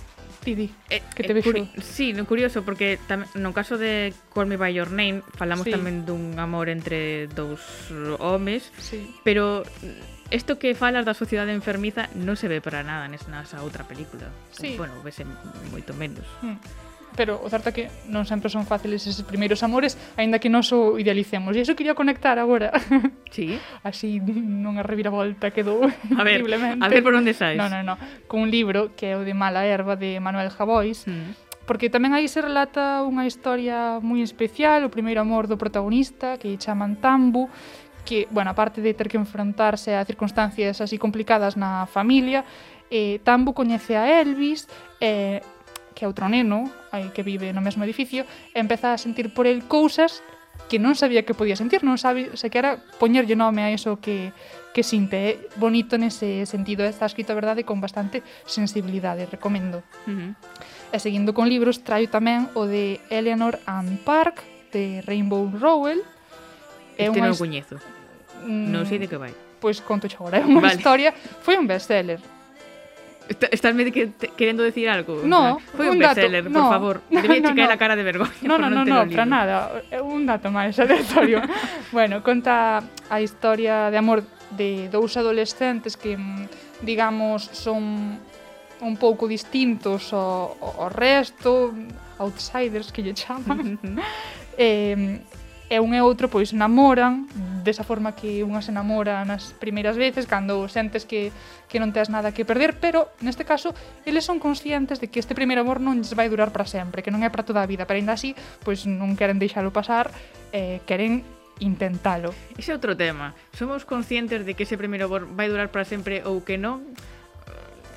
Didi, 0.44 0.74
eh, 0.90 1.02
que 1.14 1.22
eh, 1.22 1.26
te 1.26 1.32
eh, 1.32 1.34
vexo. 1.34 1.82
Sí, 1.82 2.12
no 2.12 2.26
curioso, 2.26 2.62
porque 2.64 2.98
tam, 3.06 3.24
no 3.34 3.54
caso 3.54 3.78
de 3.78 4.12
Call 4.34 4.46
Me 4.46 4.56
By 4.56 4.74
Your 4.74 4.90
Name 4.90 5.22
falamos 5.38 5.64
sí. 5.64 5.70
tamén 5.70 6.02
dun 6.02 6.34
amor 6.42 6.66
entre 6.66 7.30
dous 7.30 7.62
homes, 8.18 8.74
sí. 8.74 9.06
pero 9.22 9.62
isto 10.34 10.58
que 10.58 10.74
falas 10.74 11.06
da 11.06 11.14
sociedade 11.14 11.54
enfermiza 11.54 12.10
non 12.18 12.34
se 12.34 12.50
ve 12.50 12.58
para 12.58 12.82
nada 12.82 13.06
nesa 13.06 13.62
outra 13.62 13.86
película. 13.86 14.26
Sí. 14.50 14.74
Bueno, 14.74 14.98
vese 15.06 15.22
moito 15.70 15.94
menos. 15.94 16.26
Mm 16.42 16.58
pero 17.16 17.40
o 17.40 17.48
certo 17.48 17.70
é 17.70 17.72
que 17.72 17.84
non 18.08 18.24
sempre 18.24 18.48
son 18.48 18.64
fáciles 18.64 19.04
eses 19.04 19.24
primeiros 19.24 19.62
amores, 19.62 19.96
aínda 20.16 20.40
que 20.40 20.48
nos 20.48 20.70
o 20.72 20.98
idealicemos. 20.98 21.56
E 21.56 21.64
iso 21.64 21.76
quería 21.76 21.96
conectar 21.96 22.38
agora. 22.38 22.72
Sí. 23.32 23.56
Así 23.80 24.20
nunha 24.20 24.84
reviravolta 24.84 25.56
quedou 25.56 25.88
a 25.88 26.22
ver, 26.22 26.44
A 26.44 26.88
ver 26.92 27.00
por 27.00 27.16
onde 27.16 27.32
sais. 27.32 27.56
No, 27.56 27.72
no, 27.72 27.80
no. 27.80 27.96
Con 28.28 28.44
un 28.44 28.52
libro 28.52 28.92
que 28.92 29.12
é 29.12 29.16
o 29.16 29.24
de 29.24 29.32
Mala 29.32 29.64
Herba 29.64 29.96
de 29.96 30.20
Manuel 30.20 30.52
Javois, 30.52 31.08
mm 31.08 31.52
porque 31.66 31.88
tamén 31.90 32.12
aí 32.12 32.26
se 32.26 32.42
relata 32.42 33.06
unha 33.06 33.22
historia 33.22 34.02
moi 34.02 34.20
especial, 34.20 34.82
o 34.82 34.90
primeiro 34.90 35.22
amor 35.22 35.46
do 35.46 35.54
protagonista, 35.54 36.34
que 36.34 36.58
chaman 36.58 36.98
Tambu, 36.98 37.46
que, 38.02 38.26
bueno, 38.34 38.50
aparte 38.50 38.82
de 38.82 38.94
ter 38.94 39.06
que 39.06 39.16
enfrontarse 39.16 39.94
a 39.94 40.04
circunstancias 40.04 40.82
así 40.82 40.98
complicadas 40.98 41.54
na 41.54 41.86
familia, 41.86 42.42
eh, 42.90 43.22
Tambu 43.22 43.54
coñece 43.54 43.94
a 43.96 44.20
Elvis, 44.20 44.66
eh, 44.98 45.40
que 45.92 46.04
é 46.04 46.08
outro 46.08 46.28
neno 46.28 46.68
aí 46.90 47.12
que 47.12 47.22
vive 47.22 47.52
no 47.52 47.60
mesmo 47.64 47.84
edificio, 47.84 48.26
empeza 48.52 48.92
a 48.92 48.98
sentir 48.98 49.32
por 49.32 49.46
el 49.46 49.64
cousas 49.68 50.24
que 50.68 50.78
non 50.80 50.96
sabía 50.96 51.24
que 51.24 51.36
podía 51.36 51.56
sentir, 51.56 51.84
non 51.84 52.00
sabe 52.00 52.32
se 52.36 52.48
que 52.48 52.56
era 52.56 52.80
poñerlle 52.96 53.36
nome 53.36 53.60
a 53.64 53.68
iso 53.68 54.00
que, 54.00 54.32
que 54.72 54.80
sinte. 54.80 55.16
É 55.16 55.32
bonito 55.60 56.00
nese 56.00 56.48
sentido, 56.48 56.84
está 56.84 57.04
escrito, 57.04 57.32
a 57.32 57.36
verdade, 57.36 57.64
con 57.64 57.80
bastante 57.80 58.24
sensibilidade, 58.48 59.28
recomendo. 59.28 59.84
Uh 60.08 60.12
-huh. 60.12 60.30
E 60.92 60.96
seguindo 60.96 61.36
con 61.36 61.48
libros, 61.48 61.84
traio 61.84 62.08
tamén 62.08 62.48
o 62.56 62.64
de 62.64 63.00
Eleanor 63.12 63.60
Ann 63.68 64.00
Park, 64.00 64.44
de 64.72 65.04
Rainbow 65.04 65.52
Rowell. 65.52 66.00
É 66.96 67.08
este 67.08 67.20
unha... 67.20 67.28
non 67.28 67.36
o 67.36 67.40
coñezo. 67.40 67.76
Mm, 68.48 68.72
non 68.72 68.88
sei 68.88 68.96
de 68.96 69.08
que 69.08 69.20
vai. 69.20 69.32
Pois 69.60 69.80
conto 69.84 70.08
xa 70.08 70.24
agora, 70.24 70.40
é 70.40 70.44
unha 70.44 70.72
vale. 70.72 70.76
historia, 70.80 71.12
foi 71.44 71.60
un 71.60 71.68
bestseller 71.68 72.20
Estás 73.50 73.74
me 73.74 73.90
que, 73.92 74.10
querendo 74.36 74.62
decir 74.62 74.88
algo? 74.88 75.22
No, 75.24 75.58
Foi 75.76 75.88
un, 75.88 75.96
un 75.96 75.98
bestseller, 75.98 76.44
dato, 76.44 76.52
por 76.52 76.62
no, 76.62 76.70
favor. 76.70 76.96
No, 77.10 77.22
Debía 77.22 77.40
no, 77.40 77.48
checar 77.50 77.68
no. 77.68 77.74
a 77.74 77.76
cara 77.76 77.96
de 77.96 78.02
vergoña. 78.02 78.42
No, 78.42 78.58
no, 78.58 78.70
non 78.70 78.88
no, 78.88 79.04
no, 79.04 79.10
para 79.10 79.26
nada. 79.26 79.82
É 79.90 80.00
un 80.00 80.26
dato 80.26 80.50
máis 80.50 80.78
aleatorio. 80.78 81.42
bueno, 81.96 82.22
conta 82.22 82.82
a 83.08 83.18
historia 83.20 83.90
de 83.90 83.98
amor 83.98 84.24
de 84.56 84.88
dous 84.92 85.16
adolescentes 85.16 85.96
que, 85.96 86.16
mm, 86.16 86.84
digamos, 86.84 87.48
son 87.52 88.20
un 88.82 88.94
pouco 88.98 89.30
distintos 89.30 90.12
ao, 90.12 90.58
ao 90.58 90.90
resto, 90.90 91.70
outsiders 92.18 92.90
que 92.90 93.02
lle 93.02 93.14
chaman. 93.14 93.78
eh, 94.58 95.22
e 95.72 95.80
un 95.80 95.96
e 95.96 96.04
outro 96.04 96.28
pois 96.28 96.52
namoran 96.52 97.24
desa 97.64 97.80
forma 97.80 98.12
que 98.12 98.44
unha 98.44 98.60
se 98.60 98.76
namora 98.76 99.24
nas 99.24 99.56
primeiras 99.56 99.96
veces 99.96 100.28
cando 100.28 100.68
sentes 100.68 101.08
que, 101.08 101.32
que 101.72 101.80
non 101.80 101.96
tes 101.96 102.12
nada 102.12 102.36
que 102.36 102.44
perder 102.44 102.76
pero 102.76 103.08
neste 103.24 103.48
caso 103.48 103.72
eles 104.04 104.28
son 104.28 104.36
conscientes 104.36 105.00
de 105.00 105.08
que 105.08 105.16
este 105.16 105.32
primeiro 105.32 105.64
amor 105.64 105.80
non 105.80 106.04
lles 106.04 106.12
vai 106.12 106.28
durar 106.28 106.52
para 106.52 106.68
sempre 106.68 107.00
que 107.00 107.08
non 107.08 107.24
é 107.24 107.32
para 107.32 107.48
toda 107.48 107.64
a 107.64 107.70
vida 107.70 107.88
pero 107.88 107.96
ainda 107.96 108.12
así 108.12 108.36
pois 108.60 108.84
non 108.84 109.16
queren 109.16 109.40
deixalo 109.40 109.72
pasar 109.72 110.12
eh, 110.52 110.84
queren 110.84 111.24
intentalo. 111.62 112.34
Ese 112.58 112.72
é 112.72 112.76
outro 112.76 112.98
tema. 112.98 113.38
Somos 113.54 113.86
conscientes 113.86 114.42
de 114.42 114.58
que 114.58 114.66
ese 114.66 114.74
primeiro 114.74 115.06
amor 115.06 115.30
vai 115.30 115.46
durar 115.46 115.70
para 115.70 115.86
sempre 115.86 116.20
ou 116.26 116.42
que 116.42 116.58
non? 116.58 116.82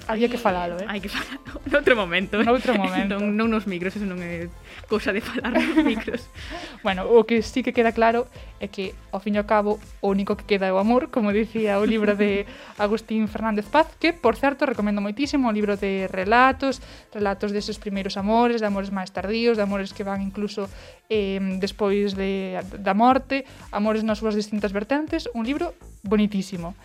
Había 0.08 0.30
que 0.30 0.38
falalo, 0.38 0.78
eh? 0.78 0.86
Hai 0.88 1.02
que 1.02 1.10
falalo. 1.10 1.42
Noutro 1.74 1.98
momento. 1.98 2.38
Eh? 2.38 2.46
Noutro 2.46 2.78
momento. 2.78 3.18
Non, 3.26 3.34
non 3.38 3.48
nos 3.50 3.66
micros, 3.66 3.96
eso 3.96 4.06
non 4.06 4.22
é 4.22 4.50
cousa 4.86 5.10
de 5.16 5.22
falar 5.22 5.56
nos 5.56 5.82
micros. 5.86 6.30
bueno, 6.86 7.10
o 7.10 7.26
que 7.26 7.42
sí 7.42 7.66
que 7.66 7.74
queda 7.74 7.96
claro 7.96 8.30
é 8.62 8.70
que, 8.70 8.94
ao 9.10 9.20
fin 9.20 9.34
e 9.34 9.42
ao 9.42 9.50
cabo, 9.50 9.82
o 10.02 10.08
único 10.14 10.38
que 10.38 10.46
queda 10.46 10.70
é 10.70 10.74
o 10.74 10.78
amor, 10.78 11.10
como 11.10 11.34
dicía 11.34 11.82
o 11.82 11.86
libro 11.86 12.14
de 12.14 12.46
Agustín 12.78 13.26
Fernández 13.26 13.66
Paz, 13.66 13.90
que, 13.98 14.14
por 14.14 14.38
certo, 14.38 14.70
recomendo 14.70 15.02
moitísimo, 15.02 15.50
o 15.50 15.54
libro 15.56 15.74
de 15.78 16.06
relatos, 16.12 16.82
relatos 17.10 17.50
deses 17.50 17.82
primeiros 17.82 18.18
amores, 18.18 18.62
de 18.62 18.68
amores 18.70 18.94
máis 18.94 19.10
tardíos, 19.10 19.58
de 19.58 19.66
amores 19.66 19.90
que 19.90 20.06
van 20.06 20.22
incluso 20.22 20.70
eh, 21.10 21.42
despois 21.58 22.14
de, 22.14 22.62
da 22.78 22.94
morte, 22.94 23.46
amores 23.74 24.06
nas 24.06 24.22
súas 24.22 24.38
distintas 24.38 24.70
vertentes, 24.70 25.26
un 25.34 25.46
libro 25.46 25.74
bonitísimo. 26.06 26.78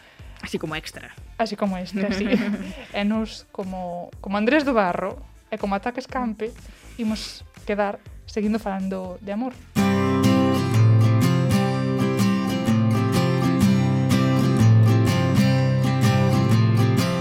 Así 0.43 0.59
como 0.59 0.75
extra. 0.77 1.15
Así 1.39 1.57
como 1.57 1.77
extra, 1.77 2.13
sí. 2.13 2.27
e 2.93 3.05
nos, 3.05 3.47
como, 3.53 4.11
como 4.21 4.37
Andrés 4.37 4.65
do 4.65 4.73
Barro 4.73 5.21
e 5.51 5.59
como 5.59 5.75
Ataques 5.75 6.07
Campe, 6.09 6.53
imos 6.97 7.45
quedar 7.67 8.01
seguindo 8.27 8.59
falando 8.59 9.19
de 9.21 9.33
amor. 9.33 9.53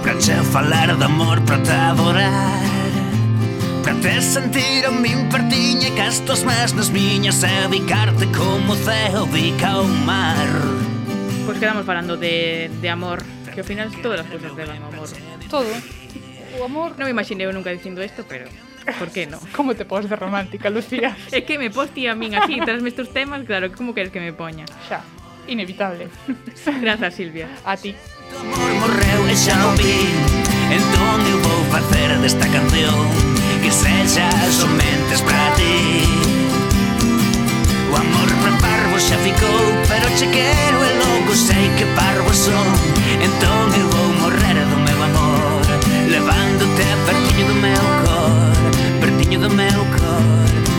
Pensei 0.03 0.35
falar 0.51 0.97
de 0.97 1.05
amor 1.05 1.41
para 1.45 1.63
te 1.63 1.71
adorar 1.71 2.59
Pra 3.83 3.93
te 3.95 4.21
sentir 4.21 4.85
a 4.85 4.91
min 4.91 5.29
pertiña 5.29 5.95
Cas 5.95 6.19
tuas 6.25 6.43
más 6.43 6.73
nas 6.73 6.89
miñas 6.89 7.41
E 7.41 7.47
dedicarte 7.47 8.27
como 8.35 8.73
o 8.73 8.75
ceo 8.75 9.25
dica 9.27 9.79
o 9.79 9.87
mar 9.87 10.98
Pois 11.49 11.57
pues 11.57 11.65
quedamos 11.65 11.83
falando 11.83 12.15
de, 12.15 12.69
de 12.79 12.89
amor 12.91 13.23
Que 13.55 13.61
ao 13.61 13.65
final 13.65 13.89
todas 14.03 14.21
as 14.21 14.27
cousas 14.29 14.53
levan 14.53 14.85
amor. 14.85 15.09
Todo. 15.49 15.65
O 16.61 16.61
amor. 16.61 16.93
Non 16.93 17.09
me 17.09 17.13
imaginei 17.17 17.49
nunca 17.49 17.73
dicindo 17.73 18.05
isto, 18.05 18.21
pero 18.29 18.45
Por 19.01 19.09
que 19.09 19.25
non? 19.25 19.41
Como 19.57 19.73
te 19.73 19.81
pos 19.81 20.05
de 20.05 20.13
romántica, 20.13 20.69
Lucía? 20.69 21.17
é 21.33 21.41
que 21.41 21.57
me 21.57 21.73
pos 21.73 21.89
ti 21.89 22.05
a 22.05 22.13
min 22.13 22.37
así, 22.37 22.61
tras 22.61 22.85
estes 22.85 23.09
temas 23.09 23.49
Claro, 23.49 23.73
como 23.73 23.97
queres 23.97 24.13
que 24.13 24.21
me 24.21 24.29
poña? 24.29 24.69
Xa, 24.85 25.01
inevitable. 25.49 26.13
Grazas, 26.85 27.17
Silvia. 27.17 27.49
A 27.65 27.73
ti. 27.73 27.97
Amor 28.29 28.69
morreu 28.85 29.25
e 29.25 29.33
xa 29.33 29.57
o 29.57 29.73
vi 29.73 30.05
Entón 30.69 31.17
eu 31.33 31.37
vou 31.41 31.61
facer 31.73 32.13
desta 32.21 32.45
canción 32.45 32.93
Que 33.65 33.73
sexa 33.73 34.29
somente 34.53 35.17
para 35.25 35.49
ti. 35.57 36.05
O 37.89 37.93
amor 37.97 38.38
xa 38.99 39.17
ficou 39.17 39.63
Pero 39.87 40.07
che 40.17 40.27
quero 40.27 40.77
e 40.83 40.91
logo 41.03 41.33
sei 41.33 41.69
que 41.77 41.85
parvo 41.95 42.33
son. 42.33 42.67
Entón 43.25 43.65
eu 43.79 43.87
vou 43.95 44.09
morrer 44.21 44.57
do 44.71 44.77
meu 44.87 44.99
amor 45.09 45.61
Levándote 46.13 46.85
pertiño 47.05 47.45
do 47.47 47.55
meu 47.65 47.85
cor 48.03 48.99
Pertiño 49.01 49.39
do 49.39 49.49
meu 49.49 49.79
cor. 49.95 50.78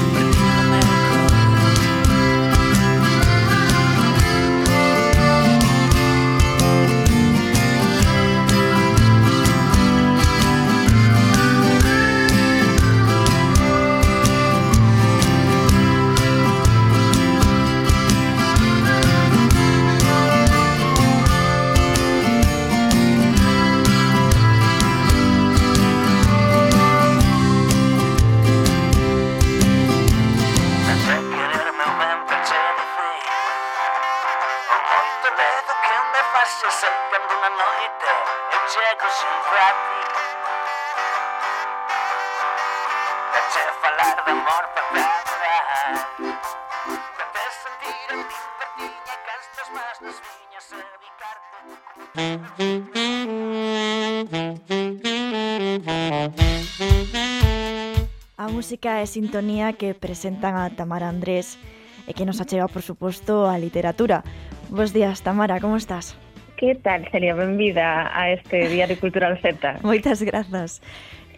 e 59.00 59.08
sintonía 59.08 59.72
que 59.74 59.96
presentan 59.96 60.56
a 60.56 60.68
Tamara 60.70 61.08
Andrés 61.08 61.56
e 62.04 62.12
que 62.12 62.28
nos 62.28 62.40
achega, 62.40 62.68
por 62.68 62.84
suposto, 62.84 63.48
a 63.48 63.56
literatura. 63.56 64.24
Bos 64.68 64.92
días, 64.92 65.24
Tamara, 65.24 65.60
como 65.60 65.76
estás? 65.76 66.16
Que 66.56 66.76
tal, 66.76 67.08
Celia? 67.10 67.34
Benvida 67.34 68.12
a 68.12 68.30
este 68.30 68.68
Diario 68.68 69.00
Cultural 69.00 69.40
Z. 69.40 69.80
Moitas 69.86 70.20
grazas. 70.20 70.84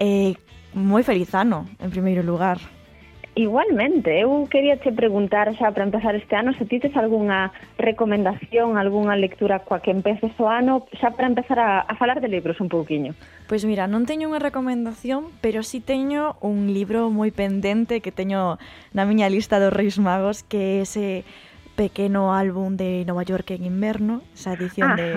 Eh, 0.02 0.34
moi 0.74 1.06
feliz 1.06 1.30
ano, 1.36 1.68
en 1.78 1.90
primeiro 1.94 2.26
lugar. 2.26 2.58
Igualmente, 3.34 4.20
eu 4.20 4.44
quería 4.52 4.76
che 4.76 4.92
preguntar 4.92 5.48
xa 5.56 5.72
para 5.72 5.88
empezar 5.88 6.12
este 6.12 6.36
ano 6.36 6.52
se 6.52 6.68
tites 6.68 6.92
algunha 7.00 7.48
recomendación, 7.80 8.76
algunha 8.76 9.16
lectura 9.16 9.64
coa 9.64 9.80
que 9.80 9.88
empeces 9.88 10.36
o 10.36 10.52
ano, 10.52 10.84
xa 11.00 11.16
para 11.16 11.32
empezar 11.32 11.56
a, 11.56 11.80
a 11.80 11.96
falar 11.96 12.20
de 12.20 12.28
libros 12.28 12.60
un 12.60 12.68
pouquiño. 12.68 13.16
Pois 13.48 13.64
mira, 13.64 13.88
non 13.88 14.04
teño 14.04 14.28
unha 14.28 14.36
recomendación, 14.36 15.32
pero 15.40 15.64
sí 15.64 15.80
teño 15.80 16.36
un 16.44 16.76
libro 16.76 17.08
moi 17.08 17.32
pendente 17.32 18.04
que 18.04 18.12
teño 18.12 18.60
na 18.92 19.08
miña 19.08 19.32
lista 19.32 19.56
dos 19.56 19.72
Reis 19.72 19.96
Magos, 19.96 20.44
que 20.44 20.84
é 20.84 20.84
ese 20.84 21.24
pequeno 21.72 22.36
álbum 22.36 22.76
de 22.76 23.08
Nova 23.08 23.24
York 23.24 23.56
en 23.56 23.64
inverno, 23.64 24.20
esa 24.36 24.52
edición 24.60 24.92
Ajá. 24.92 25.00
de 25.00 25.16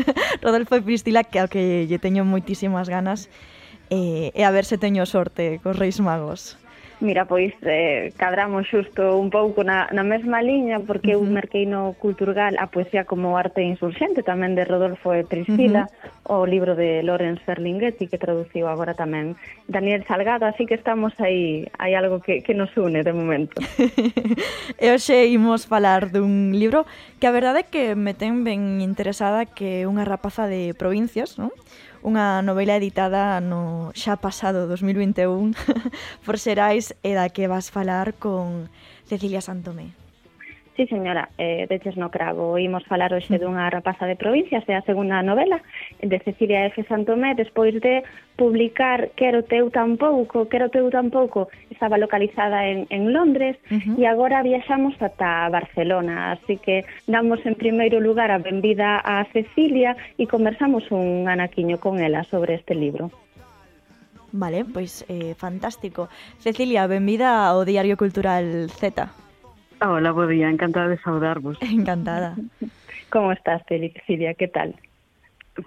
Rodolfo 0.40 0.72
e 0.72 0.80
Pristila, 0.80 1.20
que 1.20 1.36
ao 1.36 1.52
que 1.52 1.84
lle 1.84 2.00
teño 2.00 2.24
moitísimas 2.24 2.88
ganas, 2.88 3.28
e, 3.92 4.32
e 4.32 4.40
a 4.40 4.48
ver 4.48 4.64
se 4.64 4.80
teño 4.80 5.04
sorte 5.04 5.60
cos 5.60 5.76
Reis 5.76 6.00
Magos. 6.00 6.56
Mira, 7.02 7.26
pois 7.26 7.50
eh, 7.66 8.14
cadramos 8.16 8.70
xusto 8.70 9.18
un 9.18 9.26
pouco 9.26 9.66
na, 9.66 9.90
na 9.90 10.06
mesma 10.06 10.38
liña 10.38 10.78
porque 10.78 11.18
uh 11.18 11.18
-huh. 11.18 11.26
eu 11.26 11.34
merquei 11.34 11.66
no 11.66 11.98
Culturgal 11.98 12.54
a 12.62 12.70
poesía 12.70 13.02
como 13.02 13.34
arte 13.34 13.58
insurxente 13.58 14.22
tamén 14.22 14.54
de 14.54 14.62
Rodolfo 14.62 15.10
e 15.10 15.26
Priscila, 15.26 15.90
uh 15.90 16.38
-huh. 16.38 16.46
o 16.46 16.46
libro 16.46 16.78
de 16.78 17.02
Lorenz 17.02 17.42
Ferlinghetti 17.42 18.06
que 18.06 18.22
traduciu 18.22 18.70
agora 18.70 18.94
tamén 18.94 19.34
Daniel 19.66 20.06
Salgado, 20.06 20.46
así 20.46 20.62
que 20.62 20.78
estamos 20.78 21.10
aí, 21.18 21.66
hai 21.82 21.98
algo 21.98 22.22
que, 22.22 22.38
que 22.46 22.54
nos 22.54 22.70
une 22.78 23.02
de 23.02 23.10
momento. 23.10 23.58
e 24.78 24.86
hoxe 24.94 25.26
imos 25.26 25.66
falar 25.66 26.14
dun 26.14 26.54
libro 26.54 26.86
que 27.18 27.26
a 27.26 27.34
verdade 27.34 27.66
é 27.66 27.68
que 27.68 27.98
me 27.98 28.14
ten 28.14 28.46
ben 28.46 28.78
interesada 28.78 29.42
que 29.42 29.82
é 29.82 29.90
unha 29.90 30.06
rapaza 30.06 30.46
de 30.46 30.70
provincias, 30.78 31.34
non? 31.34 31.50
unha 32.02 32.42
novela 32.42 32.74
editada 32.74 33.38
no 33.38 33.94
xa 33.94 34.18
pasado 34.18 34.66
2021 34.66 35.54
por 36.26 36.36
Xerais 36.36 36.92
e 37.06 37.14
da 37.14 37.30
que 37.30 37.46
vas 37.46 37.70
falar 37.70 38.18
con 38.18 38.66
Cecilia 39.06 39.38
Santomé. 39.38 40.01
Sí, 40.76 40.86
señora, 40.86 41.28
eh, 41.36 41.66
de 41.68 41.80
Chesnocravo. 41.80 42.56
Imos 42.56 42.84
falar 42.88 43.12
hoxe 43.12 43.36
dunha 43.36 43.68
rapaza 43.68 44.08
de 44.08 44.16
provincias, 44.16 44.64
é 44.64 44.72
a 44.72 44.86
segunda 44.88 45.20
novela 45.20 45.60
de 46.00 46.16
Cecilia 46.24 46.64
F. 46.72 46.80
Santomé, 46.88 47.36
despois 47.36 47.76
de 47.76 48.00
publicar 48.40 49.12
Quero 49.12 49.44
teu 49.44 49.68
tampouco, 49.68 50.48
Quero 50.48 50.72
teu 50.72 50.88
tampouco, 50.88 51.52
estaba 51.68 52.00
localizada 52.00 52.64
en, 52.64 52.88
en 52.88 53.12
Londres, 53.12 53.60
uh 53.68 53.76
-huh. 53.76 54.00
e 54.00 54.08
agora 54.08 54.40
viaxamos 54.40 54.96
ata 54.96 55.44
Barcelona, 55.52 56.40
así 56.40 56.56
que 56.56 56.88
damos 57.04 57.44
en 57.44 57.52
primeiro 57.52 58.00
lugar 58.00 58.32
a 58.32 58.40
benvida 58.40 58.96
a 59.04 59.28
Cecilia 59.28 59.92
e 60.16 60.24
conversamos 60.24 60.88
un 60.88 61.28
anaquiño 61.28 61.76
con 61.84 62.00
ela 62.00 62.24
sobre 62.32 62.56
este 62.56 62.72
libro. 62.72 63.12
Vale, 64.32 64.64
pois 64.64 65.04
eh, 65.12 65.36
fantástico. 65.36 66.08
Cecilia, 66.40 66.88
benvida 66.88 67.44
ao 67.44 67.68
Diario 67.68 68.00
Cultural 68.00 68.72
Z. 68.72 69.21
Hola, 69.84 70.12
bo 70.12 70.28
día, 70.28 70.48
encantada 70.48 70.88
de 70.88 70.98
saudarvos. 70.98 71.58
Encantada. 71.60 72.36
Como 73.10 73.32
estás, 73.32 73.62
Cecilia, 73.66 74.34
que 74.34 74.46
tal? 74.46 74.76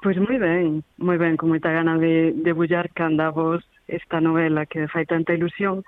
Pois 0.01 0.17
moi 0.17 0.39
ben, 0.39 0.81
moi 0.97 1.19
ben, 1.19 1.35
con 1.35 1.51
moita 1.51 1.69
gana 1.69 1.99
de, 1.99 2.31
de 2.31 2.51
bullar 2.55 2.89
canda 2.95 3.29
vos 3.29 3.61
esta 3.91 4.23
novela 4.23 4.65
que 4.65 4.87
fai 4.87 5.05
tanta 5.05 5.35
ilusión, 5.35 5.83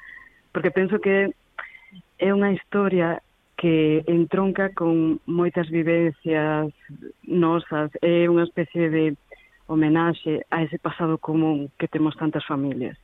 porque 0.52 0.76
penso 0.76 1.00
que 1.00 1.32
é 2.20 2.30
unha 2.36 2.52
historia 2.52 3.24
que 3.56 4.04
entronca 4.06 4.76
con 4.76 5.24
moitas 5.26 5.72
vivencias 5.72 6.70
nosas, 7.24 7.90
é 8.04 8.28
unha 8.28 8.44
especie 8.44 8.92
de 8.92 9.16
homenaxe 9.72 10.44
a 10.52 10.62
ese 10.68 10.78
pasado 10.78 11.16
común 11.18 11.72
que 11.80 11.88
temos 11.88 12.14
tantas 12.20 12.44
familias. 12.46 13.00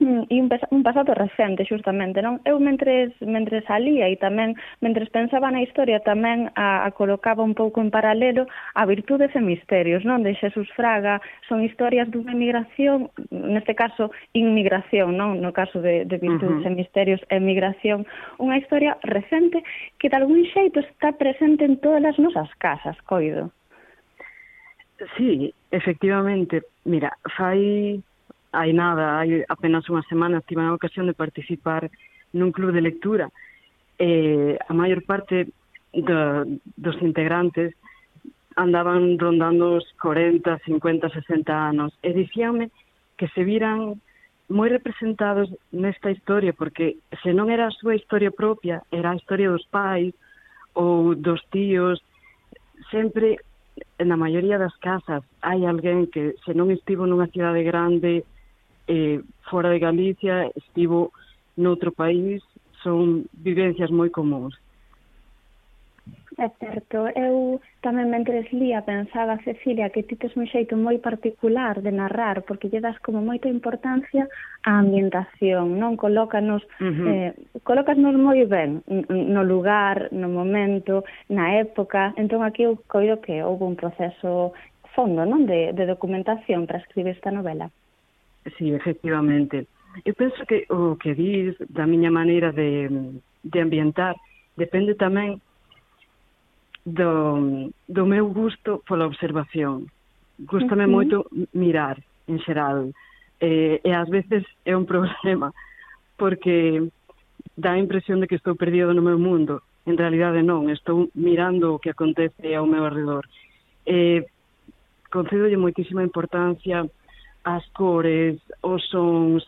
Mm, 0.00 0.22
e 0.32 0.40
un, 0.40 0.48
un 0.48 0.82
pasado 0.82 1.12
recente, 1.12 1.68
xustamente, 1.68 2.24
non? 2.24 2.40
Eu 2.48 2.56
mentres, 2.56 3.12
mentres 3.20 3.68
salía 3.68 4.08
e 4.08 4.16
tamén, 4.16 4.56
mentres 4.80 5.12
pensaba 5.12 5.52
na 5.52 5.60
historia, 5.60 6.00
tamén 6.00 6.48
a, 6.56 6.88
a 6.88 6.90
colocaba 6.96 7.44
un 7.44 7.52
pouco 7.52 7.84
en 7.84 7.92
paralelo 7.92 8.48
a 8.72 8.88
virtudes 8.88 9.28
e 9.36 9.44
misterios, 9.44 10.00
non? 10.08 10.24
De 10.24 10.32
Xesús 10.40 10.72
Fraga, 10.72 11.20
son 11.44 11.60
historias 11.60 12.08
dunha 12.08 12.32
emigración, 12.32 13.12
neste 13.28 13.76
caso, 13.76 14.08
inmigración, 14.32 15.20
non? 15.20 15.36
No 15.44 15.52
caso 15.52 15.84
de, 15.84 16.08
de 16.08 16.16
virtudes 16.16 16.64
uh 16.64 16.72
-huh. 16.72 16.72
e 16.72 16.80
misterios, 16.80 17.20
emigración, 17.28 18.08
unha 18.40 18.56
historia 18.56 18.96
recente 19.04 19.60
que 20.00 20.08
de 20.08 20.16
algún 20.16 20.48
xeito 20.48 20.80
está 20.80 21.12
presente 21.12 21.68
en 21.68 21.76
todas 21.76 22.00
as 22.08 22.16
nosas 22.16 22.48
casas, 22.56 22.96
coido. 23.04 23.52
Sí, 25.20 25.52
efectivamente. 25.70 26.64
Mira, 26.88 27.12
fai 27.36 28.00
hai 28.52 28.72
nada, 28.74 29.22
hai 29.22 29.46
apenas 29.46 29.86
unha 29.86 30.02
semana 30.10 30.42
tive 30.42 30.62
a 30.62 30.74
ocasión 30.74 31.06
de 31.06 31.14
participar 31.14 31.86
nun 32.34 32.50
club 32.50 32.74
de 32.74 32.82
lectura. 32.82 33.30
Eh, 33.98 34.58
a 34.58 34.72
maior 34.74 35.02
parte 35.06 35.50
do, 35.94 36.46
dos 36.76 36.96
integrantes 37.02 37.74
andaban 38.56 39.18
rondando 39.18 39.78
os 39.78 39.86
40, 40.02 40.58
50, 40.66 41.08
60 41.08 41.52
anos 41.54 41.94
e 42.02 42.10
dicíanme 42.10 42.70
que 43.14 43.30
se 43.30 43.46
viran 43.46 44.02
moi 44.50 44.66
representados 44.66 45.46
nesta 45.70 46.10
historia 46.10 46.50
porque 46.50 46.98
se 47.22 47.30
non 47.30 47.54
era 47.54 47.70
a 47.70 47.76
súa 47.78 47.94
historia 47.94 48.34
propia, 48.34 48.82
era 48.90 49.14
a 49.14 49.18
historia 49.18 49.46
dos 49.46 49.62
pais 49.70 50.10
ou 50.74 51.14
dos 51.14 51.38
tíos, 51.54 52.02
sempre 52.90 53.38
na 54.02 54.18
maioría 54.18 54.58
das 54.58 54.74
casas 54.82 55.22
hai 55.40 55.62
alguén 55.62 56.10
que 56.10 56.34
se 56.42 56.50
non 56.50 56.74
estivo 56.74 57.06
nunha 57.06 57.30
cidade 57.30 57.62
grande 57.62 58.26
eh, 58.90 59.22
fora 59.46 59.70
de 59.70 59.78
Galicia, 59.78 60.50
estivo 60.58 61.14
noutro 61.54 61.94
país, 61.94 62.42
son 62.82 63.30
vivencias 63.32 63.90
moi 63.94 64.10
comuns. 64.10 64.58
É 66.40 66.48
certo, 66.56 67.04
eu 67.12 67.60
tamén 67.84 68.08
mentres 68.08 68.48
lía 68.48 68.80
pensaba, 68.80 69.36
Cecilia, 69.44 69.92
que 69.92 70.00
ti 70.00 70.16
tes 70.16 70.32
un 70.40 70.48
xeito 70.48 70.72
moi 70.72 70.96
particular 70.96 71.84
de 71.84 71.92
narrar, 71.92 72.48
porque 72.48 72.72
lle 72.72 72.80
das 72.80 72.96
como 73.04 73.20
moita 73.20 73.44
importancia 73.44 74.24
á 74.64 74.80
ambientación, 74.80 75.76
non? 75.76 76.00
Colócanos, 76.00 76.64
uh 76.80 76.88
-huh. 76.88 77.06
eh, 77.12 77.32
colócanos 77.60 78.16
moi 78.16 78.40
ben 78.48 78.80
no 78.88 79.42
lugar, 79.44 80.08
no 80.16 80.32
momento, 80.32 81.04
na 81.28 81.60
época, 81.60 82.16
entón 82.16 82.40
aquí 82.40 82.64
eu 82.64 82.80
coido 82.88 83.20
que 83.20 83.44
houve 83.44 83.68
un 83.68 83.76
proceso 83.76 84.56
fondo, 84.96 85.28
non? 85.28 85.44
De, 85.44 85.76
de 85.76 85.84
documentación 85.84 86.64
para 86.64 86.80
escribir 86.80 87.12
esta 87.12 87.28
novela. 87.28 87.68
Sí, 88.56 88.72
efectivamente. 88.72 89.66
Eu 90.04 90.14
penso 90.14 90.46
que 90.46 90.64
o 90.70 90.96
que 90.96 91.14
dis 91.14 91.56
da 91.68 91.86
miña 91.86 92.10
maneira 92.10 92.52
de, 92.52 92.88
de 93.42 93.58
ambientar 93.60 94.16
depende 94.56 94.94
tamén 94.94 95.42
do, 96.86 97.68
do 97.88 98.06
meu 98.06 98.30
gusto 98.30 98.82
pola 98.86 99.06
observación. 99.06 99.90
Gústame 100.38 100.84
uh 100.84 100.88
-huh. 100.88 100.96
moito 100.96 101.16
mirar 101.52 102.00
en 102.28 102.38
xeral. 102.40 102.94
Eh, 103.40 103.80
e 103.84 103.90
ás 103.92 104.08
veces 104.08 104.44
é 104.64 104.76
un 104.76 104.86
problema 104.92 105.52
porque 106.16 106.88
dá 107.56 107.72
a 107.72 107.82
impresión 107.82 108.20
de 108.20 108.28
que 108.28 108.36
estou 108.36 108.54
perdido 108.56 108.94
no 108.94 109.02
meu 109.02 109.18
mundo. 109.18 109.60
En 109.84 109.96
realidade 109.96 110.44
non, 110.44 110.68
estou 110.68 111.08
mirando 111.16 111.76
o 111.76 111.80
que 111.80 111.92
acontece 111.92 112.54
ao 112.54 112.68
meu 112.68 112.84
alrededor. 112.84 113.24
Eh, 113.84 114.24
concedolle 115.10 115.56
moitísima 115.56 116.04
importancia 116.04 116.86
as 117.44 117.64
cores, 117.72 118.38
os 118.62 118.82
sons, 118.88 119.46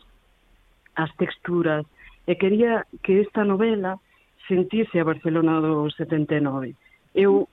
as 0.97 1.11
texturas, 1.17 1.85
e 2.27 2.37
quería 2.37 2.87
que 3.03 3.21
esta 3.21 3.45
novela 3.45 3.99
sentise 4.49 5.01
a 5.01 5.05
Barcelona 5.05 5.61
do 5.61 5.91
79. 5.91 6.75
Eu 7.15 7.49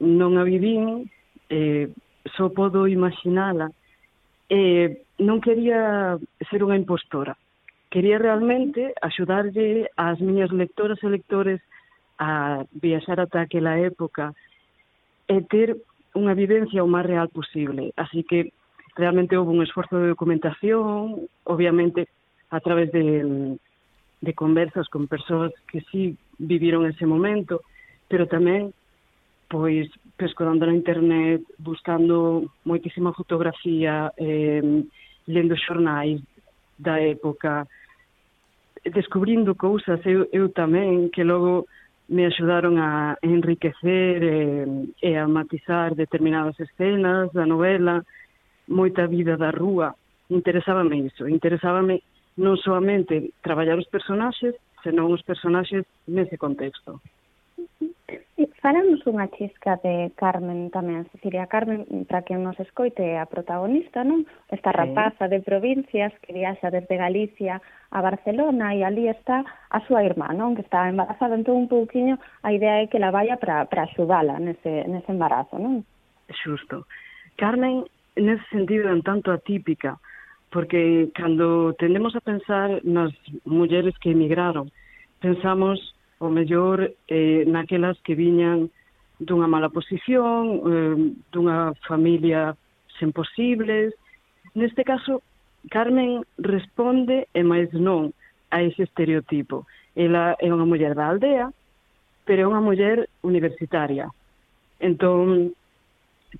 non 0.00 0.40
a 0.40 0.44
vivín, 0.44 1.10
eh, 1.50 1.88
só 2.36 2.48
podo 2.50 2.88
imaginala, 2.88 3.70
eh, 4.48 5.04
non 5.20 5.38
quería 5.44 6.16
ser 6.48 6.64
unha 6.64 6.78
impostora. 6.78 7.36
Quería 7.90 8.18
realmente 8.22 8.94
axudarlle 9.02 9.90
ás 9.98 10.18
miñas 10.22 10.50
lectoras 10.54 10.98
e 11.02 11.08
lectores 11.10 11.60
a 12.18 12.64
viaxar 12.72 13.20
ata 13.20 13.44
aquela 13.44 13.76
época 13.78 14.32
e 15.28 15.42
ter 15.46 15.76
unha 16.14 16.34
vivencia 16.34 16.82
o 16.82 16.90
máis 16.90 17.06
real 17.06 17.28
posible. 17.30 17.94
Así 17.94 18.22
que 18.26 18.50
realmente 18.96 19.36
houve 19.36 19.52
un 19.52 19.62
esforzo 19.62 19.98
de 19.98 20.08
documentación, 20.08 21.26
obviamente 21.44 22.08
a 22.50 22.60
través 22.60 22.90
de, 22.92 23.58
de 24.20 24.34
conversas 24.34 24.88
con 24.88 25.06
persoas 25.06 25.52
que 25.70 25.80
sí 25.90 26.16
viviron 26.38 26.86
ese 26.86 27.06
momento, 27.06 27.62
pero 28.08 28.26
tamén 28.26 28.74
pois 29.50 29.90
pescodando 30.14 30.62
na 30.62 30.78
internet, 30.78 31.42
buscando 31.58 32.46
moitísima 32.62 33.10
fotografía, 33.12 34.14
eh, 34.14 34.62
lendo 35.26 35.58
xornais 35.58 36.22
da 36.78 37.02
época, 37.02 37.66
descubrindo 38.86 39.58
cousas. 39.58 39.98
Eu, 40.06 40.30
eu 40.30 40.48
tamén 40.54 41.10
que 41.10 41.26
logo 41.26 41.66
me 42.06 42.26
axudaron 42.26 42.78
a 42.78 43.18
enriquecer 43.22 44.22
e, 44.22 44.38
e 45.02 45.10
a 45.18 45.26
matizar 45.26 45.94
determinadas 45.94 46.58
escenas 46.58 47.30
da 47.34 47.46
novela, 47.46 48.06
moita 48.70 49.10
vida 49.10 49.36
da 49.36 49.50
rúa, 49.50 49.98
interesábame 50.30 51.10
iso, 51.10 51.26
interesábame 51.26 52.06
non 52.38 52.54
soamente 52.56 53.34
traballar 53.42 53.76
os 53.76 53.90
personaxes, 53.90 54.54
senón 54.86 55.10
os 55.10 55.26
personaxes 55.26 55.84
nese 56.06 56.38
contexto. 56.38 57.02
Falamos 58.60 59.00
unha 59.08 59.28
chisca 59.32 59.80
de 59.80 60.12
Carmen 60.20 60.68
tamén, 60.68 61.08
Cecilia 61.16 61.48
Carmen, 61.48 61.88
para 62.04 62.20
que 62.20 62.36
nos 62.36 62.56
escoite 62.60 63.16
a 63.16 63.24
protagonista, 63.24 64.04
non? 64.04 64.28
Esta 64.52 64.68
rapaza 64.68 65.32
de 65.32 65.40
provincias 65.40 66.12
que 66.20 66.36
viaxa 66.36 66.68
desde 66.68 67.00
Galicia 67.00 67.64
a 67.88 68.00
Barcelona 68.04 68.76
e 68.76 68.84
ali 68.84 69.08
está 69.08 69.44
a 69.44 69.80
súa 69.88 70.04
irmá, 70.04 70.32
non? 70.36 70.52
Que 70.52 70.64
está 70.64 70.92
embarazada, 70.92 71.40
entón 71.40 71.56
un 71.56 71.68
pouquiño 71.72 72.20
a 72.44 72.52
idea 72.52 72.84
é 72.84 72.88
que 72.88 73.00
la 73.00 73.08
vaya 73.08 73.40
para 73.40 73.64
para 73.64 73.88
axudala 73.88 74.36
nese, 74.36 74.84
nese 74.88 75.08
embarazo, 75.08 75.56
non? 75.56 75.84
Xusto. 76.28 76.84
Carmen 77.40 77.88
nese 78.16 78.44
sentido 78.50 78.92
un 78.92 79.02
tanto 79.02 79.32
atípica, 79.32 79.98
porque 80.50 81.10
cando 81.14 81.74
tendemos 81.74 82.16
a 82.16 82.20
pensar 82.20 82.82
nas 82.84 83.14
mulleres 83.44 83.94
que 83.98 84.10
emigraron, 84.10 84.70
pensamos 85.20 85.94
o 86.18 86.28
mellor 86.28 86.92
eh, 87.08 87.44
naquelas 87.46 87.96
que 88.02 88.14
viñan 88.14 88.70
dunha 89.20 89.46
mala 89.46 89.68
posición, 89.68 90.64
eh, 90.64 90.96
dunha 91.32 91.72
familia 91.86 92.56
sen 92.98 93.12
posibles. 93.12 93.94
Neste 94.54 94.84
caso, 94.84 95.22
Carmen 95.68 96.24
responde 96.40 97.28
e 97.32 97.40
máis 97.44 97.68
non 97.76 98.12
a 98.50 98.64
ese 98.64 98.88
estereotipo. 98.88 99.68
Ela 99.94 100.34
é 100.40 100.48
unha 100.48 100.64
muller 100.64 100.96
da 100.96 101.08
aldea, 101.12 101.52
pero 102.24 102.42
é 102.42 102.46
unha 102.48 102.64
muller 102.64 103.08
universitaria. 103.22 104.08
Entón, 104.80 105.52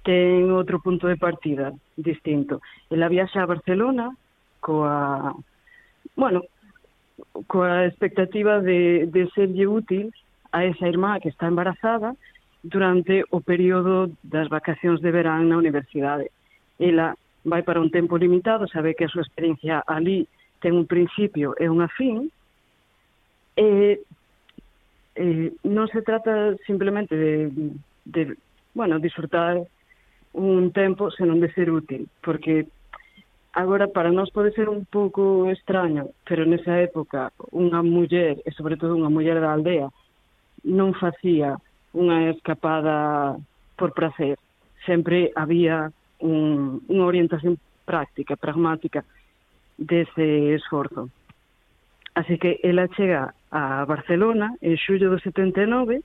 ten 0.06 0.50
outro 0.54 0.78
punto 0.78 1.10
de 1.10 1.18
partida 1.18 1.74
distinto. 1.98 2.62
Ela 2.90 3.10
viaxa 3.10 3.42
a 3.42 3.50
Barcelona 3.50 4.14
coa, 4.60 5.34
bueno, 6.14 6.46
coa 7.46 7.86
expectativa 7.86 8.60
de, 8.60 9.06
de 9.06 9.26
serlle 9.34 9.66
útil 9.66 10.14
a 10.52 10.64
esa 10.64 10.88
irmá 10.88 11.20
que 11.20 11.28
está 11.28 11.46
embarazada 11.46 12.14
durante 12.62 13.24
o 13.30 13.40
período 13.40 14.12
das 14.22 14.48
vacacións 14.48 15.00
de 15.00 15.10
verán 15.10 15.48
na 15.48 15.56
universidade. 15.56 16.30
Ela 16.78 17.16
vai 17.44 17.62
para 17.62 17.80
un 17.80 17.90
tempo 17.90 18.20
limitado, 18.20 18.68
sabe 18.68 18.94
que 18.94 19.08
a 19.08 19.12
súa 19.12 19.24
experiencia 19.24 19.82
ali 19.88 20.28
ten 20.60 20.76
un 20.76 20.84
principio 20.84 21.56
e 21.56 21.66
unha 21.72 21.88
fin, 21.88 22.28
e, 23.56 24.00
e 25.16 25.24
non 25.64 25.88
se 25.88 26.04
trata 26.04 26.52
simplemente 26.68 27.16
de, 27.16 27.48
de 28.04 28.36
bueno, 28.76 29.00
disfrutar 29.00 29.64
un 30.32 30.72
tempo 30.72 31.10
senón 31.10 31.40
de 31.40 31.52
ser 31.52 31.70
útil, 31.70 32.08
porque 32.22 32.66
agora 33.52 33.88
para 33.88 34.12
nós 34.12 34.30
pode 34.30 34.52
ser 34.52 34.68
un 34.68 34.86
pouco 34.86 35.50
extraño, 35.50 36.10
pero 36.24 36.46
nesa 36.46 36.78
época 36.78 37.34
unha 37.50 37.82
muller, 37.82 38.38
e 38.46 38.50
sobre 38.54 38.78
todo 38.78 38.94
unha 38.94 39.10
muller 39.10 39.42
da 39.42 39.50
aldea, 39.52 39.90
non 40.62 40.94
facía 40.94 41.58
unha 41.96 42.30
escapada 42.30 43.34
por 43.74 43.90
prazer. 43.92 44.38
Sempre 44.86 45.34
había 45.34 45.90
un, 46.22 46.78
unha 46.86 47.04
orientación 47.10 47.58
práctica, 47.82 48.38
pragmática, 48.38 49.02
dese 49.74 50.54
esforzo. 50.54 51.10
Así 52.14 52.38
que 52.38 52.60
ela 52.62 52.86
chega 52.94 53.34
a 53.50 53.84
Barcelona 53.84 54.54
en 54.60 54.76
xullo 54.78 55.10
do 55.10 55.18
79 55.18 56.02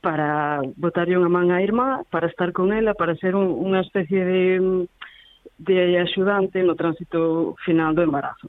para 0.00 0.60
botarlle 0.76 1.16
unha 1.20 1.28
man 1.28 1.52
á 1.52 1.60
irmá, 1.60 2.02
para 2.08 2.26
estar 2.28 2.52
con 2.56 2.72
ela, 2.72 2.96
para 2.96 3.16
ser 3.20 3.36
un, 3.36 3.52
unha 3.52 3.84
especie 3.84 4.24
de, 4.24 4.42
de 5.60 6.00
axudante 6.00 6.64
no 6.64 6.74
tránsito 6.74 7.54
final 7.64 7.92
do 7.92 8.04
embarazo 8.04 8.48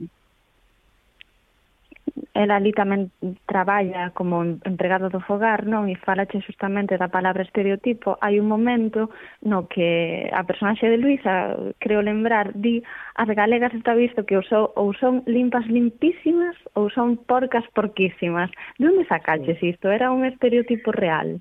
ela 2.34 2.55
ali 2.55 2.72
tamén 2.72 3.12
traballa 3.47 4.12
como 4.12 4.43
empregado 4.43 5.12
do 5.12 5.20
fogar, 5.24 5.68
non? 5.68 5.88
E 5.88 5.95
falache 5.99 6.39
justamente 6.43 6.99
da 6.99 7.12
palabra 7.12 7.43
estereotipo. 7.43 8.20
Hai 8.20 8.39
un 8.39 8.47
momento 8.47 9.12
no 9.43 9.68
que 9.68 10.28
a 10.32 10.43
personaxe 10.43 10.88
de 10.88 10.99
Luisa, 10.99 11.55
creo 11.80 12.01
lembrar, 12.03 12.51
di 12.55 12.84
as 13.16 13.30
galegas 13.32 13.74
está 13.76 13.95
visto 13.95 14.24
que 14.24 14.36
ou 14.36 14.43
son, 14.43 14.72
ou 14.76 14.91
son 14.95 15.24
limpas 15.28 15.68
limpísimas 15.68 16.55
ou 16.76 16.91
son 16.91 17.20
porcas 17.28 17.64
porquísimas. 17.76 18.51
De 18.80 18.88
onde 18.88 19.07
sacaches 19.07 19.59
isto? 19.64 19.91
Era 19.91 20.12
un 20.12 20.26
estereotipo 20.26 20.91
real? 20.91 21.39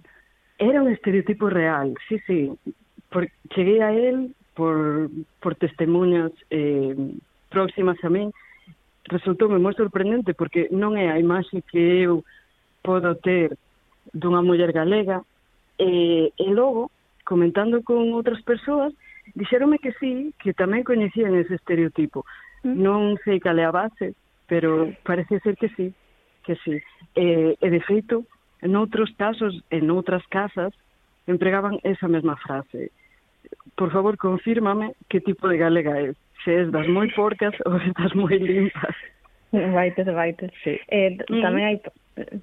Era 0.58 0.82
un 0.82 0.92
estereotipo 0.92 1.48
real, 1.48 1.94
sí, 2.08 2.18
sí. 2.26 2.52
Por, 3.10 3.26
cheguei 3.54 3.80
a 3.80 3.90
él 3.90 4.34
por, 4.54 5.10
por 5.40 5.54
testemunhas 5.56 6.30
eh, 6.50 6.94
próximas 7.48 7.96
a 8.04 8.10
mí, 8.10 8.30
resultoume 9.08 9.58
moi 9.58 9.72
sorprendente 9.72 10.34
porque 10.34 10.68
non 10.74 10.98
é 10.98 11.08
a 11.08 11.20
imaxe 11.20 11.62
que 11.70 12.04
eu 12.04 12.24
podo 12.82 13.14
ter 13.16 13.56
dunha 14.12 14.42
muller 14.42 14.72
galega 14.72 15.22
e, 15.78 16.32
e 16.36 16.46
logo, 16.52 16.90
comentando 17.24 17.82
con 17.82 18.12
outras 18.12 18.42
persoas, 18.42 18.92
dixeronme 19.34 19.78
que 19.78 19.92
sí, 19.96 20.34
que 20.36 20.52
tamén 20.52 20.84
coñecían 20.84 21.32
ese 21.38 21.56
estereotipo. 21.56 22.26
Mm. 22.66 22.76
Non 22.76 23.00
sei 23.24 23.40
cal 23.40 23.56
é 23.56 23.64
a 23.64 23.72
base, 23.72 24.12
pero 24.44 24.92
parece 25.06 25.40
ser 25.40 25.56
que 25.56 25.72
sí, 25.72 25.94
que 26.44 26.58
sí. 26.60 26.76
E, 27.16 27.56
e 27.56 27.66
de 27.70 27.80
feito, 27.86 28.26
en 28.60 28.76
outros 28.76 29.08
casos, 29.16 29.56
en 29.72 29.88
outras 29.88 30.24
casas, 30.28 30.74
empregaban 31.24 31.80
esa 31.86 32.08
mesma 32.08 32.36
frase. 32.36 32.92
Por 33.76 33.88
favor, 33.88 34.20
confírmame 34.20 34.92
que 35.08 35.24
tipo 35.24 35.48
de 35.48 35.56
galega 35.56 35.96
é 35.96 36.12
se 36.44 36.62
estás 36.62 36.86
moi 36.88 37.08
porcas 37.12 37.54
ou 37.66 37.76
estás 37.90 38.12
moi 38.14 38.36
limpas. 38.38 38.96
Baites, 39.52 40.06
baites. 40.06 40.50
Sí. 40.62 40.78
Eh, 40.88 41.18
mm. 41.18 41.42
tamén 41.42 41.64
hai... 41.66 41.76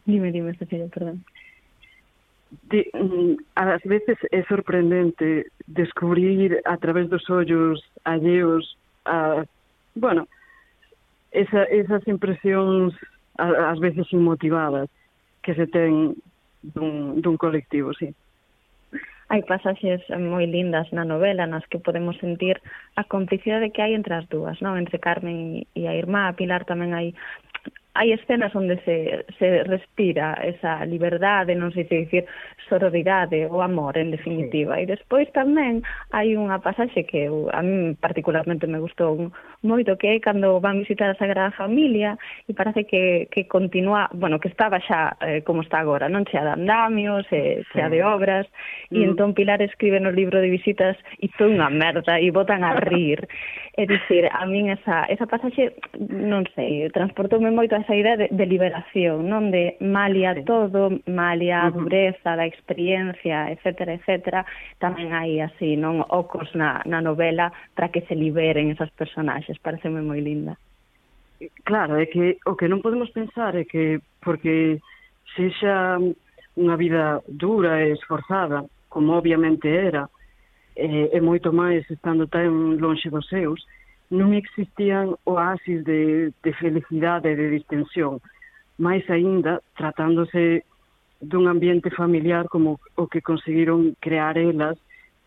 Dime, 0.05 0.31
dime, 0.31 0.53
Cecilia, 0.57 0.89
perdón. 0.91 1.23
De, 2.71 2.87
ás 3.55 3.83
mm, 3.83 3.89
veces 3.89 4.17
é 4.31 4.43
sorprendente 4.47 5.51
descubrir 5.67 6.59
a 6.63 6.77
través 6.77 7.09
dos 7.09 7.27
ollos 7.29 7.83
alleos 8.03 8.77
a, 9.05 9.43
bueno, 9.95 10.27
esa, 11.31 11.63
esas 11.65 12.07
impresións 12.07 12.95
ás 13.37 13.79
veces 13.79 14.07
inmotivadas 14.11 14.89
que 15.43 15.53
se 15.53 15.67
ten 15.67 16.15
dun, 16.63 17.21
dun 17.21 17.37
colectivo, 17.37 17.93
sí 17.93 18.15
hai 19.27 19.43
pasaxes 19.43 19.99
moi 20.15 20.47
lindas 20.47 20.87
na 20.95 21.03
novela 21.03 21.43
nas 21.43 21.67
que 21.67 21.83
podemos 21.83 22.15
sentir 22.23 22.63
a 22.95 23.03
complicidade 23.03 23.71
que 23.75 23.83
hai 23.83 23.91
entre 23.91 24.15
as 24.15 24.25
dúas, 24.31 24.55
non? 24.63 24.79
Entre 24.79 25.03
Carmen 25.03 25.67
e 25.75 25.83
a 25.83 25.93
irmá, 25.93 26.31
a 26.31 26.37
Pilar 26.39 26.63
tamén 26.63 26.95
hai 26.95 27.11
hai 27.97 28.13
escenas 28.13 28.53
onde 28.53 28.77
se, 28.85 29.25
se 29.41 29.65
respira 29.65 30.37
esa 30.45 30.85
liberdade, 30.85 31.57
non 31.57 31.73
sei 31.73 31.89
se 31.89 32.05
dicir 32.05 32.23
sororidade 32.69 33.49
ou 33.49 33.65
amor, 33.65 33.97
en 33.97 34.13
definitiva. 34.13 34.77
Sí. 34.77 34.85
E 34.85 34.85
despois 34.85 35.25
tamén 35.33 35.81
hai 36.13 36.37
unha 36.37 36.61
pasaxe 36.61 37.09
que 37.09 37.25
eu, 37.25 37.49
a 37.49 37.65
mí 37.65 37.97
particularmente 37.97 38.69
me 38.69 38.77
gustou 38.77 39.33
moito, 39.65 39.97
que 39.97 40.13
é 40.13 40.21
cando 40.21 40.61
van 40.61 40.85
visitar 40.85 41.09
a 41.09 41.17
Sagrada 41.17 41.55
Familia 41.57 42.19
e 42.45 42.53
parece 42.53 42.85
que, 42.85 43.25
que 43.33 43.49
continua, 43.49 44.13
bueno, 44.13 44.37
que 44.37 44.53
estaba 44.53 44.77
xa 44.77 45.17
eh, 45.25 45.41
como 45.41 45.65
está 45.65 45.81
agora, 45.81 46.05
non? 46.05 46.27
Chea 46.29 46.45
de 46.45 46.53
andamios, 46.53 47.25
eh, 47.33 47.65
chea 47.73 47.89
de 47.89 48.05
obras, 48.05 48.45
mm. 48.91 48.95
e 48.95 48.99
entón 49.07 49.33
Pilar 49.33 49.65
escribe 49.65 49.97
no 49.97 50.13
libro 50.13 50.37
de 50.37 50.53
visitas 50.53 50.93
e 51.17 51.31
foi 51.33 51.49
unha 51.49 51.73
merda, 51.73 52.21
e 52.21 52.29
botan 52.29 52.61
a 52.61 52.77
rir. 52.77 53.25
É 53.77 53.85
dicir, 53.85 54.25
a 54.33 54.41
min 54.49 54.73
esa, 54.73 55.05
esa 55.05 55.29
pasaxe, 55.29 55.77
non 56.01 56.49
sei, 56.57 56.89
transportoume 56.89 57.53
moito 57.53 57.77
a 57.77 57.85
esa 57.87 57.95
idea 57.95 58.17
de, 58.17 58.27
de 58.31 58.45
liberación, 58.45 59.31
non 59.31 59.47
de 59.47 59.79
malia 59.79 60.35
todo, 60.43 60.91
malia 61.07 61.63
a 61.63 61.71
dureza 61.71 62.35
da 62.35 62.43
experiencia, 62.43 63.47
etcétera, 63.47 63.95
etcétera, 63.95 64.43
tamén 64.83 65.15
hai 65.15 65.39
así, 65.39 65.79
non, 65.79 66.03
ocos 66.11 66.51
na, 66.51 66.83
na 66.83 66.99
novela 66.99 67.55
para 67.79 67.87
que 67.87 68.03
se 68.03 68.11
liberen 68.11 68.75
esas 68.75 68.91
personaxes, 68.91 69.55
pareceme 69.63 70.03
moi 70.03 70.19
linda. 70.19 70.59
Claro, 71.63 71.95
é 71.95 72.11
que 72.11 72.35
o 72.43 72.59
que 72.59 72.67
non 72.67 72.83
podemos 72.83 73.07
pensar 73.15 73.55
é 73.55 73.63
que 73.63 74.03
porque 74.19 74.83
sexa 75.39 75.95
unha 76.59 76.75
vida 76.75 77.23
dura 77.31 77.87
e 77.87 77.95
esforzada, 77.95 78.67
como 78.91 79.15
obviamente 79.15 79.71
era, 79.71 80.11
eh, 80.75 81.07
e 81.15 81.19
moito 81.23 81.55
máis 81.55 81.87
estando 81.87 82.27
tan 82.27 82.75
lonxe 82.83 83.07
dos 83.07 83.23
seus, 83.31 83.63
non 84.09 84.31
existían 84.33 85.19
oasis 85.27 85.83
de, 85.83 86.31
de 86.43 86.51
felicidade 86.55 87.33
e 87.33 87.39
de 87.39 87.47
distensión. 87.51 88.23
máis 88.77 89.03
aínda, 89.09 89.61
tratándose 89.75 90.63
dun 91.19 91.49
ambiente 91.49 91.89
familiar 91.89 92.45
como 92.47 92.79
o 92.95 93.09
que 93.09 93.25
conseguiron 93.25 93.97
crear 93.99 94.37
elas 94.37 94.77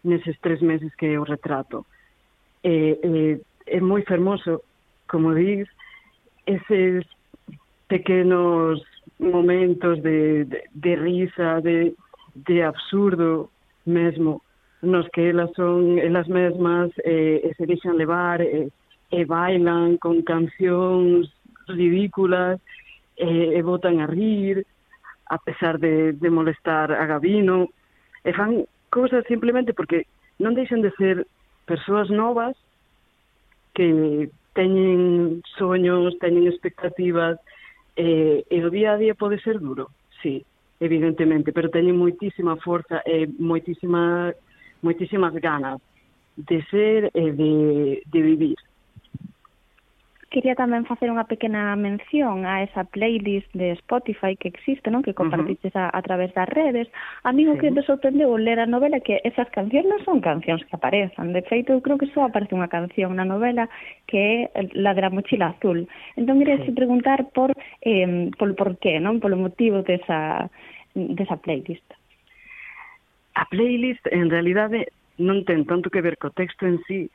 neses 0.06 0.38
tres 0.40 0.62
meses 0.62 0.94
que 0.94 1.18
eu 1.18 1.26
retrato. 1.26 1.84
E, 2.62 2.96
e, 3.02 3.40
é 3.66 3.80
moi 3.82 4.02
fermoso, 4.06 4.62
como 5.10 5.34
diz, 5.34 5.66
eses 6.46 7.04
pequenos 7.90 8.80
momentos 9.18 10.00
de, 10.00 10.46
de, 10.46 10.62
de 10.72 10.92
risa, 10.94 11.60
de, 11.60 11.92
de 12.46 12.62
absurdo 12.62 13.50
mesmo, 13.84 14.42
nos 14.82 15.08
que 15.10 15.30
elas 15.30 15.50
son 15.54 15.98
elas 15.98 16.28
mesmas 16.28 16.90
eh, 17.04 17.40
e 17.44 17.54
se 17.54 17.66
deixan 17.66 18.00
levar 18.00 18.40
eh, 18.40 18.72
e 19.10 19.24
bailan 19.24 19.98
con 19.98 20.22
cancións 20.22 21.28
ridículas 21.68 22.60
eh, 23.16 23.58
e 23.58 23.60
botan 23.62 24.00
a 24.00 24.06
rir 24.06 24.64
a 25.30 25.38
pesar 25.38 25.78
de, 25.78 26.12
de 26.12 26.30
molestar 26.30 26.90
a 26.92 27.06
Gabino. 27.06 27.68
E 28.24 28.32
fan 28.32 28.64
cousas 28.88 29.24
simplemente 29.28 29.76
porque 29.76 30.08
non 30.40 30.56
deixan 30.56 30.80
de 30.80 30.90
ser 30.96 31.28
persoas 31.68 32.08
novas 32.08 32.56
que 33.76 34.30
teñen 34.56 35.42
soños, 35.58 36.18
teñen 36.18 36.48
expectativas 36.48 37.38
eh, 37.94 38.42
e 38.48 38.58
o 38.64 38.72
día 38.72 38.96
a 38.96 39.00
día 39.00 39.14
pode 39.14 39.38
ser 39.44 39.60
duro, 39.60 39.92
sí, 40.24 40.42
evidentemente, 40.80 41.52
pero 41.52 41.70
teñen 41.70 42.00
moitísima 42.00 42.56
forza 42.58 43.04
e 43.06 43.28
moitísima 43.38 44.32
moitísimas 44.82 45.34
ganas 45.38 45.80
de 46.36 46.62
ser 46.70 47.10
e 47.14 47.32
de, 47.32 48.02
de 48.06 48.20
vivir. 48.22 48.56
Quería 50.30 50.54
tamén 50.54 50.86
facer 50.86 51.10
unha 51.10 51.26
pequena 51.26 51.74
mención 51.74 52.46
a 52.46 52.62
esa 52.62 52.86
playlist 52.86 53.50
de 53.50 53.74
Spotify 53.82 54.38
que 54.38 54.46
existe, 54.46 54.86
non? 54.86 55.02
Que 55.02 55.10
compartiches 55.10 55.74
uh 55.74 55.82
-huh. 55.82 55.90
a, 55.90 55.98
a 55.98 56.00
través 56.06 56.30
das 56.38 56.46
redes. 56.46 56.86
A 57.26 57.34
mí 57.34 57.50
o 57.50 57.58
que 57.58 57.74
me 57.74 57.82
sorprendeu 57.82 58.38
ler 58.38 58.62
a 58.62 58.70
novela 58.70 59.02
que 59.02 59.18
esas 59.26 59.50
cancións 59.50 59.90
non 59.90 60.00
son 60.06 60.22
cancións 60.22 60.62
que 60.62 60.78
aparezan. 60.78 61.34
De 61.34 61.42
feito, 61.50 61.74
eu 61.74 61.82
creo 61.82 61.98
que 61.98 62.06
só 62.14 62.22
aparece 62.22 62.54
unha 62.54 62.70
canción 62.70 63.18
na 63.18 63.26
novela 63.26 63.66
que 64.06 64.46
é 64.54 64.70
la 64.78 64.94
de 64.94 65.02
la 65.02 65.10
mochila 65.10 65.50
azul. 65.50 65.90
Entón, 66.14 66.38
quería 66.38 66.62
sí. 66.62 66.70
preguntar 66.78 67.34
por, 67.34 67.50
eh, 67.82 68.30
por, 68.38 68.54
por 68.54 68.78
qué, 68.78 69.02
non? 69.02 69.18
Polo 69.18 69.34
motivo 69.34 69.82
desa, 69.82 70.46
desa 70.94 71.42
playlist 71.42 71.90
a 73.40 73.46
playlist 73.48 74.04
en 74.12 74.28
realidade 74.28 74.92
non 75.16 75.48
ten 75.48 75.64
tanto 75.64 75.88
que 75.88 76.04
ver 76.04 76.20
co 76.20 76.28
texto 76.28 76.68
en 76.68 76.76
sí 76.84 77.08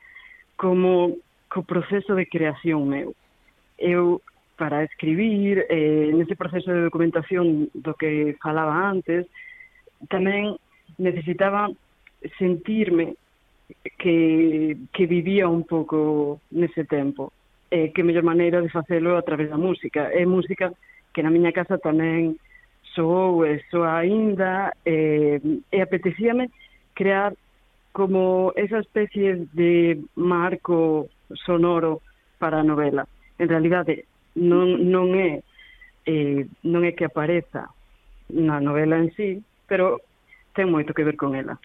como 0.58 1.14
co 1.46 1.62
proceso 1.62 2.18
de 2.18 2.26
creación 2.26 2.90
meu. 2.90 3.14
Eu 3.78 4.18
para 4.58 4.82
escribir, 4.82 5.62
eh, 5.70 6.10
nese 6.10 6.34
proceso 6.34 6.72
de 6.74 6.90
documentación 6.90 7.70
do 7.78 7.94
que 7.94 8.34
falaba 8.42 8.74
antes, 8.90 9.30
tamén 10.10 10.58
necesitaba 10.98 11.70
sentirme 12.42 13.14
que, 13.94 14.74
que 14.90 15.04
vivía 15.06 15.46
un 15.46 15.62
pouco 15.62 16.42
nese 16.50 16.82
tempo. 16.90 17.30
Eh, 17.70 17.94
que 17.94 18.02
mellor 18.02 18.26
maneira 18.26 18.58
de 18.62 18.70
facelo 18.70 19.14
a 19.14 19.22
través 19.22 19.46
da 19.46 19.58
música. 19.58 20.10
É 20.10 20.26
música 20.26 20.74
que 21.14 21.22
na 21.22 21.30
miña 21.30 21.54
casa 21.54 21.78
tamén 21.78 22.34
soou 22.96 23.44
e 23.44 23.60
soa 23.70 24.00
aínda 24.00 24.72
eh, 24.88 25.38
e 25.70 25.78
apetecíame 25.84 26.48
crear 26.96 27.36
como 27.92 28.52
esa 28.56 28.80
especie 28.80 29.46
de 29.52 30.00
marco 30.16 31.08
sonoro 31.44 32.00
para 32.38 32.60
a 32.60 32.64
novela. 32.64 33.06
En 33.38 33.48
realidade, 33.48 34.08
non, 34.34 34.88
non 34.88 35.12
é 35.16 35.44
eh, 36.08 36.48
non 36.64 36.84
é 36.88 36.96
que 36.96 37.04
apareza 37.04 37.68
na 38.32 38.60
novela 38.60 38.96
en 38.96 39.12
sí, 39.12 39.44
pero 39.68 40.00
ten 40.56 40.72
moito 40.72 40.96
que 40.96 41.04
ver 41.04 41.20
con 41.20 41.36
ela. 41.36 41.60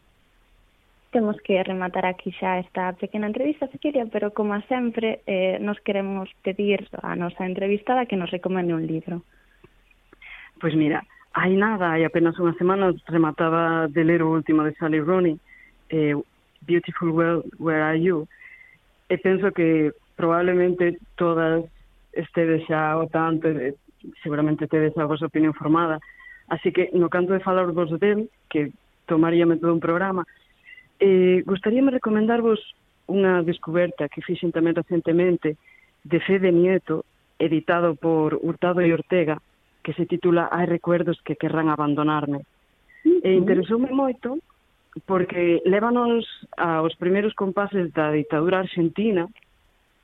Temos 1.12 1.36
que 1.44 1.60
rematar 1.64 2.08
aquí 2.08 2.32
xa 2.40 2.64
esta 2.64 2.96
pequena 2.96 3.28
entrevista, 3.28 3.68
Cecilia, 3.68 4.08
pero 4.08 4.32
como 4.32 4.56
sempre, 4.72 5.20
eh, 5.28 5.60
nos 5.60 5.80
queremos 5.84 6.32
pedir 6.44 6.88
a 7.04 7.16
nosa 7.16 7.44
entrevistada 7.44 8.08
que 8.08 8.16
nos 8.16 8.32
recomende 8.32 8.72
un 8.76 8.88
libro. 8.88 9.24
Pois 10.60 10.76
mira, 10.76 11.04
Hai 11.34 11.56
nada, 11.56 11.96
hai 11.96 12.04
apenas 12.04 12.36
unha 12.44 12.52
semana 12.60 12.92
remataba 13.08 13.88
de 13.88 14.04
ler 14.04 14.20
o 14.20 14.36
último 14.36 14.68
de 14.68 14.76
Sally 14.76 15.00
Rooney, 15.00 15.40
eh, 15.88 16.12
Beautiful 16.68 17.16
World, 17.16 17.48
Where 17.56 17.80
Are 17.80 17.96
You? 17.96 18.28
E 19.08 19.16
penso 19.16 19.48
que 19.56 19.96
probablemente 20.20 21.00
todas 21.16 21.64
estedes 22.12 22.68
xa 22.68 23.00
o 23.00 23.08
tanto, 23.08 23.48
e 23.48 23.80
seguramente 24.20 24.68
tedes 24.68 24.92
a 25.00 25.08
vosa 25.08 25.32
opinión 25.32 25.56
formada. 25.56 26.04
Así 26.52 26.76
que, 26.76 26.92
no 26.92 27.08
canto 27.08 27.32
de 27.32 27.40
falar 27.40 27.72
vos 27.72 27.96
del, 27.96 28.28
que 28.52 28.76
tomaríame 29.08 29.56
todo 29.56 29.72
un 29.72 29.80
programa, 29.80 30.28
eh, 31.00 31.48
gustaríame 31.48 31.96
recomendarvos 31.96 32.60
unha 33.08 33.40
descoberta 33.40 34.12
que 34.12 34.20
fixen 34.20 34.52
tamén 34.52 34.76
recentemente 34.76 35.56
de 36.04 36.20
Fede 36.28 36.52
Nieto, 36.52 37.08
editado 37.40 37.96
por 37.96 38.36
Hurtado 38.36 38.84
e 38.84 38.92
Ortega, 38.92 39.40
que 39.84 39.94
se 39.94 40.06
titula 40.06 40.50
Hai 40.52 40.66
recuerdos 40.66 41.20
que 41.26 41.36
querrán 41.36 41.70
abandonarme. 41.70 42.46
E 43.06 43.34
interesoume 43.34 43.90
moito 43.90 44.38
porque 45.06 45.62
lévanos 45.66 46.28
aos 46.58 46.94
primeiros 46.96 47.34
compases 47.34 47.94
da 47.94 48.12
ditadura 48.12 48.60
argentina 48.60 49.26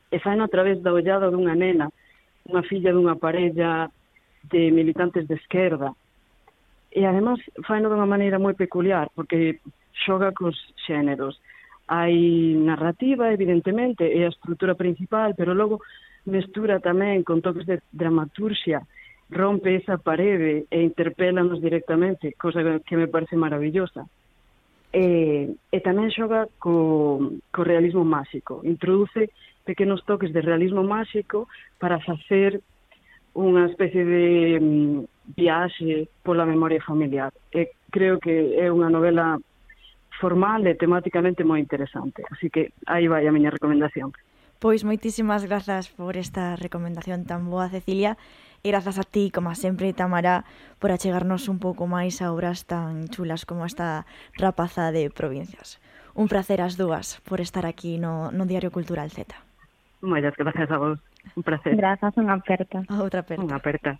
e 0.10 0.18
faino 0.20 0.48
a 0.48 0.52
través 0.52 0.82
da 0.82 0.96
ollada 0.96 1.30
dunha 1.30 1.54
nena, 1.54 1.92
unha 2.48 2.64
filla 2.64 2.96
dunha 2.96 3.20
parella 3.20 3.92
de 4.48 4.72
militantes 4.72 5.28
de 5.28 5.36
esquerda. 5.36 5.92
E 6.96 7.04
además 7.04 7.38
faino 7.68 7.92
dunha 7.92 8.08
maneira 8.08 8.40
moi 8.40 8.56
peculiar 8.56 9.12
porque 9.14 9.60
xoga 9.92 10.32
cos 10.32 10.56
xéneros. 10.88 11.38
Hai 11.88 12.56
narrativa, 12.56 13.32
evidentemente, 13.32 14.08
é 14.08 14.26
a 14.26 14.34
estrutura 14.34 14.76
principal, 14.76 15.36
pero 15.36 15.56
logo 15.56 15.84
mestura 16.28 16.80
tamén 16.80 17.24
con 17.24 17.44
toques 17.44 17.68
de 17.68 17.80
dramaturxia 17.92 18.84
rompe 19.30 19.76
esa 19.76 19.98
parede 19.98 20.66
e 20.72 20.82
interpélanos 20.82 21.62
directamente, 21.62 22.34
cosa 22.34 22.64
que 22.86 22.96
me 22.98 23.08
parece 23.08 23.36
maravillosa. 23.36 24.08
E, 24.94 25.52
e 25.52 25.78
tamén 25.84 26.08
xoga 26.16 26.48
co, 26.58 27.36
co 27.52 27.62
realismo 27.68 28.08
máxico, 28.08 28.64
introduce 28.64 29.30
pequenos 29.68 30.00
toques 30.08 30.32
de 30.32 30.40
realismo 30.40 30.80
máxico 30.88 31.52
para 31.76 32.00
facer 32.00 32.64
unha 33.36 33.68
especie 33.70 34.02
de 34.02 34.26
mm, 34.58 34.98
viaxe 35.36 36.08
pola 36.24 36.48
memoria 36.48 36.80
familiar. 36.82 37.36
E 37.52 37.76
creo 37.92 38.18
que 38.18 38.56
é 38.56 38.72
unha 38.72 38.88
novela 38.88 39.36
formal 40.18 40.66
e 40.66 40.74
temáticamente 40.74 41.44
moi 41.44 41.60
interesante. 41.60 42.24
Así 42.32 42.50
que 42.50 42.74
aí 42.88 43.06
vai 43.12 43.28
a 43.28 43.36
miña 43.36 43.54
recomendación. 43.54 44.16
Pois 44.58 44.82
moitísimas 44.82 45.46
grazas 45.46 45.92
por 45.94 46.18
esta 46.18 46.58
recomendación 46.58 47.30
tan 47.30 47.46
boa, 47.46 47.70
Cecilia 47.70 48.18
grazas 48.68 49.00
a 49.00 49.04
ti, 49.04 49.32
como 49.32 49.56
sempre, 49.56 49.94
Tamara, 49.94 50.46
por 50.80 50.92
achegarnos 50.92 51.48
un 51.48 51.60
pouco 51.60 51.88
máis 51.88 52.22
a 52.22 52.30
obras 52.30 52.68
tan 52.68 53.08
chulas 53.10 53.48
como 53.48 53.66
esta 53.66 54.06
rapaza 54.36 54.92
de 54.92 55.10
provincias. 55.10 55.80
Un 56.14 56.28
placer 56.28 56.62
as 56.62 56.76
dúas 56.76 57.22
por 57.24 57.42
estar 57.42 57.66
aquí 57.66 57.98
no, 57.98 58.32
no 58.32 58.46
Diario 58.46 58.70
Cultural 58.70 59.10
Z. 59.10 59.34
Moitas 60.02 60.36
gracias 60.38 60.70
a 60.72 60.78
vos. 60.78 61.00
Un 61.36 61.44
placer. 61.44 61.76
Grazas, 61.76 62.14
unha 62.18 62.38
aperta. 62.38 62.86
Outra 62.94 63.26
aperta. 63.26 63.44
Unha 63.44 63.58
aperta. 63.58 63.92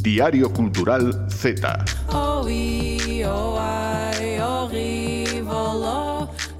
Diario 0.00 0.48
Cultural 0.52 1.28
Z. 1.28 1.60
Oh, 2.08 2.48
i, 2.48 3.20
oh, 3.28 3.58
ai, 3.60 4.40
oh, 4.40 4.58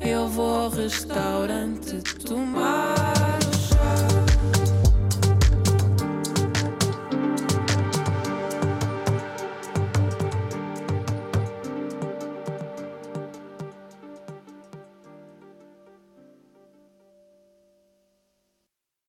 eu 0.01 0.29
vou 0.29 0.65
ao 0.65 0.71
restaurante 0.71 2.03
tomar. 2.25 3.18